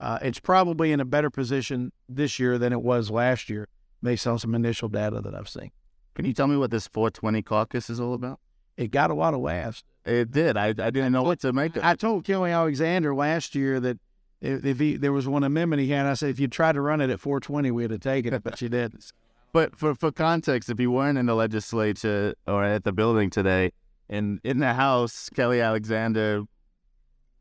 uh, 0.01 0.17
it's 0.21 0.39
probably 0.39 0.91
in 0.91 0.99
a 0.99 1.05
better 1.05 1.29
position 1.29 1.91
this 2.09 2.39
year 2.39 2.57
than 2.57 2.73
it 2.73 2.81
was 2.81 3.11
last 3.11 3.49
year, 3.49 3.67
based 4.01 4.25
on 4.25 4.39
some 4.39 4.55
initial 4.55 4.89
data 4.89 5.21
that 5.21 5.35
I've 5.35 5.47
seen. 5.47 5.71
Can 6.15 6.25
you 6.25 6.33
tell 6.33 6.47
me 6.47 6.57
what 6.57 6.71
this 6.71 6.87
420 6.87 7.41
caucus 7.43 7.89
is 7.89 7.99
all 7.99 8.13
about? 8.13 8.39
It 8.77 8.91
got 8.91 9.11
a 9.11 9.13
lot 9.13 9.33
of 9.33 9.41
laughs. 9.41 9.83
It 10.03 10.31
did. 10.31 10.57
I, 10.57 10.69
I 10.69 10.71
didn't 10.71 11.11
know 11.11 11.23
what 11.23 11.39
to 11.41 11.53
make 11.53 11.75
of 11.75 11.77
it. 11.77 11.85
I 11.85 11.95
told 11.95 12.25
Kelly 12.25 12.51
Alexander 12.51 13.13
last 13.13 13.53
year 13.53 13.79
that 13.79 13.99
if, 14.41 14.65
if 14.65 14.79
he 14.79 14.97
there 14.97 15.13
was 15.13 15.27
one 15.27 15.43
amendment 15.43 15.81
he 15.81 15.89
had, 15.89 16.07
I 16.07 16.15
said 16.15 16.31
if 16.31 16.39
you 16.39 16.47
tried 16.47 16.73
to 16.73 16.81
run 16.81 16.99
it 16.99 17.11
at 17.11 17.19
420, 17.19 17.69
we'd 17.69 17.91
have 17.91 17.99
taken 17.99 18.33
it, 18.33 18.43
but 18.43 18.59
you 18.61 18.69
didn't. 18.69 19.11
But 19.53 19.75
for, 19.75 19.93
for 19.93 20.11
context, 20.11 20.69
if 20.69 20.79
you 20.79 20.89
weren't 20.89 21.17
in 21.17 21.27
the 21.27 21.35
legislature 21.35 22.33
or 22.47 22.63
at 22.63 22.83
the 22.83 22.91
building 22.91 23.29
today, 23.29 23.71
and 24.09 24.39
in 24.43 24.59
the 24.59 24.73
House, 24.73 25.29
Kelly 25.29 25.61
Alexander 25.61 26.43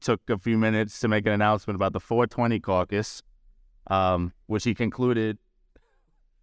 took 0.01 0.21
a 0.29 0.39
few 0.39 0.59
minutes 0.59 1.01
to 1.01 1.09
make 1.09 1.27
an 1.27 1.33
announcement 1.33 1.77
about 1.77 1.93
the 1.93 2.01
420 2.01 2.61
caucus, 2.61 3.23
um, 3.89 4.33
which 4.47 4.65
he 4.65 4.75
concluded 4.75 5.39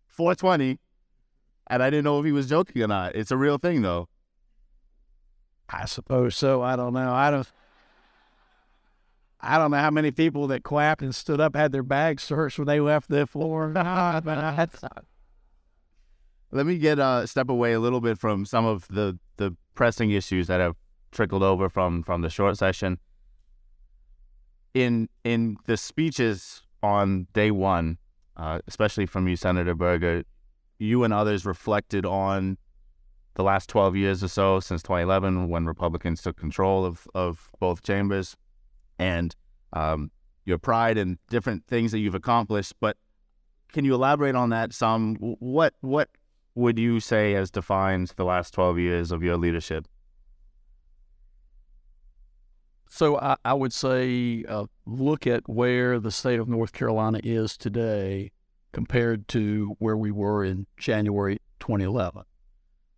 420, 0.08 0.80
and 1.70 1.84
I 1.84 1.90
didn't 1.90 2.06
know 2.06 2.20
if 2.20 2.26
he 2.26 2.32
was 2.32 2.50
joking 2.50 2.82
or 2.82 2.88
not. 2.88 3.16
It's 3.16 3.32
a 3.32 3.38
real 3.38 3.58
thing, 3.58 3.82
though. 3.82 4.08
I 5.70 5.86
suppose 5.86 6.36
so. 6.36 6.62
I 6.62 6.76
don't 6.76 6.94
know. 6.94 7.12
I 7.12 7.32
don't. 7.32 7.48
I 9.40 9.58
don't 9.60 9.70
know 9.72 9.78
how 9.78 9.92
many 9.92 10.12
people 10.12 10.48
that 10.48 10.64
clapped 10.64 11.04
and 11.04 11.14
stood 11.14 11.40
up 11.40 11.56
had 11.56 11.72
their 11.72 11.84
bags 11.84 12.24
searched 12.24 12.58
when 12.58 12.66
they 12.68 12.80
left 12.80 13.10
the 13.10 13.28
floor. 13.28 13.72
Let 16.52 16.66
me 16.66 16.78
get 16.78 17.00
uh, 17.00 17.26
step 17.28 17.50
away 17.50 17.74
a 17.74 17.80
little 17.80 18.02
bit 18.02 18.18
from 18.18 18.46
some 18.46 18.66
of 18.66 18.88
the, 18.88 19.20
the 19.36 19.56
pressing 19.76 20.10
issues 20.12 20.48
that 20.48 20.60
have 20.60 20.76
trickled 21.12 21.44
over 21.44 21.70
from 21.70 22.04
from 22.04 22.22
the 22.22 22.30
short 22.30 22.58
session. 22.58 23.00
In 24.74 25.10
in 25.24 25.58
the 25.66 25.78
speeches 25.78 26.62
on 26.84 27.28
day 27.34 27.52
one, 27.52 27.98
uh, 28.36 28.60
especially 28.68 29.06
from 29.06 29.28
you, 29.28 29.36
Senator 29.36 29.74
Berger, 29.74 30.24
you 30.80 31.04
and 31.04 31.14
others 31.14 31.46
reflected 31.46 32.06
on 32.06 32.58
the 33.36 33.44
last 33.44 33.70
12 33.70 33.96
years 33.96 34.24
or 34.24 34.28
so 34.28 34.60
since 34.60 34.82
2011 34.82 35.48
when 35.48 35.66
Republicans 35.66 36.22
took 36.24 36.38
control 36.38 36.86
of, 36.86 37.08
of 37.14 37.50
both 37.60 37.84
chambers 37.84 38.36
and 38.98 39.36
um, 39.74 40.10
your 40.46 40.58
pride 40.58 40.98
and 40.98 41.20
different 41.30 41.66
things 41.68 41.92
that 41.92 42.00
you've 42.00 42.16
accomplished. 42.16 42.74
But 42.80 42.98
can 43.72 43.86
you 43.86 43.94
elaborate 43.94 44.36
on 44.36 44.50
that 44.50 44.74
some? 44.74 45.16
What 45.16 45.76
what 45.82 46.10
would 46.56 46.80
you 46.80 47.00
say 47.00 47.34
has 47.34 47.52
defined 47.52 48.14
the 48.16 48.26
last 48.26 48.54
12 48.56 48.80
years 48.80 49.12
of 49.12 49.22
your 49.22 49.38
leadership? 49.38 49.88
So 52.90 53.18
I, 53.20 53.36
I 53.44 53.54
would 53.54 53.74
say 53.74 54.44
uh, 54.48 54.66
look 54.86 55.28
at 55.28 55.48
where 55.48 56.00
the 56.00 56.12
state 56.12 56.40
of 56.40 56.48
North 56.48 56.74
Carolina 56.74 57.20
is 57.24 57.58
today 57.58 58.32
compared 58.72 59.28
to 59.30 59.76
where 59.80 59.98
we 59.98 60.12
were 60.12 60.44
in 60.44 60.68
January 60.78 61.40
2011. 61.60 62.24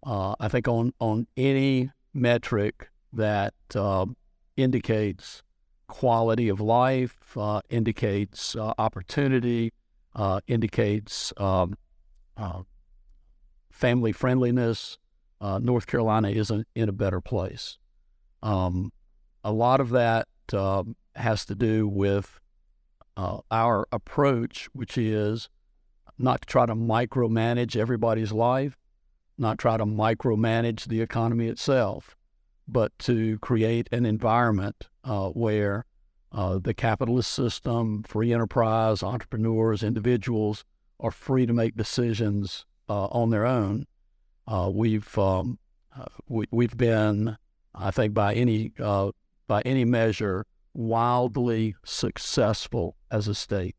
Uh, 0.06 0.36
I 0.40 0.48
think 0.48 0.68
on 0.68 0.94
on 1.00 1.28
any 1.36 1.92
metric 2.14 2.90
that 3.14 3.54
uh, 3.76 4.06
indicates 4.56 5.44
quality 5.88 6.50
of 6.50 6.62
life, 6.62 7.36
uh, 7.38 7.62
indicates 7.70 8.56
uh, 8.56 8.74
opportunity, 8.78 9.74
uh, 10.16 10.40
indicates 10.48 11.34
um, 11.38 11.76
family 13.72 14.12
friendliness, 14.12 14.98
North 15.42 15.88
Carolina 15.88 16.30
is 16.30 16.52
not 16.52 16.66
in 16.76 16.88
a 16.88 16.94
better 16.94 17.20
place. 17.20 17.78
Um, 18.42 18.92
a 19.44 19.52
lot 19.52 19.80
of 19.80 19.90
that 19.90 20.28
um, 20.54 20.96
has 21.16 21.46
to 21.46 21.56
do 21.56 21.88
with 21.88 22.40
our 23.52 23.86
approach, 23.92 24.70
which 24.72 24.98
is 24.98 25.50
not 26.18 26.42
to 26.42 26.46
try 26.46 26.66
to 26.66 26.76
micromanage 26.76 27.76
everybody's 27.76 28.32
life, 28.32 28.78
not 29.38 29.58
try 29.58 29.78
to 29.78 29.86
micromanage 29.86 30.88
the 30.88 31.02
economy 31.02 31.48
itself, 31.48 32.16
but 32.68 32.98
to 33.00 33.40
create 33.40 33.90
an 33.92 34.06
environment 34.06 34.88
uh, 35.04 35.30
where 35.30 35.86
uh, 36.32 36.60
the 36.60 36.74
capitalist 36.74 37.32
system, 37.32 38.04
free 38.04 38.32
enterprise, 38.32 39.02
entrepreneurs, 39.02 39.82
individuals 39.82 40.64
are 41.00 41.12
free 41.12 41.46
to 41.46 41.54
make 41.54 41.76
decisions 41.76 42.66
uh, 42.88 43.06
on 43.06 43.30
their 43.30 43.46
own. 43.46 43.86
Uh, 44.48 44.70
we've 44.72 45.18
um, 45.18 45.58
uh, 45.98 46.06
we, 46.28 46.66
have 46.66 46.78
been, 46.78 47.38
I 47.74 47.92
think, 47.92 48.14
by 48.14 48.36
any 48.36 48.74
uh, 48.80 49.12
by 49.50 49.62
any 49.66 49.84
measure, 49.84 50.46
wildly 50.74 51.76
successful 51.84 52.96
as 53.12 53.28
a 53.28 53.36
state. 53.36 53.76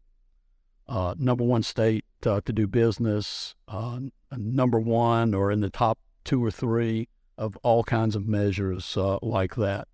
number 1.17 1.45
one 1.45 1.63
state 1.63 2.05
to 2.21 2.43
do 2.43 2.67
business, 2.67 3.55
number 4.37 4.79
one 4.79 5.33
or 5.33 5.51
in 5.51 5.61
the 5.61 5.71
top 5.71 5.99
two 6.25 6.45
or 6.45 6.51
three 6.51 7.09
of 7.39 7.57
all 7.63 7.83
kinds 7.83 8.15
of 8.15 8.29
measures 8.29 8.97
uh, 8.97 9.19
like 9.23 9.55
that. 9.55 9.89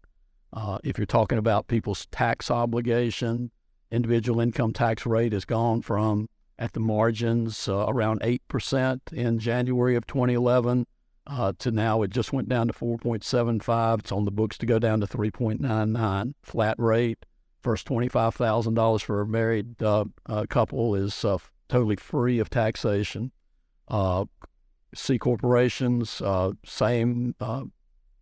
Uh, 0.53 0.79
if 0.83 0.99
you're 0.99 1.07
talking 1.07 1.39
about 1.39 1.69
people's 1.69 2.07
tax 2.07 2.51
obligation, 2.51 3.51
individual 3.91 4.41
income 4.41 4.73
tax 4.73 5.07
rate 5.07 5.33
has 5.33 5.45
gone 5.45 5.83
from 5.83 6.29
at 6.59 6.73
the 6.73 6.81
margins 6.81 7.69
uh, 7.69 7.85
around 7.87 8.21
8% 8.21 9.13
in 9.13 9.39
January 9.39 9.95
of 9.95 10.07
2011 10.07 10.87
uh, 11.27 11.53
to 11.59 11.71
now 11.71 12.03
it 12.03 12.11
just 12.11 12.33
went 12.33 12.49
down 12.49 12.69
to 12.69 12.73
4.75. 12.73 14.01
It's 14.01 14.13
on 14.13 14.25
the 14.25 14.31
books 14.31 14.59
to 14.59 14.67
go 14.67 14.79
down 14.79 15.01
to 15.01 15.07
3.99 15.07 16.35
flat 16.43 16.77
rate. 16.79 17.27
First 17.63 17.89
$25,000 17.89 19.03
for 19.03 19.21
a 19.21 19.27
married 19.27 19.83
uh, 19.83 20.05
couple 20.49 20.95
is 20.95 21.25
uh, 21.25 21.39
totally 21.69 21.97
free 21.97 22.39
of 22.39 22.49
taxation. 22.49 23.33
Uh, 23.89 24.27
C 24.95 25.19
corporations, 25.19 26.21
uh, 26.23 26.53
same 26.65 27.35
uh, 27.41 27.65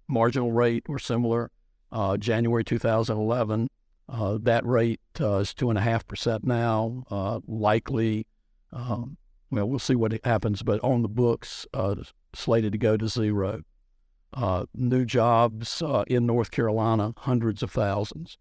marginal 0.08 0.52
rate 0.52 0.84
or 0.88 0.98
similar. 0.98 1.50
Uh, 1.92 2.16
January 2.16 2.64
2011, 2.64 3.70
uh, 4.08 4.38
that 4.42 4.66
rate 4.66 5.00
uh, 5.20 5.36
is 5.36 5.54
two 5.54 5.68
and 5.68 5.78
a 5.78 5.82
half 5.82 6.06
percent 6.06 6.44
now. 6.44 7.04
likely, 7.46 8.26
um, 8.72 9.16
well, 9.54 9.68
we'll 9.68 9.78
see 9.78 9.94
what 9.94 10.24
happens, 10.24 10.62
but 10.62 10.82
on 10.82 11.02
the 11.02 11.08
books, 11.08 11.66
slated 12.34 12.72
to 12.72 12.78
go 12.78 12.96
to 12.96 13.08
zero. 13.08 13.62
new 14.74 15.04
jobs 15.04 15.82
in 16.06 16.26
North 16.26 16.50
Carolina, 16.50 17.14
hundreds 17.18 17.62
of 17.62 17.70
thousands. 17.70 18.38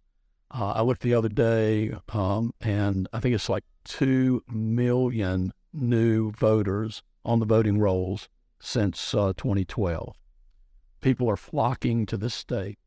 I 0.51 0.81
looked 0.81 1.01
the 1.01 1.15
other 1.15 1.29
day, 1.29 1.95
um, 2.09 2.53
and 2.61 3.07
I 3.11 3.19
think 3.19 3.33
it's 3.33 3.49
like 3.49 3.63
two 3.83 4.43
million 4.47 5.51
new 5.73 6.31
voters 6.31 7.01
on 7.25 7.39
the 7.39 7.45
voting 7.45 7.79
rolls 7.79 8.29
since 8.59 9.13
uh, 9.13 9.33
2012. 9.35 10.15
People 11.01 11.29
are 11.29 11.35
flocking 11.35 12.05
to 12.05 12.17
this 12.17 12.33
state. 12.33 12.77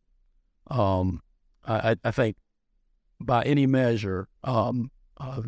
Um, 0.68 1.20
I, 1.66 1.96
I, 2.04 2.10
think 2.10 2.36
by 3.20 3.42
any 3.42 3.66
measure, 3.66 4.28
um, 4.42 4.90
uh, 5.18 5.42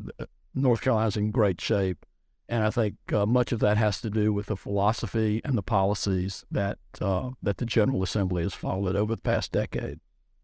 North 0.55 0.81
Carolina's 0.81 1.17
in 1.17 1.31
great 1.31 1.61
shape. 1.61 2.05
And 2.49 2.65
I 2.65 2.71
think 2.71 2.95
uh, 3.13 3.27
much 3.27 3.53
of 3.53 3.61
that 3.61 3.77
has 3.77 4.01
to 4.01 4.11
do 4.11 4.33
with 4.33 4.47
the 4.47 4.57
philosophy 4.57 5.43
and 5.45 5.57
the 5.57 5.63
policies 5.63 6.47
that 6.51 6.79
uh, 7.01 7.31
that 7.43 7.59
the 7.59 7.67
General 7.67 8.03
Assembly 8.03 8.43
has 8.43 8.55
followed 8.55 8.97
over 8.97 9.15
the 9.15 9.23
past 9.23 9.53
decade. 9.53 10.01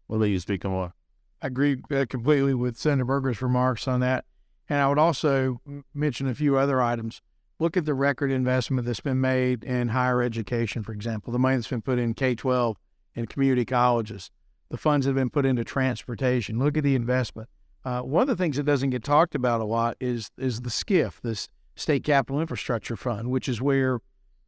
Will 0.07 0.25
you 0.25 0.39
speak 0.39 0.63
more? 0.63 0.93
I 1.41 1.47
agree 1.47 1.77
uh, 1.91 2.05
completely 2.07 2.53
with 2.53 2.77
Senator 2.77 3.05
Berger's 3.05 3.41
remarks 3.41 3.87
on 3.87 4.01
that. 4.01 4.25
And 4.69 4.79
I 4.79 4.87
would 4.87 4.99
also 4.99 5.61
mention 5.93 6.27
a 6.27 6.35
few 6.35 6.57
other 6.57 6.81
items 6.81 7.21
look 7.59 7.77
at 7.77 7.85
the 7.85 7.93
record 7.93 8.31
investment 8.31 8.85
that's 8.85 8.99
been 8.99 9.21
made 9.21 9.63
in 9.63 9.89
higher 9.89 10.21
education, 10.21 10.83
for 10.83 10.91
example, 10.91 11.31
the 11.31 11.39
money 11.39 11.55
that's 11.55 11.67
been 11.67 11.81
put 11.81 11.99
in 11.99 12.13
K 12.13 12.35
12 12.35 12.77
and 13.15 13.29
community 13.29 13.65
colleges, 13.65 14.29
the 14.69 14.77
funds 14.77 15.05
that 15.05 15.11
have 15.11 15.15
been 15.15 15.29
put 15.29 15.45
into 15.45 15.63
transportation. 15.63 16.59
Look 16.59 16.77
at 16.77 16.83
the 16.83 16.95
investment. 16.95 17.49
Uh, 17.83 18.01
one 18.01 18.23
of 18.23 18.27
the 18.27 18.35
things 18.35 18.57
that 18.57 18.63
doesn't 18.65 18.89
get 18.89 19.03
talked 19.03 19.35
about 19.35 19.61
a 19.61 19.65
lot 19.65 19.95
is 19.99 20.31
is 20.37 20.61
the 20.61 20.69
SCIF, 20.69 21.21
this 21.21 21.47
State 21.75 22.03
Capital 22.03 22.41
Infrastructure 22.41 22.95
Fund, 22.95 23.29
which 23.29 23.49
is 23.49 23.61
where 23.61 23.99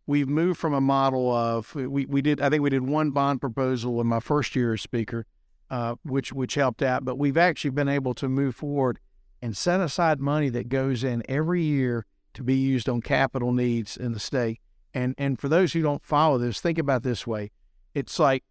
we've 0.05 0.29
moved 0.29 0.59
from 0.59 0.73
a 0.73 0.81
model 0.81 1.31
of 1.31 1.75
we, 1.75 2.05
we 2.05 2.21
did 2.21 2.41
I 2.41 2.49
think 2.49 2.63
we 2.63 2.69
did 2.69 2.87
one 2.87 3.11
bond 3.11 3.41
proposal 3.41 3.99
in 4.01 4.07
my 4.07 4.19
first 4.19 4.55
year 4.55 4.73
as 4.73 4.81
speaker, 4.81 5.25
uh, 5.69 5.95
which 6.03 6.33
which 6.33 6.55
helped 6.55 6.81
out, 6.81 7.05
but 7.05 7.17
we've 7.17 7.37
actually 7.37 7.71
been 7.71 7.89
able 7.89 8.13
to 8.15 8.29
move 8.29 8.55
forward 8.55 8.99
and 9.41 9.55
set 9.55 9.79
aside 9.79 10.19
money 10.19 10.49
that 10.49 10.69
goes 10.69 11.03
in 11.03 11.21
every 11.29 11.61
year 11.61 12.05
to 12.33 12.43
be 12.43 12.55
used 12.55 12.87
on 12.89 13.01
capital 13.01 13.51
needs 13.51 13.97
in 13.97 14.13
the 14.13 14.19
state. 14.19 14.59
And 14.93 15.13
and 15.17 15.39
for 15.39 15.49
those 15.49 15.73
who 15.73 15.81
don't 15.81 16.03
follow 16.03 16.37
this, 16.37 16.61
think 16.61 16.77
about 16.77 17.03
this 17.03 17.27
way. 17.27 17.51
It's 17.93 18.17
like 18.17 18.43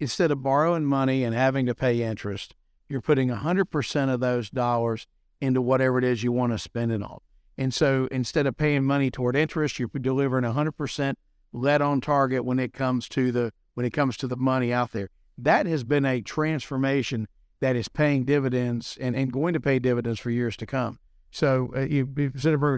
instead 0.00 0.30
of 0.30 0.42
borrowing 0.42 0.84
money 0.84 1.24
and 1.24 1.34
having 1.34 1.66
to 1.66 1.74
pay 1.74 2.02
interest, 2.02 2.54
you're 2.88 3.00
putting 3.00 3.28
100% 3.28 4.12
of 4.12 4.20
those 4.20 4.50
dollars 4.50 5.06
into 5.40 5.62
whatever 5.62 5.98
it 5.98 6.04
is 6.04 6.22
you 6.22 6.32
want 6.32 6.52
to 6.52 6.58
spend 6.58 6.92
it 6.92 7.02
on. 7.02 7.18
And 7.56 7.72
so 7.72 8.08
instead 8.10 8.46
of 8.46 8.56
paying 8.56 8.84
money 8.84 9.10
toward 9.10 9.36
interest, 9.36 9.78
you're 9.78 9.88
delivering 9.88 10.44
100% 10.44 11.14
lead 11.52 11.80
on 11.80 12.00
target 12.00 12.44
when 12.44 12.58
it 12.58 12.72
comes 12.72 13.08
to 13.10 13.30
the 13.30 13.52
when 13.74 13.86
it 13.86 13.92
comes 13.92 14.16
to 14.18 14.28
the 14.28 14.36
money 14.36 14.72
out 14.72 14.92
there. 14.92 15.08
That 15.36 15.66
has 15.66 15.82
been 15.82 16.04
a 16.04 16.20
transformation 16.20 17.26
that 17.60 17.74
is 17.76 17.88
paying 17.88 18.24
dividends 18.24 18.96
and, 19.00 19.16
and 19.16 19.32
going 19.32 19.54
to 19.54 19.60
pay 19.60 19.78
dividends 19.78 20.20
for 20.20 20.30
years 20.30 20.56
to 20.58 20.66
come. 20.66 20.98
So 21.30 21.72
uh, 21.74 21.80
you, 21.80 22.06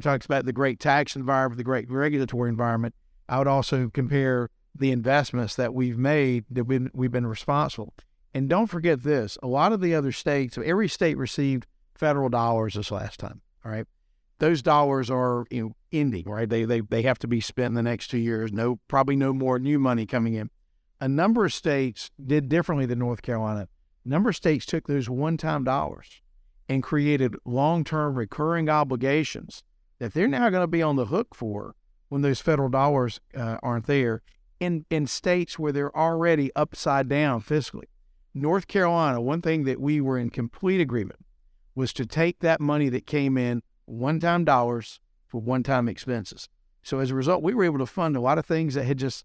talks 0.01 0.25
about 0.25 0.47
the 0.47 0.53
great 0.53 0.81
tax 0.81 1.15
environment, 1.17 1.59
the 1.59 1.65
great 1.65 1.91
regulatory 1.91 2.49
environment. 2.49 2.95
I 3.29 3.39
would 3.39 3.49
also 3.49 3.91
compare 3.93 4.49
the 4.75 4.93
investments 4.93 5.57
that 5.57 5.75
we've 5.75 5.99
made 5.99 6.45
that 6.51 6.65
we've, 6.65 6.89
we've 6.95 7.13
been 7.13 7.27
responsible. 7.27 7.93
And 8.33 8.49
don't 8.49 8.69
forget 8.69 9.03
this: 9.03 9.37
a 9.43 9.47
lot 9.47 9.73
of 9.73 9.81
the 9.81 9.95
other 9.95 10.13
states, 10.13 10.59
every 10.63 10.89
state 10.89 11.19
received 11.19 11.67
federal 11.95 12.29
dollars 12.29 12.75
this 12.75 12.91
last 12.91 13.21
time. 13.21 13.43
All 13.65 13.73
right, 13.73 13.87
those 14.39 14.63
dollars 14.63 15.11
are 15.11 15.45
you 15.51 15.63
know 15.63 15.77
ending. 15.93 16.25
Right, 16.27 16.49
they 16.49 16.65
they 16.65 16.81
they 16.81 17.03
have 17.03 17.19
to 17.21 17.29
be 17.29 17.41
spent 17.41 17.69
in 17.69 17.75
the 17.75 17.83
next 17.83 18.09
two 18.09 18.19
years. 18.19 18.53
No, 18.53 18.81
probably 18.89 19.17
no 19.17 19.33
more 19.33 19.59
new 19.59 19.79
money 19.79 20.07
coming 20.07 20.35
in. 20.35 20.51
A 21.01 21.09
number 21.09 21.45
of 21.45 21.53
states 21.53 22.11
did 22.25 22.49
differently 22.49 22.87
than 22.87 22.99
North 22.99 23.23
Carolina. 23.23 23.69
A 24.05 24.09
number 24.09 24.31
of 24.31 24.37
states 24.37 24.65
took 24.65 24.87
those 24.87 25.11
one-time 25.11 25.65
dollars 25.65 26.23
and 26.69 26.83
created 26.83 27.37
long 27.45 27.85
term 27.85 28.15
recurring 28.15 28.69
obligations 28.69 29.63
that 29.99 30.15
they're 30.15 30.29
now 30.29 30.49
going 30.51 30.63
to 30.63 30.67
be 30.67 30.83
on 30.83 30.97
the 30.97 31.07
hook 31.07 31.35
for 31.35 31.75
when 32.09 32.23
those 32.23 32.41
federal 32.41 32.69
dollars 32.69 33.21
uh, 33.37 33.57
aren't 33.63 33.87
there 33.87 34.23
in, 34.61 34.85
in 34.91 35.07
states 35.07 35.59
where 35.59 35.73
they're 35.73 35.97
already 35.97 36.51
upside 36.55 37.09
down 37.09 37.41
fiscally. 37.43 37.85
North 38.35 38.69
Carolina, 38.69 39.21
one 39.21 39.43
thing 39.43 39.65
that 39.65 39.81
we 39.81 40.01
were 40.01 40.19
in 40.19 40.31
complete 40.31 40.81
agreement 40.81 41.21
was 41.75 41.93
to 41.95 42.07
take 42.07 42.41
that 42.41 42.61
money 42.61 42.89
that 42.89 43.07
came 43.07 43.39
in 43.39 43.63
one 43.87 44.21
time 44.21 44.45
dollars 44.45 45.01
for 45.27 45.41
one 45.41 45.63
time 45.63 45.89
expenses. 45.89 46.49
So 46.83 47.01
as 47.01 47.11
a 47.11 47.15
result, 47.15 47.43
we 47.43 47.55
were 47.55 47.65
able 47.65 47.79
to 47.79 47.87
fund 47.87 48.17
a 48.17 48.21
lot 48.21 48.39
of 48.39 48.47
things 48.47 48.75
that 48.75 48.85
had 48.85 48.99
just 48.99 49.25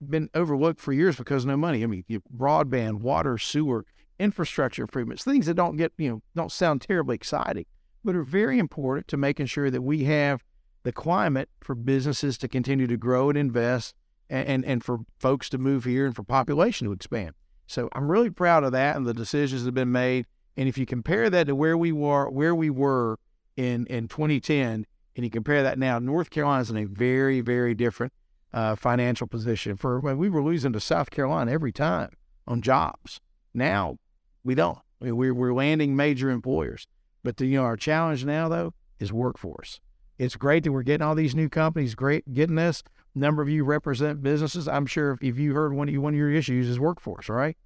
been 0.00 0.28
overlooked 0.34 0.80
for 0.80 0.92
years 0.92 1.16
because 1.16 1.44
of 1.44 1.48
no 1.48 1.56
money. 1.56 1.82
I 1.82 1.86
mean, 1.86 2.04
broadband, 2.36 3.00
water, 3.00 3.38
sewer, 3.38 3.84
infrastructure 4.18 4.82
improvements, 4.82 5.24
things 5.24 5.46
that 5.46 5.54
don't 5.54 5.76
get, 5.76 5.92
you 5.98 6.10
know, 6.10 6.22
don't 6.34 6.52
sound 6.52 6.82
terribly 6.82 7.14
exciting, 7.14 7.66
but 8.04 8.16
are 8.16 8.22
very 8.22 8.58
important 8.58 9.08
to 9.08 9.16
making 9.16 9.46
sure 9.46 9.70
that 9.70 9.82
we 9.82 10.04
have 10.04 10.42
the 10.82 10.92
climate 10.92 11.48
for 11.60 11.74
businesses 11.74 12.38
to 12.38 12.48
continue 12.48 12.86
to 12.86 12.96
grow 12.96 13.28
and 13.28 13.38
invest 13.38 13.94
and, 14.30 14.48
and, 14.48 14.64
and 14.64 14.84
for 14.84 15.00
folks 15.18 15.48
to 15.50 15.58
move 15.58 15.84
here 15.84 16.06
and 16.06 16.16
for 16.16 16.22
population 16.22 16.86
to 16.86 16.92
expand. 16.92 17.32
So 17.66 17.88
I'm 17.92 18.10
really 18.10 18.30
proud 18.30 18.64
of 18.64 18.72
that 18.72 18.96
and 18.96 19.06
the 19.06 19.14
decisions 19.14 19.62
that 19.62 19.68
have 19.68 19.74
been 19.74 19.92
made. 19.92 20.26
And 20.56 20.68
if 20.68 20.78
you 20.78 20.86
compare 20.86 21.28
that 21.30 21.48
to 21.48 21.54
where 21.54 21.76
we 21.76 21.92
were, 21.92 22.30
where 22.30 22.54
we 22.54 22.70
were 22.70 23.18
in, 23.56 23.86
in 23.86 24.08
2010, 24.08 24.86
and 25.16 25.24
you 25.24 25.30
compare 25.30 25.62
that 25.62 25.78
now, 25.78 25.98
North 25.98 26.30
Carolina 26.30 26.62
is 26.62 26.70
in 26.70 26.76
a 26.76 26.84
very, 26.84 27.40
very 27.40 27.74
different 27.74 28.12
uh, 28.52 28.76
financial 28.76 29.26
position. 29.26 29.76
For 29.76 29.98
when 30.00 30.18
we 30.18 30.28
were 30.28 30.42
losing 30.42 30.72
to 30.74 30.80
South 30.80 31.10
Carolina 31.10 31.50
every 31.50 31.72
time 31.72 32.10
on 32.46 32.62
jobs, 32.62 33.20
now 33.54 33.98
we 34.44 34.54
don't. 34.54 34.78
I 35.00 35.06
mean, 35.06 35.16
we're 35.16 35.34
we're 35.34 35.54
landing 35.54 35.96
major 35.96 36.30
employers, 36.30 36.86
but 37.22 37.36
the, 37.36 37.46
you 37.46 37.58
know 37.58 37.64
our 37.64 37.76
challenge 37.76 38.24
now 38.24 38.48
though 38.48 38.74
is 38.98 39.12
workforce. 39.12 39.80
It's 40.18 40.36
great 40.36 40.64
that 40.64 40.72
we're 40.72 40.82
getting 40.82 41.06
all 41.06 41.14
these 41.14 41.34
new 41.34 41.48
companies, 41.48 41.94
great 41.94 42.32
getting 42.32 42.56
this. 42.56 42.82
Number 43.14 43.42
of 43.42 43.48
you 43.48 43.64
represent 43.64 44.22
businesses. 44.22 44.68
I'm 44.68 44.86
sure 44.86 45.12
if, 45.12 45.22
if 45.22 45.38
you 45.38 45.54
heard 45.54 45.72
one 45.72 45.88
of 45.88 45.92
you, 45.94 46.00
one 46.00 46.14
of 46.14 46.18
your 46.18 46.30
issues 46.30 46.68
is 46.68 46.78
workforce, 46.78 47.28
right? 47.28 47.56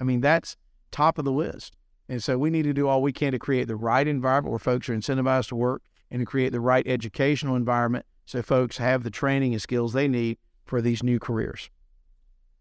I 0.00 0.04
mean 0.04 0.20
that's 0.20 0.56
top 0.90 1.18
of 1.18 1.24
the 1.24 1.32
list. 1.32 1.76
And 2.10 2.20
so 2.20 2.36
we 2.36 2.50
need 2.50 2.64
to 2.64 2.72
do 2.72 2.88
all 2.88 3.02
we 3.02 3.12
can 3.12 3.30
to 3.30 3.38
create 3.38 3.68
the 3.68 3.76
right 3.76 4.06
environment 4.06 4.50
where 4.50 4.58
folks 4.58 4.88
are 4.88 4.96
incentivized 4.96 5.46
to 5.50 5.54
work 5.54 5.82
and 6.10 6.18
to 6.18 6.26
create 6.26 6.50
the 6.50 6.58
right 6.58 6.84
educational 6.84 7.54
environment 7.54 8.04
so 8.26 8.42
folks 8.42 8.78
have 8.78 9.04
the 9.04 9.10
training 9.10 9.52
and 9.52 9.62
skills 9.62 9.92
they 9.92 10.08
need 10.08 10.36
for 10.64 10.82
these 10.82 11.04
new 11.04 11.20
careers. 11.20 11.70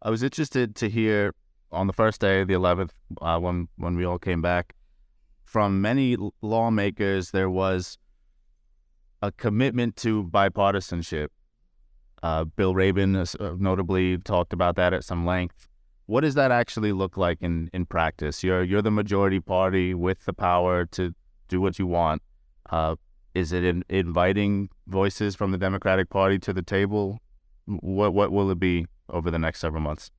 I 0.04 0.12
was 0.12 0.22
interested 0.22 0.76
to 0.76 0.88
hear 0.88 1.34
on 1.72 1.88
the 1.88 1.94
first 1.94 2.22
day, 2.22 2.44
the 2.44 2.54
11th, 2.54 2.92
uh, 3.22 3.40
when 3.40 3.68
when 3.78 3.96
we 3.96 4.06
all 4.06 4.20
came 4.20 4.42
back, 4.42 4.76
from 5.46 5.82
many 5.82 6.16
lawmakers, 6.44 7.32
there 7.32 7.50
was 7.50 7.98
a 9.24 9.32
commitment 9.32 9.96
to 9.98 10.26
bipartisanship. 10.26 11.30
Uh, 12.22 12.44
Bill 12.44 12.76
Rabon 12.76 13.16
uh, 13.40 13.56
notably 13.58 14.20
talked 14.20 14.54
about 14.54 14.76
that 14.76 14.94
at 14.94 15.04
some 15.04 15.26
length. 15.26 15.69
What 16.10 16.22
does 16.22 16.34
that 16.34 16.52
actually 16.52 16.92
look 16.92 17.18
like 17.18 17.38
in, 17.40 17.70
in 17.72 17.86
practice? 17.86 18.44
You're 18.44 18.64
you're 18.64 18.82
the 18.82 18.90
majority 18.90 19.40
party 19.40 19.94
with 19.94 20.26
the 20.26 20.34
power 20.34 20.88
to 20.88 21.14
do 21.48 21.62
what 21.62 21.78
you 21.78 21.86
want. 21.86 22.24
Uh, 22.68 22.96
is 23.36 23.52
it 23.52 23.64
in 23.64 23.84
inviting 23.90 24.70
voices 24.88 25.36
from 25.36 25.52
the 25.52 25.60
Democratic 25.60 26.10
Party 26.10 26.40
to 26.40 26.52
the 26.52 26.64
table? 26.64 27.20
What 27.68 28.16
what 28.16 28.32
will 28.32 28.50
it 28.50 28.60
be 28.60 28.88
over 29.08 29.30
the 29.30 29.38
next 29.38 29.60
several 29.60 29.84
months? 29.84 30.10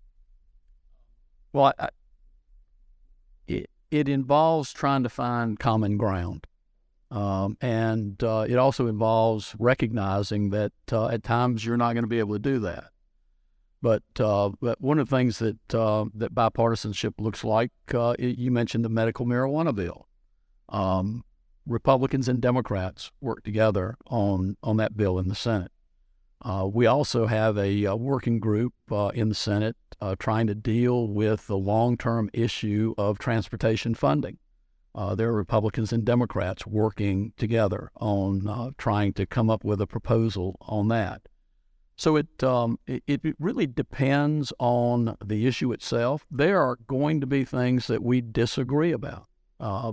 Well, 1.52 1.72
I, 1.76 1.88
it 3.48 3.68
it 3.90 4.08
involves 4.08 4.72
trying 4.72 5.02
to 5.02 5.08
find 5.08 5.58
common 5.58 5.96
ground, 5.96 6.46
um, 7.10 7.56
and 7.60 8.22
uh, 8.22 8.46
it 8.48 8.58
also 8.58 8.86
involves 8.86 9.56
recognizing 9.58 10.50
that 10.50 10.70
uh, 10.92 11.08
at 11.08 11.24
times 11.24 11.66
you're 11.66 11.76
not 11.76 11.94
going 11.94 12.04
to 12.04 12.08
be 12.08 12.20
able 12.20 12.36
to 12.36 12.38
do 12.38 12.60
that. 12.60 12.90
But 13.82 14.02
uh, 14.18 14.50
but 14.60 14.80
one 14.80 14.98
of 14.98 15.08
the 15.08 15.16
things 15.16 15.38
that 15.38 15.74
uh, 15.74 16.06
that 16.14 16.34
bipartisanship 16.34 17.14
looks 17.18 17.44
like, 17.44 17.72
uh, 17.94 18.14
you 18.18 18.50
mentioned 18.50 18.84
the 18.84 18.90
medical 18.90 19.26
marijuana 19.26 19.74
bill. 19.74 20.06
Um, 20.68 21.24
Republicans 21.66 22.28
and 22.28 22.40
Democrats 22.40 23.10
work 23.20 23.42
together 23.42 23.96
on 24.06 24.56
on 24.62 24.76
that 24.76 24.96
bill 24.96 25.18
in 25.18 25.28
the 25.28 25.34
Senate. 25.34 25.72
Uh, 26.42 26.66
we 26.70 26.86
also 26.86 27.26
have 27.26 27.58
a, 27.58 27.84
a 27.84 27.96
working 27.96 28.40
group 28.40 28.72
uh, 28.90 29.10
in 29.14 29.28
the 29.28 29.34
Senate 29.34 29.76
uh, 30.00 30.16
trying 30.18 30.46
to 30.46 30.54
deal 30.54 31.06
with 31.06 31.46
the 31.46 31.58
long 31.58 31.96
term 31.96 32.30
issue 32.32 32.94
of 32.96 33.18
transportation 33.18 33.94
funding. 33.94 34.38
Uh, 34.94 35.14
there 35.14 35.28
are 35.28 35.34
Republicans 35.34 35.92
and 35.92 36.04
Democrats 36.04 36.66
working 36.66 37.32
together 37.36 37.90
on 37.96 38.48
uh, 38.48 38.70
trying 38.76 39.12
to 39.12 39.26
come 39.26 39.48
up 39.48 39.64
with 39.64 39.80
a 39.80 39.86
proposal 39.86 40.56
on 40.62 40.88
that. 40.88 41.22
So 42.00 42.16
it, 42.16 42.42
um, 42.42 42.78
it, 42.86 43.02
it 43.06 43.36
really 43.38 43.66
depends 43.66 44.54
on 44.58 45.18
the 45.22 45.46
issue 45.46 45.70
itself. 45.70 46.24
There 46.30 46.58
are 46.58 46.78
going 46.86 47.20
to 47.20 47.26
be 47.26 47.44
things 47.44 47.88
that 47.88 48.02
we 48.02 48.22
disagree 48.22 48.90
about. 48.90 49.26
Uh, 49.60 49.92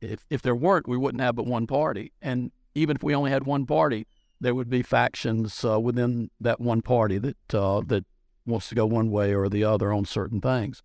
if, 0.00 0.24
if 0.28 0.42
there 0.42 0.56
weren't, 0.56 0.88
we 0.88 0.96
wouldn't 0.96 1.22
have 1.22 1.36
but 1.36 1.46
one 1.46 1.68
party. 1.68 2.10
And 2.20 2.50
even 2.74 2.96
if 2.96 3.04
we 3.04 3.14
only 3.14 3.30
had 3.30 3.46
one 3.46 3.64
party, 3.64 4.08
there 4.40 4.56
would 4.56 4.68
be 4.68 4.82
factions 4.82 5.64
uh, 5.64 5.78
within 5.78 6.32
that 6.40 6.60
one 6.60 6.82
party 6.82 7.18
that 7.18 7.54
uh, 7.54 7.82
that 7.86 8.04
wants 8.44 8.68
to 8.70 8.74
go 8.74 8.84
one 8.84 9.12
way 9.12 9.32
or 9.32 9.48
the 9.48 9.62
other 9.62 9.92
on 9.92 10.06
certain 10.06 10.40
things. 10.40 10.82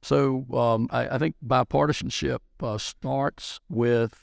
So 0.00 0.46
um, 0.54 0.86
I, 0.92 1.08
I, 1.08 1.18
think 1.18 1.34
bipartisanship 1.44 2.38
uh, 2.62 2.78
starts 2.78 3.58
with 3.68 4.22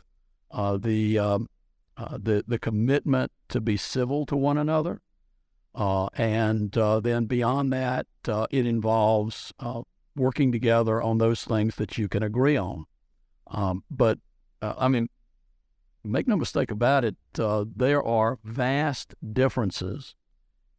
uh, 0.52 0.78
the, 0.78 1.20
um, 1.20 1.50
uh, 1.98 2.18
the 2.18 2.46
the 2.48 2.58
commitment 2.58 3.34
to 3.50 3.60
be 3.60 3.76
civil 3.76 4.26
to 4.28 4.38
one 4.38 4.58
another, 4.58 5.02
uh, 5.76 6.08
and 6.16 6.72
then 6.72 7.26
beyond 7.26 7.74
that, 7.74 8.06
it 8.52 8.66
involves 8.66 9.54
working 10.16 10.52
together 10.52 11.02
on 11.02 11.18
those 11.18 11.44
things 11.44 11.76
that 11.76 11.98
you 11.98 12.08
can 12.08 12.24
agree 12.24 12.58
on. 12.58 12.86
Um, 13.48 13.84
but 13.90 14.20
uh, 14.62 14.74
I 14.78 14.88
mean, 14.88 15.10
make 16.04 16.28
no 16.28 16.38
mistake 16.38 16.72
about 16.72 17.04
it, 17.04 17.16
uh, 17.38 17.66
there 17.76 18.04
are 18.04 18.40
vast 18.44 19.16
differences 19.34 20.16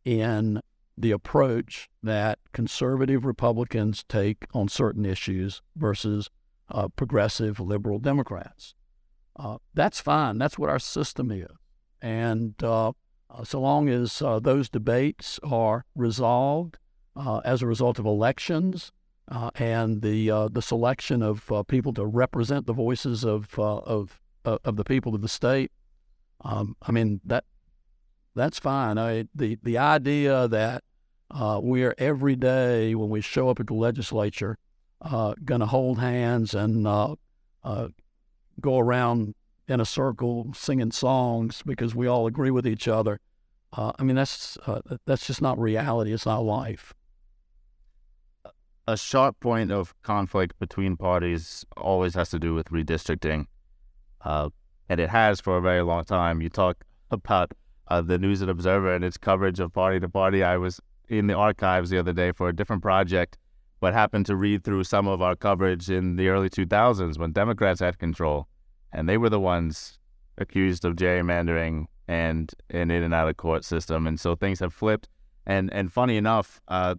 in 0.04 0.60
the 0.96 1.10
approach 1.10 1.88
that 2.02 2.38
conservative 2.52 3.24
Republicans 3.24 4.04
take 4.08 4.46
on 4.54 4.68
certain 4.68 5.04
issues 5.04 5.60
versus 5.76 6.30
uh, 6.70 6.88
progressive 6.88 7.58
liberal 7.58 7.98
Democrats. 7.98 8.74
Uh, 9.36 9.58
that's 9.74 10.00
fine. 10.00 10.38
That's 10.38 10.58
what 10.58 10.70
our 10.70 10.78
system 10.78 11.30
is. 11.30 11.48
And 12.00 12.54
uh, 12.62 12.88
uh, 12.88 12.92
so 13.42 13.60
long 13.60 13.88
as 13.88 14.18
those 14.42 14.68
debates 14.68 15.40
are 15.42 15.84
resolved 15.94 16.78
as 17.44 17.62
a 17.62 17.66
result 17.66 17.98
of 17.98 18.06
elections 18.06 18.92
uh, 19.28 19.50
and 19.54 20.02
the 20.02 20.30
uh, 20.30 20.48
the 20.48 20.62
selection 20.62 21.22
of 21.22 21.50
uh, 21.50 21.62
people 21.62 21.92
to 21.94 22.04
represent 22.04 22.66
the 22.66 22.72
voices 22.72 23.24
of 23.24 23.58
uh, 23.58 23.78
of 23.78 24.20
uh, 24.44 24.58
of 24.64 24.76
the 24.76 24.84
people 24.84 25.14
of 25.14 25.22
the 25.22 25.28
state. 25.28 25.72
Um, 26.42 26.76
I 26.82 26.92
mean 26.92 27.20
that 27.24 27.44
that's 28.34 28.58
fine. 28.58 28.98
I, 28.98 29.26
the 29.34 29.58
the 29.62 29.78
idea 29.78 30.48
that 30.48 30.84
uh, 31.30 31.60
we 31.62 31.84
are 31.84 31.94
every 31.96 32.36
day 32.36 32.94
when 32.94 33.08
we 33.08 33.20
show 33.20 33.48
up 33.48 33.60
at 33.60 33.66
the 33.68 33.74
legislature 33.74 34.58
going 35.02 35.60
to 35.60 35.66
hold 35.66 35.98
hands 35.98 36.54
and 36.54 36.84
go 36.84 38.78
around 38.78 39.34
in 39.68 39.80
a 39.80 39.84
circle 39.84 40.52
singing 40.54 40.90
songs 40.90 41.62
because 41.64 41.94
we 41.94 42.06
all 42.06 42.26
agree 42.26 42.50
with 42.50 42.66
each 42.66 42.88
other. 42.88 43.18
I 43.72 44.02
mean 44.02 44.14
that's 44.14 44.56
that's 45.04 45.26
just 45.26 45.42
not 45.42 45.58
reality. 45.58 46.12
It's 46.12 46.26
not 46.26 46.44
life 46.44 46.94
a 48.86 48.96
sharp 48.96 49.40
point 49.40 49.72
of 49.72 49.94
conflict 50.02 50.58
between 50.58 50.96
parties 50.96 51.64
always 51.76 52.14
has 52.14 52.30
to 52.30 52.38
do 52.38 52.54
with 52.54 52.68
redistricting, 52.68 53.46
uh, 54.22 54.50
and 54.88 55.00
it 55.00 55.08
has 55.08 55.40
for 55.40 55.56
a 55.56 55.60
very 55.60 55.82
long 55.82 56.04
time. 56.04 56.42
You 56.42 56.50
talk 56.50 56.84
about 57.10 57.52
uh, 57.88 58.02
the 58.02 58.18
News 58.18 58.40
and 58.40 58.50
Observer 58.50 58.94
and 58.94 59.04
its 59.04 59.16
coverage 59.16 59.60
of 59.60 59.72
party 59.72 60.00
to 60.00 60.08
party. 60.08 60.42
I 60.42 60.56
was 60.56 60.80
in 61.08 61.26
the 61.26 61.34
archives 61.34 61.90
the 61.90 61.98
other 61.98 62.12
day 62.12 62.32
for 62.32 62.48
a 62.48 62.54
different 62.54 62.82
project, 62.82 63.38
but 63.80 63.92
happened 63.92 64.26
to 64.26 64.36
read 64.36 64.64
through 64.64 64.84
some 64.84 65.06
of 65.06 65.22
our 65.22 65.36
coverage 65.36 65.90
in 65.90 66.16
the 66.16 66.28
early 66.28 66.48
2000s 66.48 67.18
when 67.18 67.32
Democrats 67.32 67.80
had 67.80 67.98
control, 67.98 68.48
and 68.94 69.08
they 69.08 69.18
were 69.18 69.28
the 69.28 69.40
ones 69.40 69.98
accused 70.38 70.84
of 70.84 70.96
gerrymandering 70.96 71.86
and 72.08 72.52
an 72.70 72.90
in 72.90 73.02
and 73.02 73.14
out 73.14 73.28
of 73.28 73.36
court 73.36 73.64
system, 73.64 74.06
and 74.06 74.18
so 74.18 74.34
things 74.34 74.60
have 74.60 74.72
flipped. 74.72 75.08
And 75.46 75.72
and 75.72 75.92
funny 75.92 76.16
enough, 76.16 76.60
uh, 76.68 76.94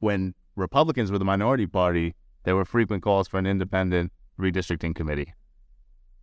when 0.00 0.34
Republicans 0.56 1.10
were 1.10 1.18
the 1.18 1.24
minority 1.24 1.66
party, 1.66 2.14
there 2.44 2.56
were 2.56 2.64
frequent 2.64 3.02
calls 3.02 3.28
for 3.28 3.38
an 3.38 3.46
independent 3.46 4.12
redistricting 4.38 4.94
committee. 4.94 5.32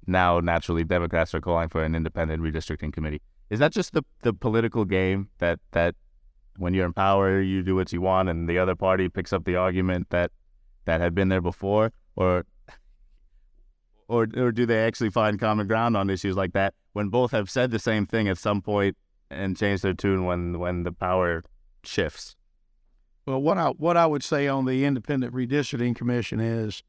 Now, 0.08 0.40
naturally, 0.40 0.84
Democrats 0.84 1.34
are 1.36 1.42
calling 1.42 1.70
for 1.70 1.84
an 1.84 1.96
independent 1.96 2.42
redistricting 2.42 2.92
committee. 2.92 3.22
Is 3.50 3.60
that 3.60 3.72
just 3.72 3.94
the, 3.94 4.04
the 4.24 4.34
political 4.34 4.86
game 4.86 5.30
that, 5.40 5.60
that 5.72 5.96
when 6.58 6.74
you're 6.74 6.86
in 6.86 6.94
power, 6.94 7.42
you 7.42 7.62
do 7.62 7.76
what 7.76 7.92
you 7.94 8.02
want, 8.02 8.30
and 8.30 8.50
the 8.50 8.58
other 8.58 8.76
party 8.76 9.10
picks 9.10 9.34
up 9.34 9.46
the 9.46 9.56
argument 9.56 10.10
that 10.10 10.32
that 10.86 11.02
had 11.02 11.14
been 11.14 11.30
there 11.30 11.42
before, 11.42 11.92
or 12.16 12.46
or 14.12 14.28
or 14.36 14.52
do 14.52 14.66
they 14.66 14.86
actually 14.86 15.10
find 15.10 15.40
common 15.40 15.68
ground 15.68 15.96
on 15.96 16.10
issues 16.10 16.36
like 16.36 16.52
that 16.52 16.74
when 16.92 17.08
both 17.08 17.32
have 17.32 17.50
said 17.50 17.72
the 17.72 17.80
same 17.80 18.06
thing 18.06 18.28
at 18.28 18.38
some 18.38 18.62
point 18.62 18.98
and 19.30 19.56
changed 19.56 19.84
their 19.84 19.94
tune 19.94 20.26
when 20.26 20.60
when 20.60 20.84
the 20.84 20.92
power 20.92 21.42
shifts? 21.84 22.36
Well, 23.26 23.42
what 23.42 23.58
I 23.58 23.70
what 23.70 23.96
I 23.96 24.06
would 24.06 24.24
say 24.24 24.50
on 24.50 24.66
the 24.66 24.84
Independent 24.84 25.34
Redistricting 25.34 25.96
Commission 25.96 26.42
is, 26.42 26.84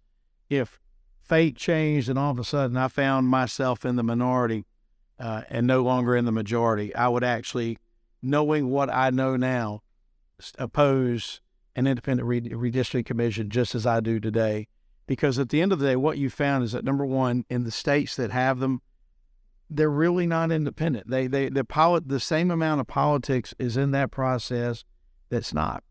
if 0.50 0.80
fate 1.20 1.56
changed 1.56 2.08
and 2.08 2.18
all 2.18 2.32
of 2.32 2.40
a 2.40 2.44
sudden 2.44 2.76
I 2.76 2.88
found 2.88 3.28
myself 3.28 3.84
in 3.84 3.94
the 3.94 4.02
minority 4.02 4.64
uh, 5.20 5.42
and 5.48 5.64
no 5.64 5.82
longer 5.82 6.16
in 6.16 6.24
the 6.24 6.32
majority, 6.32 6.92
I 6.92 7.06
would 7.06 7.22
actually, 7.22 7.78
knowing 8.20 8.68
what 8.68 8.90
I 8.92 9.10
know 9.10 9.36
now, 9.36 9.82
oppose 10.58 11.40
an 11.76 11.86
independent 11.86 12.28
redistricting 12.28 13.06
commission 13.06 13.48
just 13.48 13.76
as 13.76 13.86
I 13.86 14.00
do 14.00 14.18
today. 14.18 14.66
Because 15.12 15.38
at 15.38 15.50
the 15.50 15.60
end 15.60 15.74
of 15.74 15.78
the 15.78 15.88
day, 15.88 15.96
what 15.96 16.16
you 16.16 16.30
found 16.30 16.64
is 16.64 16.72
that 16.72 16.86
number 16.86 17.04
one, 17.04 17.44
in 17.50 17.64
the 17.64 17.70
states 17.70 18.16
that 18.16 18.30
have 18.30 18.60
them, 18.60 18.80
they're 19.68 19.90
really 19.90 20.26
not 20.26 20.50
independent. 20.50 21.10
They 21.10 21.26
they 21.26 21.50
the 21.50 21.64
polit- 21.64 22.08
the 22.08 22.18
same 22.18 22.50
amount 22.50 22.80
of 22.80 22.86
politics 22.86 23.52
is 23.58 23.76
in 23.76 23.90
that 23.90 24.10
process 24.10 24.86
that's 25.28 25.52
not. 25.52 25.84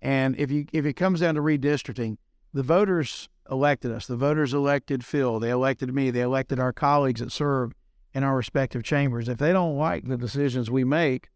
And 0.00 0.38
if 0.38 0.52
you 0.52 0.66
if 0.72 0.86
it 0.86 0.92
comes 0.92 1.18
down 1.18 1.34
to 1.34 1.40
redistricting, 1.40 2.18
the 2.54 2.62
voters 2.62 3.28
elected 3.50 3.90
us. 3.90 4.06
The 4.06 4.14
voters 4.14 4.54
elected 4.54 5.04
Phil. 5.04 5.40
They 5.40 5.50
elected 5.50 5.92
me. 5.92 6.12
They 6.12 6.20
elected 6.20 6.60
our 6.60 6.72
colleagues 6.72 7.18
that 7.18 7.32
serve 7.32 7.72
in 8.14 8.22
our 8.22 8.36
respective 8.36 8.84
chambers. 8.84 9.28
If 9.28 9.38
they 9.38 9.52
don't 9.52 9.76
like 9.76 10.06
the 10.06 10.16
decisions 10.16 10.70
we 10.70 10.84
make, 10.84 11.28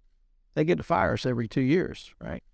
they 0.55 0.64
get 0.64 0.77
to 0.77 0.85
fire 0.85 1.14
us 1.14 1.27
every 1.27 1.49
two 1.49 1.62
years, 1.62 2.14
right? 2.20 2.44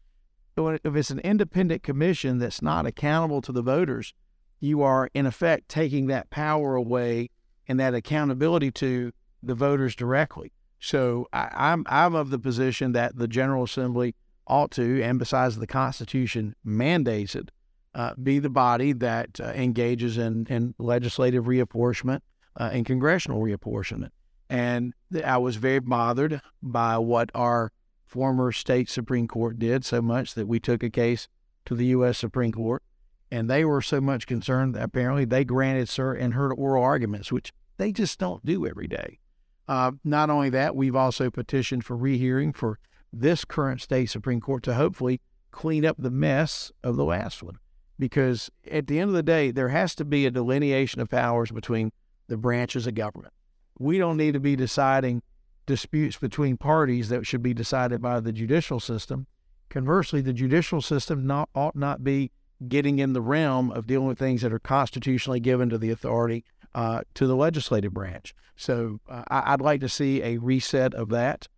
So 0.57 0.69
if 0.69 0.97
it's 0.97 1.11
an 1.11 1.19
independent 1.19 1.83
commission 1.83 2.38
that's 2.38 2.62
not 2.62 2.87
accountable 2.87 3.43
to 3.43 3.53
the 3.53 3.61
voters, 3.61 4.14
you 4.61 4.83
are 4.83 5.11
in 5.14 5.27
effect 5.27 5.68
taking 5.68 6.07
that 6.07 6.31
power 6.31 6.75
away 6.75 7.31
and 7.66 7.81
that 7.81 7.94
accountability 7.94 8.70
to 8.70 9.12
the 9.42 9.55
voters 9.55 9.96
directly. 9.96 10.53
So 10.79 11.27
I, 11.33 11.49
I'm 11.53 11.85
I'm 11.88 12.14
of 12.14 12.31
the 12.31 12.38
position 12.38 12.92
that 12.92 13.16
the 13.16 13.29
General 13.29 13.64
Assembly 13.64 14.14
ought 14.46 14.70
to, 14.73 15.03
and 15.03 15.18
besides 15.18 15.57
the 15.57 15.66
Constitution 15.66 16.55
mandates 16.64 17.35
it, 17.35 17.51
uh, 17.94 18.14
be 18.20 18.38
the 18.38 18.51
body 18.51 18.92
that 18.92 19.40
uh, 19.40 19.53
engages 19.55 20.18
in, 20.18 20.46
in 20.49 20.75
legislative 20.79 21.44
reapportionment 21.44 22.20
uh, 22.59 22.70
and 22.73 22.87
congressional 22.87 23.40
reapportionment. 23.40 24.11
And 24.49 24.94
I 25.25 25.38
was 25.38 25.57
very 25.57 25.79
bothered 25.79 26.40
by 26.62 26.99
what 26.99 27.31
our 27.35 27.73
former 28.05 28.51
state 28.51 28.88
Supreme 28.88 29.29
Court 29.29 29.59
did 29.59 29.85
so 29.85 30.03
much 30.03 30.35
that 30.35 30.49
we 30.49 30.59
took 30.59 30.83
a 30.83 30.90
case 30.90 31.29
to 31.66 31.77
the 31.77 31.87
U.S. 31.87 32.18
Supreme 32.18 32.51
Court. 32.51 32.83
And 33.31 33.49
they 33.49 33.64
were 33.64 33.83
so 33.83 34.01
much 34.01 34.27
concerned 34.27 34.75
that 34.75 34.83
apparently 34.83 35.25
they 35.25 35.45
granted 35.45 35.87
cert 35.87 36.21
and 36.21 36.35
heard 36.35 36.53
oral 36.53 36.83
arguments, 36.83 37.31
which 37.31 37.53
they 37.77 37.93
just 37.93 38.19
don't 38.19 38.45
do 38.45 38.66
every 38.66 38.88
day. 38.88 39.21
Uh, 39.69 39.93
not 40.03 40.31
only 40.31 40.51
that, 40.51 40.75
we've 40.75 40.97
also 40.97 41.31
petitioned 41.31 41.85
for 41.85 41.97
rehearing 41.97 42.53
for 42.53 42.79
this 43.12 43.45
current 43.45 43.81
state 43.81 44.07
Supreme 44.07 44.40
Court 44.40 44.62
to 44.64 44.75
hopefully 44.75 45.21
clean 45.53 45.85
up 45.85 45.97
the 45.99 46.11
mess 46.11 46.73
of 46.83 46.97
the 46.97 47.05
last 47.05 47.43
one. 47.43 47.59
Because 47.99 48.51
at 48.71 48.87
the 48.87 48.99
end 48.99 49.11
of 49.11 49.14
the 49.14 49.23
day, 49.23 49.51
there 49.51 49.69
has 49.69 49.95
to 49.97 50.05
be 50.05 50.27
a 50.27 50.31
delineation 50.31 51.01
of 51.01 51.09
powers 51.09 51.51
between 51.53 51.93
the 52.29 52.37
branches 52.37 52.87
of 52.87 52.95
government. 52.95 53.33
We 53.79 53.99
don't 53.99 54.16
need 54.16 54.33
to 54.33 54.40
be 54.40 54.57
deciding 54.57 55.23
disputes 55.66 56.16
between 56.16 56.57
parties 56.57 57.09
that 57.11 57.27
should 57.27 57.43
be 57.43 57.55
decided 57.55 58.03
by 58.03 58.21
the 58.21 58.33
judicial 58.33 58.81
system. 58.81 59.27
Conversely, 59.69 60.21
the 60.21 60.33
judicial 60.33 60.81
system 60.81 61.27
not, 61.27 61.49
ought 61.55 61.77
not 61.77 62.03
be 62.03 62.33
getting 62.68 62.99
in 62.99 63.12
the 63.12 63.20
realm 63.20 63.70
of 63.70 63.87
dealing 63.87 64.09
with 64.09 64.18
things 64.18 64.42
that 64.42 64.53
are 64.53 64.59
constitutionally 64.59 65.40
given 65.40 65.68
to 65.70 65.79
the 65.79 65.90
authority 65.90 66.44
uh, 66.75 67.03
to 67.14 67.27
the 67.27 67.37
legislative 67.37 67.92
branch. 67.92 68.35
So 68.57 69.01
uh, 69.09 69.25
I, 69.29 69.53
would 69.53 69.62
like 69.62 69.81
to 69.81 69.88
see 69.88 70.23
a 70.23 70.37
reset 70.38 70.94
of 70.94 71.09
that. 71.11 71.49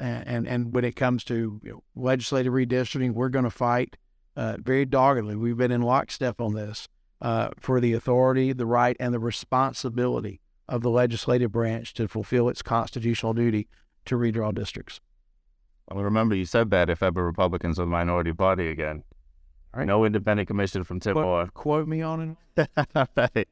And, 0.00 0.26
and, 0.26 0.48
and 0.48 0.74
when 0.74 0.84
it 0.84 0.96
comes 0.96 1.24
to 1.24 1.60
you 1.62 1.70
know, 1.70 1.82
legislative 1.94 2.52
redistricting, 2.52 3.12
we're 3.12 3.28
going 3.28 3.44
to 3.44 3.50
fight 3.50 3.96
uh, 4.36 4.56
very 4.60 4.84
doggedly. 4.84 5.36
We've 5.36 5.56
been 5.56 5.72
in 5.72 5.82
lockstep 5.82 6.40
on 6.40 6.54
this 6.54 6.88
uh, 7.20 7.50
for 7.58 7.80
the 7.80 7.94
authority, 7.94 8.52
the 8.52 8.66
right, 8.66 8.96
and 9.00 9.12
the 9.12 9.18
responsibility 9.18 10.40
of 10.68 10.82
the 10.82 10.90
legislative 10.90 11.50
branch 11.50 11.94
to 11.94 12.06
fulfill 12.06 12.48
its 12.48 12.62
constitutional 12.62 13.34
duty 13.34 13.68
to 14.04 14.16
redraw 14.16 14.54
districts. 14.54 15.00
Well, 15.90 16.04
remember 16.04 16.34
you 16.34 16.44
said 16.44 16.70
that 16.70 16.90
if 16.90 17.02
ever 17.02 17.24
Republicans 17.24 17.78
are 17.78 17.84
the 17.84 17.90
minority 17.90 18.32
party 18.32 18.68
again. 18.68 19.04
Right. 19.74 19.86
No 19.86 20.04
independent 20.04 20.48
commission 20.48 20.82
from 20.82 21.00
Tim 21.00 21.14
quote, 21.14 21.54
quote 21.54 21.86
me 21.86 22.02
on 22.02 22.36
it. 22.56 22.68
right. 23.16 23.48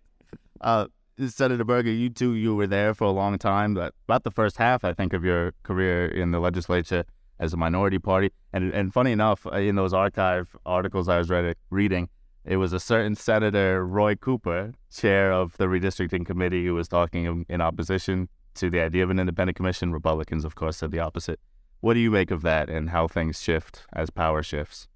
Uh, 0.60 0.86
Senator 1.28 1.64
Berger, 1.64 1.90
you 1.90 2.10
too, 2.10 2.34
you 2.34 2.54
were 2.54 2.66
there 2.66 2.94
for 2.94 3.04
a 3.04 3.10
long 3.10 3.38
time, 3.38 3.74
but 3.74 3.94
about 4.06 4.24
the 4.24 4.30
first 4.30 4.56
half, 4.56 4.84
I 4.84 4.92
think, 4.92 5.12
of 5.12 5.24
your 5.24 5.52
career 5.62 6.06
in 6.06 6.30
the 6.30 6.40
legislature 6.40 7.04
as 7.38 7.52
a 7.52 7.56
minority 7.56 7.98
party. 7.98 8.30
And 8.52 8.72
and 8.72 8.92
funny 8.92 9.12
enough, 9.12 9.46
uh, 9.46 9.56
in 9.56 9.76
those 9.76 9.92
archive 9.92 10.56
articles 10.66 11.08
I 11.08 11.18
was 11.18 11.30
read, 11.30 11.56
reading, 11.70 12.08
it 12.44 12.56
was 12.56 12.72
a 12.72 12.80
certain 12.80 13.14
Senator 13.14 13.84
Roy 13.84 14.14
Cooper, 14.14 14.72
chair 14.94 15.32
of 15.32 15.56
the 15.56 15.66
redistricting 15.66 16.24
committee, 16.24 16.64
who 16.66 16.74
was 16.74 16.88
talking 16.88 17.44
in 17.48 17.60
opposition 17.60 18.28
to 18.54 18.70
the 18.70 18.80
idea 18.80 19.04
of 19.04 19.10
an 19.10 19.18
independent 19.18 19.56
commission. 19.56 19.92
Republicans, 19.92 20.44
of 20.44 20.54
course, 20.54 20.78
said 20.78 20.90
the 20.90 21.00
opposite. 21.00 21.40
What 21.80 21.94
do 21.94 22.00
you 22.00 22.10
make 22.10 22.30
of 22.30 22.42
that 22.42 22.68
and 22.70 22.90
how 22.90 23.06
things 23.06 23.42
shift 23.42 23.86
as 23.92 24.10
power 24.10 24.42
shifts? 24.42 24.88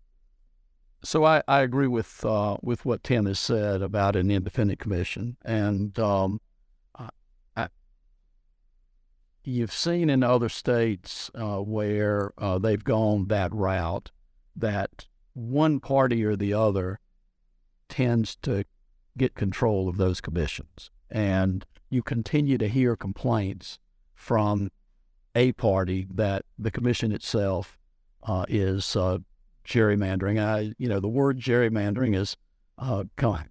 So 1.03 1.25
I, 1.25 1.43
I 1.49 1.61
agree 1.61 1.87
with 1.87 2.25
uh, 2.25 2.59
with 2.63 2.85
what 2.85 3.03
Tim 3.03 3.27
has 3.27 3.39
said 3.39 3.81
about 3.81 4.17
an 4.17 4.31
independent 4.31 4.79
commission, 4.79 5.37
and 5.45 5.99
um, 5.99 6.41
I, 7.57 7.69
you've 9.43 9.73
seen 9.73 10.11
in 10.11 10.23
other 10.23 10.51
states 10.51 11.31
uh, 11.35 11.59
where 11.59 12.33
uh, 12.37 12.59
they've 12.59 12.85
gone 12.85 13.29
that 13.29 13.53
route 13.55 14.11
that 14.55 15.07
one 15.33 15.81
party 15.81 16.23
or 16.23 16.37
the 16.37 16.53
other 16.53 17.01
tends 17.89 18.37
to 18.43 18.65
get 19.17 19.35
control 19.35 19.89
of 19.89 19.97
those 19.97 20.21
commissions, 20.21 20.91
and 21.11 21.65
you 21.89 22.03
continue 22.03 22.59
to 22.59 22.69
hear 22.69 22.95
complaints 22.95 23.79
from 24.15 24.71
a 25.35 25.53
party 25.53 26.07
that 26.13 26.45
the 26.59 26.71
commission 26.71 27.11
itself 27.11 27.79
uh, 28.25 28.45
is 28.49 28.97
uh, 28.97 29.19
gerrymandering. 29.65 30.43
I, 30.43 30.75
you 30.79 30.89
know, 30.89 31.01
the 31.01 31.09
word 31.09 31.39
gerrymandering 31.39 32.17
is 32.17 32.37
uh, 32.79 33.05
kind. 33.17 33.49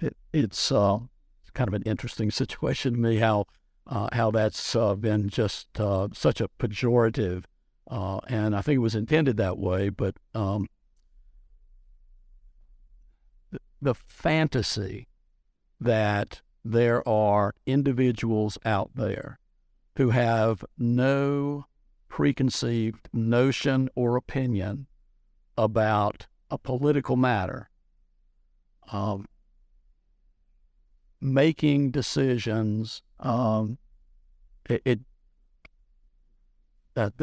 It, 0.00 0.16
it's 0.32 0.72
uh, 0.72 0.98
kind 1.54 1.68
of 1.68 1.74
an 1.74 1.82
interesting 1.82 2.30
situation 2.30 2.94
to 2.94 2.98
me 2.98 3.16
how 3.18 3.46
uh, 3.86 4.08
how 4.12 4.30
that's 4.30 4.76
uh, 4.76 4.94
been 4.94 5.28
just 5.28 5.80
uh, 5.80 6.08
such 6.12 6.40
a 6.40 6.48
pejorative, 6.58 7.44
uh, 7.90 8.20
and 8.28 8.54
I 8.54 8.62
think 8.62 8.76
it 8.76 8.80
was 8.80 8.94
intended 8.94 9.36
that 9.36 9.58
way. 9.58 9.88
But 9.88 10.16
um, 10.34 10.68
the, 13.50 13.58
the 13.80 13.94
fantasy 13.94 15.08
that 15.80 16.42
there 16.64 17.06
are 17.08 17.54
individuals 17.66 18.56
out 18.64 18.90
there 18.94 19.40
who 19.96 20.10
have 20.10 20.64
no 20.78 21.66
preconceived 22.12 23.08
notion 23.14 23.88
or 23.94 24.18
opinion 24.18 24.86
about 25.56 26.26
a 26.50 26.58
political 26.58 27.16
matter, 27.16 27.70
um, 28.92 29.26
making 31.22 31.90
decisions, 31.90 33.02
um, 33.18 33.78
it, 34.68 34.82
it 34.84 35.00
that 36.92 37.14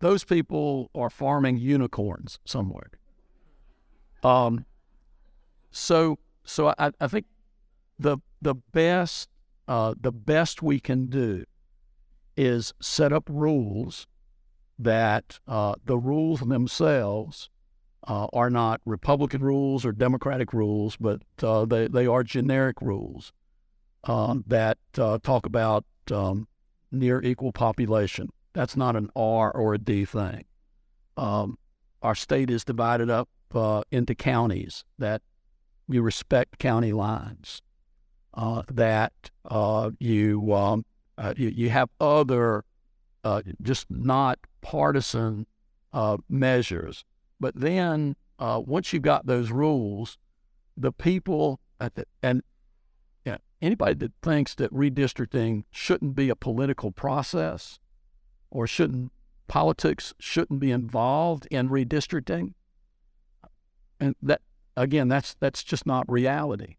those 0.00 0.24
people 0.24 0.90
are 0.92 1.08
farming 1.08 1.56
unicorns 1.58 2.40
somewhere. 2.44 2.90
Um, 4.24 4.66
so 5.70 6.18
so 6.42 6.74
I, 6.80 6.90
I 7.00 7.06
think 7.06 7.26
the 7.96 8.18
the 8.40 8.56
best 8.56 9.28
uh, 9.68 9.94
the 10.00 10.10
best 10.10 10.62
we 10.64 10.80
can 10.80 11.06
do 11.06 11.44
is 12.36 12.74
set 12.80 13.12
up 13.12 13.28
rules 13.30 14.08
that 14.78 15.38
uh, 15.46 15.74
the 15.84 15.98
rules 15.98 16.40
themselves 16.40 17.50
uh, 18.06 18.26
are 18.32 18.50
not 18.50 18.80
Republican 18.84 19.42
rules 19.42 19.84
or 19.84 19.92
Democratic 19.92 20.52
rules, 20.52 20.96
but 20.96 21.22
uh, 21.42 21.64
they, 21.64 21.86
they 21.86 22.06
are 22.06 22.24
generic 22.24 22.80
rules 22.80 23.32
uh, 24.04 24.36
that 24.46 24.78
uh, 24.98 25.18
talk 25.22 25.46
about 25.46 25.84
um, 26.10 26.48
near 26.90 27.22
equal 27.22 27.52
population. 27.52 28.28
That's 28.54 28.76
not 28.76 28.96
an 28.96 29.08
R 29.14 29.50
or 29.52 29.74
a 29.74 29.78
D 29.78 30.04
thing. 30.04 30.44
Um, 31.16 31.58
our 32.02 32.14
state 32.14 32.50
is 32.50 32.64
divided 32.64 33.08
up 33.08 33.28
uh, 33.54 33.82
into 33.90 34.14
counties 34.14 34.84
that 34.98 35.22
you 35.88 36.02
respect 36.02 36.58
county 36.58 36.92
lines, 36.92 37.62
that 38.68 39.12
you, 39.98 40.54
um, 40.54 40.84
you, 41.36 41.48
you 41.48 41.70
have 41.70 41.90
other 42.00 42.64
just 43.60 43.90
not 43.90 44.38
partisan 44.60 45.46
uh, 45.92 46.16
measures. 46.28 47.04
But 47.40 47.54
then 47.54 48.16
uh, 48.38 48.60
once 48.64 48.92
you've 48.92 49.02
got 49.02 49.26
those 49.26 49.50
rules, 49.50 50.18
the 50.76 50.92
people 50.92 51.60
the, 51.78 52.04
and 52.22 52.42
yeah, 53.24 53.38
anybody 53.60 53.94
that 53.94 54.12
thinks 54.22 54.54
that 54.54 54.72
redistricting 54.72 55.64
shouldn't 55.70 56.14
be 56.14 56.28
a 56.28 56.36
political 56.36 56.92
process 56.92 57.78
or 58.50 58.66
shouldn't 58.66 59.12
politics 59.48 60.14
shouldn't 60.18 60.60
be 60.60 60.70
involved 60.70 61.46
in 61.50 61.68
redistricting, 61.68 62.54
and 64.00 64.14
that 64.22 64.40
again, 64.76 65.08
that's 65.08 65.34
that's 65.34 65.62
just 65.62 65.86
not 65.86 66.10
reality. 66.10 66.76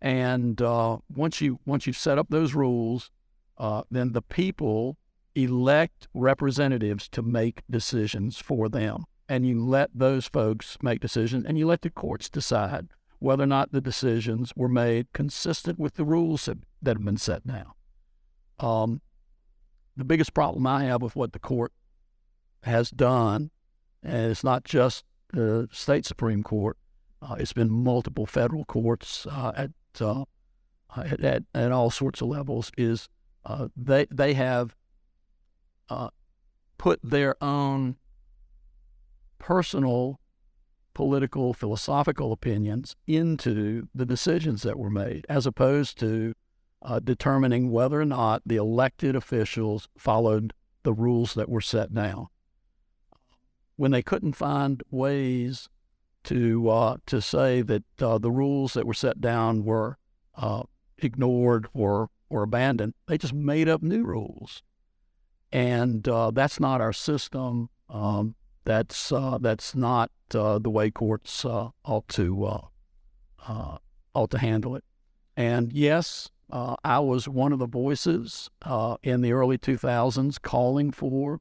And 0.00 0.60
uh, 0.60 0.98
once 1.08 1.40
you 1.40 1.58
once 1.64 1.86
you've 1.86 1.96
set 1.96 2.18
up 2.18 2.28
those 2.30 2.54
rules, 2.54 3.10
uh, 3.58 3.82
then 3.90 4.12
the 4.12 4.22
people 4.22 4.98
elect 5.34 6.08
representatives 6.14 7.08
to 7.08 7.22
make 7.22 7.62
decisions 7.68 8.38
for 8.38 8.68
them, 8.68 9.04
and 9.28 9.46
you 9.46 9.64
let 9.64 9.90
those 9.94 10.26
folks 10.26 10.76
make 10.82 11.00
decisions, 11.00 11.44
and 11.44 11.58
you 11.58 11.66
let 11.66 11.82
the 11.82 11.90
courts 11.90 12.28
decide 12.28 12.88
whether 13.18 13.44
or 13.44 13.46
not 13.46 13.72
the 13.72 13.80
decisions 13.80 14.52
were 14.54 14.68
made 14.68 15.12
consistent 15.12 15.78
with 15.78 15.94
the 15.94 16.04
rules 16.04 16.44
that, 16.44 16.58
that 16.82 16.96
have 16.96 17.04
been 17.04 17.16
set 17.16 17.46
now. 17.46 17.74
Um, 18.58 19.00
the 19.96 20.04
biggest 20.04 20.34
problem 20.34 20.66
I 20.66 20.84
have 20.84 21.02
with 21.02 21.16
what 21.16 21.32
the 21.32 21.38
court 21.38 21.72
has 22.64 22.90
done, 22.90 23.50
and 24.02 24.30
it's 24.30 24.44
not 24.44 24.64
just 24.64 25.04
the 25.32 25.68
state 25.72 26.04
Supreme 26.04 26.42
Court, 26.42 26.76
uh, 27.22 27.36
it's 27.38 27.52
been 27.52 27.70
multiple 27.70 28.26
federal 28.26 28.64
courts 28.66 29.26
uh, 29.30 29.52
at, 29.56 29.70
uh, 30.00 30.24
at, 30.96 31.20
at, 31.24 31.42
at 31.54 31.72
all 31.72 31.90
sorts 31.90 32.20
of 32.20 32.28
levels, 32.28 32.70
is 32.76 33.08
uh, 33.46 33.68
they, 33.76 34.06
they 34.10 34.34
have 34.34 34.76
uh, 35.88 36.08
put 36.78 37.00
their 37.02 37.42
own 37.42 37.96
personal 39.38 40.20
political, 40.94 41.52
philosophical 41.52 42.32
opinions 42.32 42.96
into 43.06 43.88
the 43.94 44.06
decisions 44.06 44.62
that 44.62 44.78
were 44.78 44.90
made, 44.90 45.26
as 45.28 45.44
opposed 45.44 45.98
to 45.98 46.34
uh, 46.82 47.00
determining 47.00 47.70
whether 47.70 48.00
or 48.00 48.04
not 48.04 48.42
the 48.46 48.56
elected 48.56 49.16
officials 49.16 49.88
followed 49.98 50.52
the 50.82 50.92
rules 50.92 51.34
that 51.34 51.48
were 51.48 51.60
set 51.60 51.92
down. 51.92 52.28
When 53.76 53.90
they 53.90 54.02
couldn't 54.02 54.34
find 54.34 54.82
ways 54.90 55.68
to 56.24 56.70
uh, 56.70 56.96
to 57.06 57.20
say 57.20 57.60
that 57.62 57.84
uh, 58.00 58.18
the 58.18 58.30
rules 58.30 58.74
that 58.74 58.86
were 58.86 58.94
set 58.94 59.20
down 59.20 59.64
were 59.64 59.98
uh, 60.36 60.62
ignored 60.98 61.66
or 61.74 62.10
or 62.30 62.42
abandoned, 62.42 62.94
they 63.06 63.18
just 63.18 63.34
made 63.34 63.68
up 63.68 63.82
new 63.82 64.04
rules, 64.04 64.62
and 65.54 66.06
uh, 66.06 66.30
that's 66.32 66.60
not 66.60 66.82
our 66.82 66.92
system. 66.92 67.70
Um, 67.88 68.34
that's 68.64 69.10
uh, 69.10 69.38
that's 69.40 69.74
not 69.74 70.10
the 70.30 70.60
way 70.70 70.90
courts 70.90 71.44
ought 71.44 72.08
to 72.08 72.70
ought 74.14 74.30
to 74.30 74.38
handle 74.38 74.76
it. 74.76 74.84
And 75.36 75.72
yes, 75.72 76.30
uh, 76.50 76.76
I 76.84 77.00
was 77.00 77.28
one 77.28 77.52
of 77.52 77.58
the 77.58 77.66
voices 77.66 78.50
uh, 78.62 78.96
in 79.02 79.22
the 79.22 79.32
early 79.32 79.58
2000s 79.58 80.40
calling 80.40 80.90
for 80.92 81.40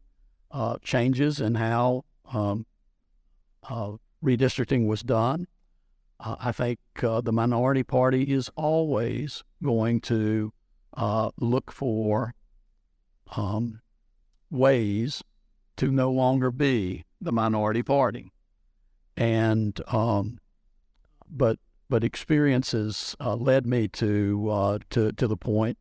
uh, 0.51 0.77
changes 0.81 1.39
in 1.39 1.55
how 1.55 2.05
um, 2.31 2.65
uh, 3.69 3.93
redistricting 4.23 4.87
was 4.87 5.01
done. 5.01 5.47
Uh, 6.19 6.35
I 6.39 6.51
think 6.51 6.79
uh, 7.01 7.21
the 7.21 7.33
minority 7.33 7.83
party 7.83 8.23
is 8.23 8.49
always 8.55 9.43
going 9.61 10.01
to 10.01 10.53
look 11.37 11.71
for 11.71 12.33
um, 13.35 13.81
ways 14.53 15.23
to 15.75 15.91
no 15.91 16.11
longer 16.11 16.51
be 16.51 17.03
the 17.19 17.31
minority 17.31 17.83
party. 17.83 18.31
And, 19.17 19.79
um, 19.87 20.39
but 21.29 21.57
but 21.89 22.03
experiences 22.03 23.15
uh, 23.19 23.35
led 23.35 23.67
me 23.67 23.87
to 23.87 24.49
uh, 24.49 24.79
to 24.91 25.11
to 25.11 25.27
the 25.27 25.37
point, 25.37 25.77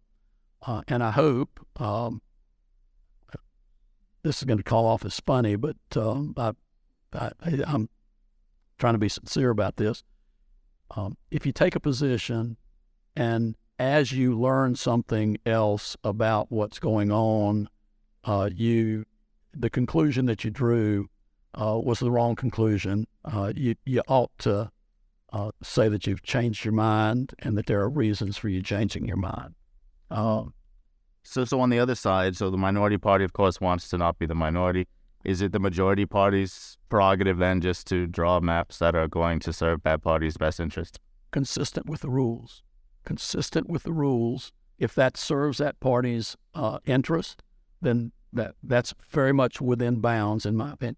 uh, 0.66 0.82
and 0.88 1.02
I 1.02 1.10
hope 1.10 1.64
um, 1.80 2.20
this 4.22 4.38
is 4.38 4.44
going 4.44 4.58
to 4.58 4.64
call 4.64 4.86
off 4.86 5.04
as 5.04 5.18
funny, 5.20 5.56
but 5.56 5.76
um, 5.96 6.34
I, 6.36 6.52
I, 7.14 7.30
am 7.66 7.88
trying 8.78 8.94
to 8.94 8.98
be 8.98 9.08
sincere 9.08 9.50
about 9.50 9.76
this. 9.76 10.04
Um, 10.94 11.16
if 11.30 11.46
you 11.46 11.52
take 11.52 11.74
a 11.74 11.80
position, 11.80 12.56
and 13.16 13.56
as 13.78 14.12
you 14.12 14.38
learn 14.38 14.74
something 14.76 15.38
else 15.46 15.96
about 16.04 16.50
what's 16.50 16.78
going 16.78 17.10
on, 17.10 17.68
uh, 18.24 18.50
you 18.54 19.04
the 19.54 19.70
conclusion 19.70 20.26
that 20.26 20.44
you 20.44 20.50
drew 20.50 21.08
uh, 21.54 21.78
was 21.82 21.98
the 21.98 22.10
wrong 22.10 22.34
conclusion. 22.34 23.06
Uh, 23.24 23.52
you 23.54 23.74
you 23.84 24.02
ought 24.08 24.30
to 24.38 24.70
uh, 25.32 25.50
say 25.62 25.88
that 25.88 26.06
you've 26.06 26.22
changed 26.22 26.64
your 26.64 26.74
mind 26.74 27.34
and 27.40 27.56
that 27.56 27.66
there 27.66 27.80
are 27.80 27.88
reasons 27.88 28.36
for 28.36 28.48
you 28.48 28.62
changing 28.62 29.06
your 29.06 29.16
mind. 29.16 29.54
Um, 30.10 30.54
so, 31.22 31.44
so 31.44 31.60
on 31.60 31.70
the 31.70 31.78
other 31.78 31.94
side, 31.94 32.36
so 32.36 32.50
the 32.50 32.58
minority 32.58 32.98
party, 32.98 33.24
of 33.24 33.32
course, 33.32 33.60
wants 33.60 33.88
to 33.88 33.98
not 33.98 34.18
be 34.18 34.26
the 34.26 34.34
minority. 34.34 34.86
Is 35.24 35.40
it 35.40 35.52
the 35.52 35.60
majority 35.60 36.04
party's 36.04 36.76
prerogative 36.88 37.38
then 37.38 37.60
just 37.60 37.86
to 37.86 38.06
draw 38.06 38.40
maps 38.40 38.78
that 38.78 38.96
are 38.96 39.06
going 39.06 39.38
to 39.40 39.52
serve 39.52 39.82
that 39.84 40.02
party's 40.02 40.36
best 40.36 40.58
interest? 40.58 40.98
Consistent 41.30 41.88
with 41.88 42.00
the 42.00 42.10
rules. 42.10 42.62
Consistent 43.04 43.68
with 43.70 43.84
the 43.84 43.92
rules. 43.92 44.52
If 44.78 44.94
that 44.96 45.16
serves 45.16 45.58
that 45.58 45.78
party's 45.78 46.36
uh, 46.54 46.80
interest, 46.84 47.42
then 47.82 48.12
that 48.32 48.54
that's 48.62 48.94
very 49.10 49.32
much 49.32 49.60
within 49.60 50.00
bounds, 50.00 50.46
in 50.46 50.56
my 50.56 50.72
opinion. 50.72 50.96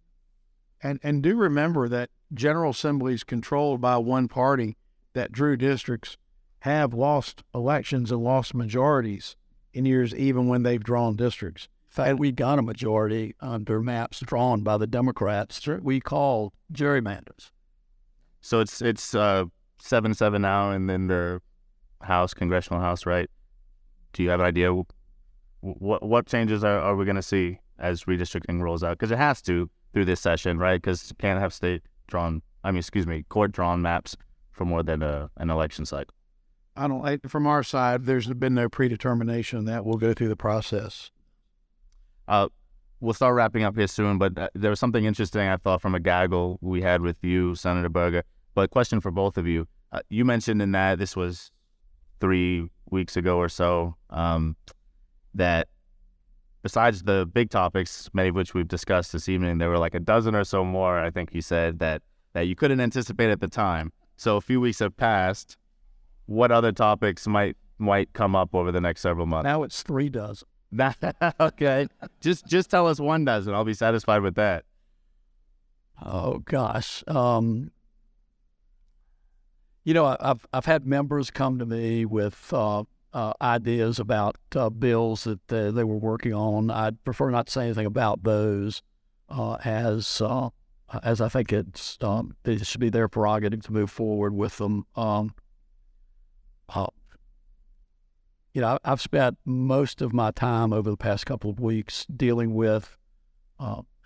And 0.83 1.01
and 1.03 1.23
do 1.23 1.37
remember 1.37 1.89
that 1.89 2.11
General 2.33 2.71
Assemblies 2.71 3.25
controlled 3.25 3.81
by 3.81 3.97
one 3.97 4.29
party 4.29 4.77
that 5.15 5.33
drew 5.33 5.57
districts 5.57 6.17
have 6.61 6.95
lost 6.95 7.43
elections 7.55 8.11
and 8.11 8.23
lost 8.23 8.55
majorities 8.55 9.37
in 9.73 9.85
years 9.85 10.15
even 10.15 10.49
when 10.49 10.63
they've 10.63 10.83
drawn 10.83 11.17
districts. 11.17 11.69
In 11.91 12.05
fact, 12.05 12.19
we 12.19 12.33
got 12.33 12.59
a 12.59 12.63
majority 12.63 13.35
under 13.41 13.81
maps 13.81 14.21
drawn 14.21 14.63
by 14.63 14.77
the 14.77 14.87
Democrats. 14.87 15.67
We 15.67 16.01
called 16.01 16.53
gerrymanders. 16.73 17.51
So 18.41 18.61
it's 18.61 18.83
it's 18.83 19.15
uh, 19.15 19.45
seven 19.81 20.15
seven 20.15 20.43
now, 20.43 20.71
and 20.71 20.89
then 20.89 21.07
the 21.07 21.41
House, 22.03 22.35
Congressional 22.35 22.81
House, 22.81 23.07
right? 23.07 23.31
Do 24.13 24.23
you 24.23 24.31
have 24.31 24.41
an 24.41 24.47
idea 24.47 24.73
what 25.65 26.03
what 26.03 26.27
changes 26.27 26.63
are, 26.63 26.79
are 26.79 26.95
we 26.95 27.05
going 27.05 27.17
to 27.17 27.23
see 27.23 27.59
as 27.79 28.05
redistricting 28.05 28.61
rolls 28.61 28.85
out? 28.85 28.99
Because 28.99 29.11
it 29.11 29.19
has 29.19 29.41
to 29.43 29.71
through 29.93 30.05
this 30.05 30.21
session, 30.21 30.59
right? 30.59 30.81
Because 30.81 31.09
you 31.09 31.17
can't 31.19 31.41
have 31.41 31.55
state 31.55 31.83
drawn, 32.07 32.43
I 32.63 32.71
mean, 32.71 32.81
excuse 32.81 33.07
me, 33.07 33.25
court 33.29 33.53
drawn 33.53 33.81
maps 33.81 34.17
for 34.53 34.65
more 34.65 34.83
than 34.83 35.03
a, 35.03 35.31
an 35.39 35.51
election 35.51 35.87
cycle. 35.87 36.15
I 36.77 36.89
don't, 36.89 37.07
I, 37.07 37.19
from 37.29 37.47
our 37.47 37.63
side, 37.63 38.05
there's 38.05 38.27
been 38.27 38.55
no 38.55 38.69
predetermination 38.69 39.65
that 39.67 39.85
we'll 39.85 39.97
go 39.97 40.13
through 40.13 40.29
the 40.29 40.37
process. 40.37 41.11
Uh, 42.27 42.49
we'll 43.01 43.15
start 43.15 43.35
wrapping 43.37 43.63
up 43.63 43.77
here 43.77 43.87
soon, 43.87 44.19
but 44.19 44.37
uh, 44.37 44.49
there 44.55 44.71
was 44.71 44.81
something 44.81 45.05
interesting 45.05 45.43
I 45.43 45.57
thought 45.57 45.81
from 45.81 45.95
a 45.95 46.01
gaggle 46.01 46.59
we 46.61 46.83
had 46.83 47.01
with 47.01 47.17
you, 47.23 47.55
Senator 47.55 47.89
Berger. 47.89 48.25
But 48.55 48.71
question 48.71 49.01
for 49.01 49.11
both 49.11 49.39
of 49.39 49.47
you. 49.47 49.69
Uh, 49.93 50.01
you 50.11 50.25
mentioned 50.25 50.61
in 50.61 50.73
that 50.73 50.99
this 50.99 51.15
was 51.15 51.53
three 52.21 52.69
weeks 52.91 53.17
ago 53.17 53.39
or 53.39 53.49
so 53.49 53.95
um, 54.11 54.57
that 55.35 55.69
besides 56.63 57.03
the 57.03 57.29
big 57.33 57.51
topics, 57.51 58.11
many 58.13 58.31
of 58.31 58.35
which 58.35 58.55
we've 58.55 58.67
discussed 58.67 59.13
this 59.13 59.29
evening, 59.29 59.59
there 59.59 59.69
were 59.69 59.79
like 59.79 59.95
a 59.95 60.01
dozen 60.01 60.35
or 60.35 60.45
so 60.45 60.65
more. 60.65 60.99
I 60.99 61.11
think 61.11 61.35
you 61.35 61.43
said 61.43 61.79
that 61.79 62.03
that 62.33 62.43
you 62.43 62.57
couldn't 62.57 62.81
anticipate 62.81 63.31
at 63.31 63.41
the 63.41 63.49
time. 63.49 63.93
So 64.17 64.37
a 64.37 64.41
few 64.41 64.61
weeks 64.61 64.81
have 64.81 64.97
passed. 64.97 65.57
What 66.27 66.51
other 66.51 66.73
topics 66.73 67.27
might 67.27 67.57
might 67.79 68.13
come 68.13 68.35
up 68.35 68.55
over 68.55 68.73
the 68.73 68.81
next 68.81 69.03
several 69.03 69.27
months? 69.27 69.45
Now 69.45 69.63
it's 69.63 69.83
three 69.83 70.09
dozen. 70.09 70.49
okay, 71.41 71.87
just 72.21 72.47
just 72.47 72.71
tell 72.71 72.89
us 72.89 72.99
one 72.99 73.25
dozen. 73.25 73.55
I'll 73.55 73.65
be 73.65 73.75
satisfied 73.75 74.23
with 74.23 74.35
that. 74.35 74.65
Oh 76.03 76.39
gosh, 76.39 77.05
um, 77.07 77.71
you 79.85 79.95
know, 79.95 80.17
I've 80.19 80.47
I've 80.53 80.67
had 80.67 80.87
members 80.87 81.31
come 81.31 81.59
to 81.59 81.67
me 81.67 82.05
with 82.05 82.53
uh, 82.53 82.85
uh, 83.15 83.33
ideas 83.41 84.01
about 84.01 84.37
uh, 84.57 84.69
bills 84.69 85.25
that 85.25 85.53
uh, 85.53 85.71
they 85.71 85.85
were 85.85 85.97
working 85.97 86.35
on. 86.35 86.71
I'd 86.71 87.03
prefer 87.05 87.31
not 87.31 87.47
to 87.47 87.53
say 87.53 87.65
anything 87.65 87.87
about 87.87 88.25
those, 88.25 88.83
uh, 89.29 89.55
as 89.65 90.21
uh, 90.21 90.51
as 91.03 91.21
I 91.21 91.29
think 91.29 91.53
it's 91.53 91.97
um, 92.01 92.37
it 92.45 92.67
should 92.67 92.81
be 92.81 92.91
their 92.91 93.09
prerogative 93.09 93.63
to 93.63 93.73
move 93.73 93.91
forward 93.91 94.35
with 94.35 94.59
them. 94.59 94.85
Um, 94.97 95.33
uh, 96.69 96.89
you 98.53 98.61
know, 98.61 98.79
I've 98.85 99.01
spent 99.01 99.39
most 99.45 100.03
of 100.03 100.13
my 100.13 100.33
time 100.33 100.73
over 100.73 100.91
the 100.91 100.97
past 100.97 101.25
couple 101.25 101.51
of 101.51 101.61
weeks 101.61 102.07
dealing 102.07 102.53
with 102.55 102.99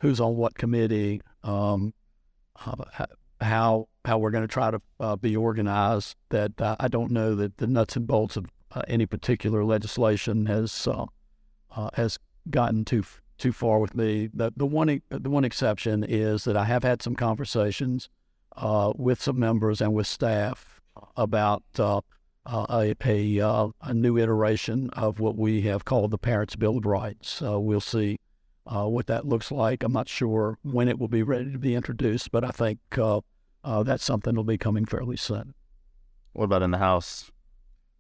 who's 0.01 0.21
on 0.21 0.37
what 0.37 0.55
committee, 0.55 1.23
um, 1.43 1.93
how 3.41 3.89
how 4.05 4.19
we're 4.19 4.31
going 4.31 4.47
to 4.47 4.49
try 4.49 4.71
to 4.71 5.17
be 5.17 5.35
organized. 5.35 6.15
That 6.29 6.53
I 6.59 6.89
don't 6.89 7.11
know 7.11 7.35
that 7.37 7.57
the 7.57 7.67
nuts 7.67 7.97
and 7.97 8.07
bolts 8.07 8.37
of 8.37 8.47
uh, 8.73 8.83
any 8.89 9.07
particular 9.07 9.65
legislation 9.65 10.47
has 10.47 10.87
uh, 10.87 11.07
uh, 11.75 11.91
has 11.95 12.19
gotten 12.51 12.85
too 12.85 13.05
too 13.39 13.53
far 13.53 13.79
with 13.79 13.95
me. 13.95 14.29
The 14.33 14.53
the 14.57 14.67
one 14.67 15.01
the 15.09 15.31
one 15.31 15.45
exception 15.45 16.05
is 16.05 16.45
that 16.45 16.57
I 16.57 16.65
have 16.65 16.83
had 16.83 17.03
some 17.03 17.15
conversations 17.15 18.09
uh, 18.57 18.93
with 18.97 19.23
some 19.23 19.39
members 19.39 19.81
and 19.81 19.95
with 19.95 20.07
staff 20.07 20.81
about 21.17 21.63
uh, 21.79 22.01
uh, 22.45 22.67
a 22.71 22.95
a, 23.01 23.71
a, 23.83 23.95
new 23.95 24.19
iteration 24.19 24.91
of 24.91 25.21
what 25.21 25.37
we 25.37 25.63
have 25.63 25.85
called 25.85 26.11
the 26.11 26.19
Parents' 26.19 26.57
Bill 26.57 26.79
of 26.79 26.87
Rights. 26.87 27.41
we'll 27.41 27.81
see 27.81 28.19
what 28.65 29.07
that 29.07 29.27
looks 29.27 29.51
like. 29.51 29.83
I'm 29.83 29.93
not 29.93 30.09
sure 30.09 30.59
when 30.63 30.89
it 30.89 30.99
will 30.99 31.09
be 31.09 31.23
ready 31.23 31.53
to 31.53 31.59
be 31.59 31.75
introduced, 31.75 32.33
but 32.33 32.45
I 32.45 32.51
think 32.51 32.79
that's 32.91 34.05
something 34.05 34.33
that'll 34.33 34.45
be 34.45 34.59
coming 34.59 34.87
fairly 34.87 35.17
soon. 35.17 35.55
What 36.33 36.45
about 36.45 36.63
in 36.63 36.71
the 36.71 36.79
House? 36.79 37.31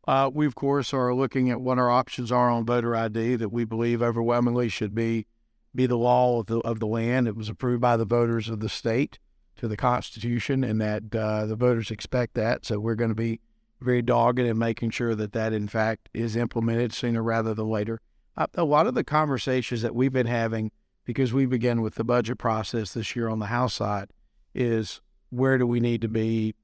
Uh, 0.09 0.31
we, 0.33 0.47
of 0.47 0.55
course, 0.55 0.95
are 0.95 1.15
looking 1.15 1.51
at 1.51 1.61
what 1.61 1.79
our 1.79 1.91
options 1.91 2.33
are 2.33 2.49
on 2.49 2.65
voter 2.65 2.97
ID 2.97 3.37
that 3.37 3.51
we 3.51 3.67
believe 3.67 4.01
overwhelmingly 4.01 4.71
should 4.71 4.95
be 4.95 5.27
be 5.75 5.85
the 5.85 5.99
law 5.99 6.41
of 6.41 6.47
the, 6.47 6.61
of 6.61 6.81
the 6.81 6.87
land. 6.87 7.29
It 7.29 7.37
was 7.37 7.51
approved 7.51 7.83
by 7.83 7.99
the 7.99 8.07
voters 8.07 8.49
of 8.49 8.61
the 8.61 8.71
state 8.71 9.19
to 9.57 9.69
the 9.69 9.77
Constitution, 9.77 10.65
and 10.65 10.81
that 10.81 11.15
uh, 11.15 11.45
the 11.45 11.57
voters 11.57 11.91
expect 11.91 12.33
that. 12.37 12.65
So 12.65 12.81
we're 12.81 12.95
going 12.95 13.11
to 13.11 13.15
be 13.15 13.41
very 13.83 14.01
dogged 14.01 14.39
in 14.39 14.57
making 14.57 14.93
sure 14.93 15.15
that 15.15 15.33
that, 15.33 15.53
in 15.53 15.69
fact, 15.69 16.09
is 16.15 16.37
implemented 16.37 16.95
sooner 16.95 17.23
rather 17.23 17.53
than 17.53 17.69
later. 17.69 18.01
Uh, 18.35 18.47
a 18.55 18.65
lot 18.65 18.87
of 18.87 18.95
the 18.95 19.05
conversations 19.05 19.83
that 19.83 19.95
we've 19.95 20.11
been 20.11 20.27
having, 20.27 20.71
because 21.05 21.35
we 21.35 21.45
began 21.45 21.83
with 21.83 21.97
the 21.97 22.05
budget 22.05 22.39
process 22.39 22.95
this 22.95 23.15
year 23.15 23.29
on 23.29 23.41
the 23.41 23.47
House 23.47 23.75
side, 23.75 24.09
is 24.55 25.03
where 25.29 25.59
do 25.59 25.67
we 25.67 25.81
need 25.81 26.01
to 26.01 26.09
be 26.09 26.55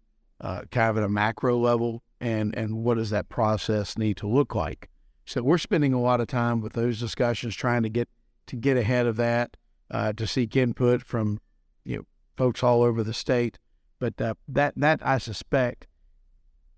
uh, 0.40 0.62
kind 0.70 0.88
of 0.88 0.96
at 0.96 1.04
a 1.04 1.10
macro 1.10 1.58
level 1.58 2.02
and 2.24 2.56
and 2.56 2.82
what 2.82 2.96
does 2.96 3.10
that 3.10 3.28
process 3.28 3.98
need 3.98 4.16
to 4.16 4.26
look 4.26 4.54
like 4.54 4.88
so 5.26 5.42
we're 5.42 5.58
spending 5.58 5.92
a 5.92 6.00
lot 6.00 6.20
of 6.20 6.26
time 6.26 6.60
with 6.60 6.72
those 6.72 6.98
discussions 6.98 7.54
trying 7.54 7.82
to 7.82 7.88
get 7.88 8.08
to 8.46 8.56
get 8.56 8.76
ahead 8.76 9.06
of 9.06 9.16
that 9.16 9.56
uh, 9.90 10.12
to 10.12 10.26
seek 10.26 10.56
input 10.56 11.02
from 11.02 11.40
you 11.84 11.96
know 11.96 12.02
folks 12.36 12.62
all 12.62 12.82
over 12.82 13.02
the 13.02 13.14
state 13.14 13.58
but 13.98 14.20
uh, 14.20 14.34
that 14.48 14.72
that 14.76 15.00
I 15.04 15.18
suspect 15.18 15.86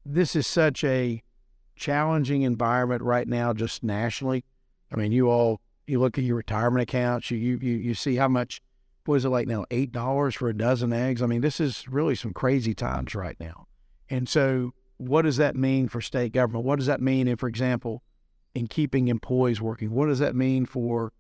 this 0.04 0.34
is 0.36 0.46
such 0.46 0.82
a 0.84 1.22
challenging 1.76 2.42
environment 2.42 3.02
right 3.02 3.28
now 3.28 3.52
just 3.52 3.82
nationally 3.82 4.44
I 4.92 4.96
mean 4.96 5.12
you 5.12 5.28
all 5.28 5.60
you 5.86 6.00
look 6.00 6.18
at 6.18 6.24
your 6.24 6.36
retirement 6.36 6.82
accounts 6.82 7.30
you 7.30 7.38
you 7.38 7.56
you 7.56 7.94
see 7.94 8.16
how 8.16 8.28
much 8.28 8.60
what 9.06 9.16
is 9.16 9.24
it 9.24 9.28
like 9.28 9.46
now? 9.46 9.64
Eight 9.70 9.92
dollars 9.92 10.34
for 10.34 10.48
a 10.48 10.56
dozen 10.56 10.92
eggs. 10.92 11.22
I 11.22 11.26
mean, 11.26 11.40
this 11.40 11.60
is 11.60 11.86
really 11.88 12.16
some 12.16 12.32
crazy 12.32 12.74
times 12.74 13.14
right 13.14 13.36
now. 13.38 13.66
And 14.10 14.28
so, 14.28 14.74
what 14.98 15.22
does 15.22 15.36
that 15.36 15.56
mean 15.56 15.88
for 15.88 16.00
state 16.00 16.32
government? 16.32 16.64
What 16.64 16.78
does 16.78 16.86
that 16.86 17.00
mean, 17.00 17.28
if, 17.28 17.40
for 17.40 17.48
example, 17.48 18.02
in 18.54 18.66
keeping 18.66 19.08
employees 19.08 19.60
working? 19.60 19.90
What 19.90 20.06
does 20.06 20.18
that 20.18 20.34
mean 20.34 20.66
for 20.66 21.12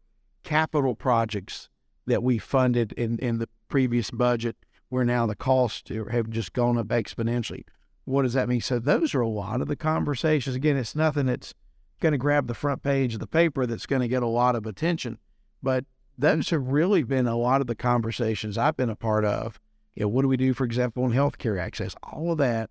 capital 0.42 0.94
projects 0.94 1.68
that 2.06 2.22
we 2.22 2.38
funded 2.38 2.92
in, 2.92 3.18
in 3.18 3.38
the 3.38 3.48
previous 3.68 4.10
budget, 4.10 4.56
where 4.88 5.04
now 5.04 5.26
the 5.26 5.34
costs 5.34 5.90
have 6.10 6.30
just 6.30 6.52
gone 6.52 6.78
up 6.78 6.88
exponentially? 6.88 7.64
What 8.04 8.22
does 8.22 8.34
that 8.34 8.48
mean? 8.48 8.60
So, 8.60 8.78
those 8.78 9.14
are 9.14 9.20
a 9.20 9.28
lot 9.28 9.60
of 9.60 9.68
the 9.68 9.76
conversations. 9.76 10.54
Again, 10.54 10.76
it's 10.76 10.94
nothing 10.94 11.26
that's 11.26 11.52
going 12.00 12.12
to 12.12 12.18
grab 12.18 12.46
the 12.46 12.54
front 12.54 12.82
page 12.82 13.14
of 13.14 13.20
the 13.20 13.26
paper 13.26 13.66
that's 13.66 13.86
going 13.86 14.02
to 14.02 14.08
get 14.08 14.22
a 14.22 14.28
lot 14.28 14.54
of 14.54 14.66
attention, 14.66 15.18
but 15.62 15.84
those 16.18 16.50
have 16.50 16.68
really 16.68 17.02
been 17.02 17.26
a 17.26 17.36
lot 17.36 17.60
of 17.60 17.66
the 17.66 17.74
conversations 17.74 18.56
I've 18.56 18.76
been 18.76 18.90
a 18.90 18.96
part 18.96 19.24
of. 19.24 19.58
You 19.94 20.02
know, 20.02 20.08
what 20.08 20.22
do 20.22 20.28
we 20.28 20.36
do, 20.36 20.54
for 20.54 20.64
example, 20.64 21.04
on 21.04 21.12
healthcare 21.12 21.58
access? 21.60 21.94
All 22.02 22.32
of 22.32 22.38
that, 22.38 22.70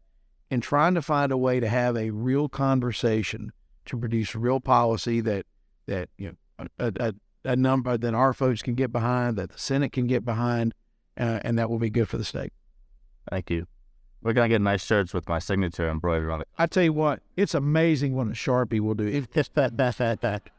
and 0.52 0.62
trying 0.62 0.94
to 0.96 1.02
find 1.02 1.32
a 1.32 1.38
way 1.38 1.60
to 1.60 1.68
have 1.68 1.96
a 1.98 2.10
real 2.12 2.50
conversation 2.50 3.52
to 3.86 3.98
produce 3.98 4.36
real 4.36 4.60
policy 4.60 5.22
that 5.22 5.46
that 5.88 6.10
you 6.18 6.36
know 6.60 6.68
a, 6.80 6.92
a, 7.00 7.14
a 7.44 7.56
number 7.56 7.98
that 7.98 8.14
our 8.14 8.34
folks 8.34 8.62
can 8.62 8.76
get 8.76 8.92
behind, 8.92 9.38
that 9.38 9.52
the 9.52 9.60
Senate 9.60 9.92
can 9.92 10.08
get 10.08 10.26
behind, 10.26 10.74
uh, 11.18 11.40
and 11.44 11.58
that 11.60 11.70
will 11.70 11.80
be 11.80 11.90
good 11.90 12.08
for 12.08 12.18
the 12.18 12.24
state. 12.24 12.54
Thank 13.30 13.50
you. 13.50 13.68
We're 14.22 14.34
gonna 14.34 14.50
get 14.50 14.62
nice 14.62 14.84
shirts 14.84 15.14
with 15.14 15.30
my 15.30 15.40
signature 15.40 15.90
embroidered 15.90 16.32
on 16.32 16.42
it. 16.42 16.48
I 16.58 16.66
tell 16.66 16.84
you 16.84 16.94
what, 16.94 17.22
it's 17.36 17.54
amazing 17.54 18.16
what 18.16 18.28
a 18.28 18.32
sharpie 18.32 18.80
will 18.80 18.96
do. 18.96 19.06
It's 19.06 19.28
just 19.34 19.54
that, 19.54 19.78
that, 19.78 19.98
that, 19.98 20.22
that. 20.22 20.50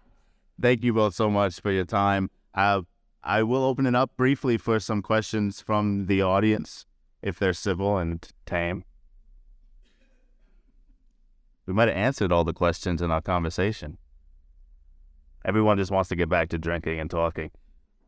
Thank 0.61 0.84
you 0.84 0.93
both 0.93 1.14
so 1.14 1.28
much 1.28 1.61
for 1.61 1.72
your 1.72 1.84
time. 1.84 2.30
Uh, 2.55 2.82
I 3.24 3.43
will 3.43 3.64
open 3.64 3.87
it 3.87 3.95
up 3.97 4.16
briefly 4.16 4.57
for 4.57 4.78
some 4.78 5.03
questions 5.03 5.61
from 5.61 6.07
the 6.07 6.22
audience, 6.22 6.87
if 7.22 7.41
they're 7.41 7.53
civil 7.53 7.99
and 7.99 8.26
tame. 8.47 8.84
We 11.67 11.75
might 11.75 11.89
have 11.89 11.97
answered 11.97 12.33
all 12.33 12.45
the 12.45 12.53
questions 12.53 13.03
in 13.03 13.11
our 13.11 13.21
conversation. 13.21 13.99
Everyone 15.45 15.77
just 15.77 15.91
wants 15.91 16.09
to 16.09 16.17
get 16.17 16.29
back 16.29 16.49
to 16.51 16.59
drinking 16.59 17.01
and 17.01 17.11
talking. 17.11 17.51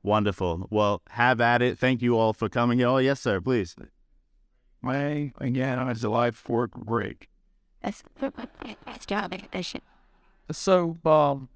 Wonderful. 0.02 0.68
Well, 0.70 1.02
have 1.10 1.40
at 1.40 1.60
it. 1.62 1.78
Thank 1.78 2.02
you 2.02 2.16
all 2.16 2.32
for 2.32 2.48
coming. 2.48 2.82
Oh, 2.82 2.98
yes, 2.98 3.20
sir. 3.20 3.40
Please. 3.40 3.76
My 4.80 5.32
again, 5.38 5.88
it's 5.88 6.04
a 6.04 6.08
life 6.08 6.48
work 6.48 6.72
break. 6.72 7.28
That's 7.82 8.04
that's 8.20 9.06
job 9.06 9.32
edition. 9.32 9.80
So, 10.50 10.96
um, 11.04 11.48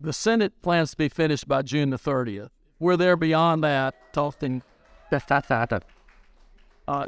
the 0.00 0.12
Senate 0.12 0.60
plans 0.62 0.92
to 0.92 0.96
be 0.96 1.08
finished 1.08 1.48
by 1.48 1.62
June 1.62 1.90
the 1.90 1.98
30th. 1.98 2.50
We're 2.78 2.96
there 2.96 3.16
beyond 3.16 3.64
that, 3.64 3.94
talking. 4.12 4.62
Uh, 6.88 7.06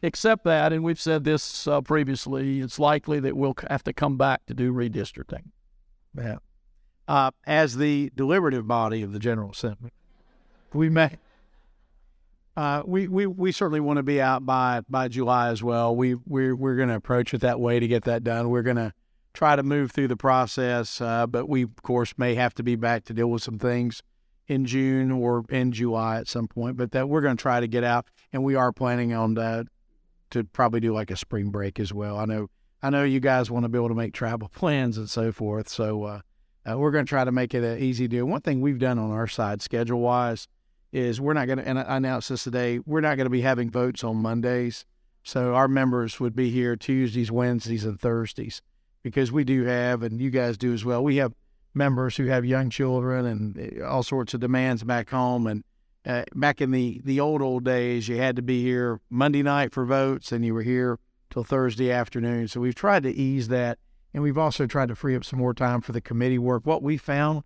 except 0.00 0.44
that, 0.44 0.72
and 0.72 0.82
we've 0.82 0.98
said 0.98 1.24
this 1.24 1.68
uh, 1.68 1.82
previously, 1.82 2.60
it's 2.60 2.78
likely 2.78 3.20
that 3.20 3.36
we'll 3.36 3.54
have 3.68 3.84
to 3.84 3.92
come 3.92 4.16
back 4.16 4.46
to 4.46 4.54
do 4.54 4.72
redistricting. 4.72 5.42
Yeah. 6.16 6.38
Uh, 7.06 7.30
as 7.46 7.76
the 7.76 8.10
deliberative 8.16 8.66
body 8.66 9.02
of 9.02 9.12
the 9.12 9.18
General 9.18 9.50
Assembly, 9.50 9.90
we 10.72 10.88
may. 10.88 11.18
Uh, 12.56 12.82
we, 12.86 13.08
we, 13.08 13.26
we 13.26 13.52
certainly 13.52 13.80
want 13.80 13.98
to 13.98 14.02
be 14.02 14.22
out 14.22 14.46
by, 14.46 14.80
by 14.88 15.08
July 15.08 15.50
as 15.50 15.62
well. 15.62 15.94
We, 15.94 16.14
we're, 16.14 16.56
we're 16.56 16.76
going 16.76 16.88
to 16.88 16.94
approach 16.94 17.34
it 17.34 17.42
that 17.42 17.60
way 17.60 17.78
to 17.78 17.86
get 17.86 18.04
that 18.04 18.24
done. 18.24 18.48
We're 18.48 18.62
going 18.62 18.76
to 18.76 18.94
try 19.34 19.54
to 19.54 19.62
move 19.62 19.92
through 19.92 20.08
the 20.08 20.16
process. 20.16 20.98
Uh, 20.98 21.26
but 21.26 21.46
we, 21.46 21.64
of 21.64 21.82
course, 21.82 22.14
may 22.16 22.36
have 22.36 22.54
to 22.54 22.62
be 22.62 22.74
back 22.74 23.04
to 23.04 23.12
deal 23.12 23.28
with 23.30 23.42
some 23.42 23.58
things 23.58 24.02
in 24.50 24.64
June 24.64 25.12
or 25.12 25.44
in 25.48 25.70
July 25.70 26.18
at 26.18 26.26
some 26.26 26.48
point. 26.48 26.76
But 26.76 26.90
that 26.90 27.08
we're 27.08 27.20
going 27.20 27.36
to 27.36 27.40
try 27.40 27.60
to 27.60 27.68
get 27.68 27.84
out, 27.84 28.06
and 28.32 28.42
we 28.42 28.56
are 28.56 28.72
planning 28.72 29.14
on 29.14 29.34
that 29.34 29.66
to 30.30 30.42
probably 30.44 30.80
do 30.80 30.92
like 30.92 31.10
a 31.10 31.16
spring 31.16 31.50
break 31.50 31.78
as 31.78 31.94
well. 31.94 32.18
I 32.18 32.24
know 32.24 32.48
I 32.82 32.90
know 32.90 33.04
you 33.04 33.20
guys 33.20 33.50
want 33.50 33.64
to 33.64 33.68
be 33.68 33.78
able 33.78 33.88
to 33.88 33.94
make 33.94 34.12
travel 34.12 34.48
plans 34.52 34.98
and 34.98 35.08
so 35.08 35.30
forth. 35.30 35.68
So 35.68 36.02
uh, 36.02 36.20
uh, 36.68 36.76
we're 36.76 36.90
going 36.90 37.06
to 37.06 37.08
try 37.08 37.24
to 37.24 37.32
make 37.32 37.54
it 37.54 37.62
an 37.62 37.78
easy 37.78 38.08
deal. 38.08 38.26
One 38.26 38.40
thing 38.40 38.60
we've 38.60 38.78
done 38.78 38.98
on 38.98 39.12
our 39.12 39.28
side, 39.28 39.62
schedule 39.62 40.00
wise, 40.00 40.48
is 40.92 41.20
we're 41.20 41.34
not 41.34 41.46
going 41.46 41.58
to, 41.58 41.68
and 41.68 41.78
I 41.78 41.96
announced 41.96 42.30
this 42.30 42.42
today, 42.42 42.80
we're 42.84 43.00
not 43.00 43.16
going 43.16 43.26
to 43.26 43.30
be 43.30 43.42
having 43.42 43.70
votes 43.70 44.02
on 44.02 44.16
Mondays. 44.16 44.84
So 45.22 45.54
our 45.54 45.68
members 45.68 46.18
would 46.18 46.34
be 46.34 46.50
here 46.50 46.74
Tuesdays, 46.74 47.30
Wednesdays, 47.30 47.84
and 47.84 48.00
Thursdays 48.00 48.62
because 49.02 49.30
we 49.30 49.44
do 49.44 49.64
have, 49.64 50.02
and 50.02 50.20
you 50.20 50.30
guys 50.30 50.58
do 50.58 50.72
as 50.72 50.84
well. 50.84 51.04
We 51.04 51.16
have 51.16 51.34
members 51.74 52.16
who 52.16 52.26
have 52.26 52.44
young 52.44 52.70
children 52.70 53.26
and 53.26 53.58
eh, 53.58 53.82
all 53.82 54.02
sorts 54.02 54.34
of 54.34 54.40
demands 54.40 54.82
back 54.84 55.10
home. 55.10 55.46
And 55.46 55.64
uh, 56.04 56.24
back 56.34 56.60
in 56.60 56.70
the 56.70 57.00
the 57.04 57.20
old 57.20 57.42
old 57.42 57.64
days, 57.64 58.08
you 58.08 58.16
had 58.16 58.36
to 58.36 58.42
be 58.42 58.62
here 58.62 59.00
Monday 59.10 59.42
night 59.42 59.72
for 59.72 59.84
votes, 59.84 60.32
and 60.32 60.44
you 60.44 60.54
were 60.54 60.62
here 60.62 60.98
till 61.30 61.44
Thursday 61.44 61.90
afternoon. 61.90 62.48
So 62.48 62.60
we've 62.60 62.74
tried 62.74 63.02
to 63.04 63.10
ease 63.10 63.48
that, 63.48 63.78
and 64.12 64.22
we've 64.22 64.38
also 64.38 64.66
tried 64.66 64.88
to 64.88 64.96
free 64.96 65.14
up 65.14 65.24
some 65.24 65.38
more 65.38 65.54
time 65.54 65.80
for 65.80 65.92
the 65.92 66.00
committee 66.00 66.38
work. 66.38 66.66
What 66.66 66.82
we 66.82 66.96
found 66.96 67.44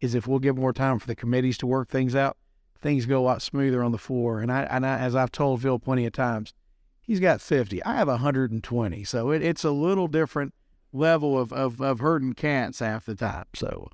is 0.00 0.14
if 0.14 0.26
we'll 0.26 0.40
give 0.40 0.56
more 0.56 0.72
time 0.72 0.98
for 0.98 1.06
the 1.06 1.14
committees 1.14 1.56
to 1.58 1.66
work 1.66 1.88
things 1.88 2.16
out, 2.16 2.36
things 2.80 3.06
go 3.06 3.20
a 3.20 3.22
lot 3.22 3.40
smoother 3.40 3.82
on 3.82 3.92
the 3.92 3.98
floor. 3.98 4.40
And 4.40 4.50
I, 4.50 4.62
and 4.62 4.84
I 4.84 4.98
as 4.98 5.14
I've 5.14 5.30
told 5.30 5.62
Phil 5.62 5.78
plenty 5.78 6.04
of 6.04 6.12
times, 6.12 6.52
he's 7.00 7.20
got 7.20 7.40
50. 7.40 7.82
I 7.84 7.94
have 7.94 8.08
120. 8.08 9.04
So 9.04 9.30
it, 9.30 9.42
it's 9.42 9.64
a 9.64 9.70
little 9.70 10.08
different 10.08 10.52
level 10.92 11.38
of, 11.38 11.52
of, 11.52 11.80
of 11.80 12.00
herding 12.00 12.34
cats 12.34 12.80
half 12.80 13.06
the 13.06 13.14
time. 13.14 13.46
So 13.54 13.88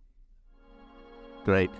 great. 1.45 1.71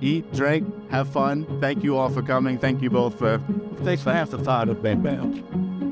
Eat, 0.00 0.30
drink, 0.32 0.90
have 0.90 1.08
fun. 1.08 1.60
Thank 1.60 1.82
you 1.82 1.96
all 1.96 2.10
for 2.10 2.22
coming. 2.22 2.58
Thank 2.58 2.82
you 2.82 2.90
both 2.90 3.18
for 3.18 3.40
thanks 3.82 4.02
for 4.02 4.12
half 4.12 4.30
the 4.30 4.38
thought 4.38 4.68
of 4.68 4.82
Ben 4.82 5.02
Bounce. 5.02 5.91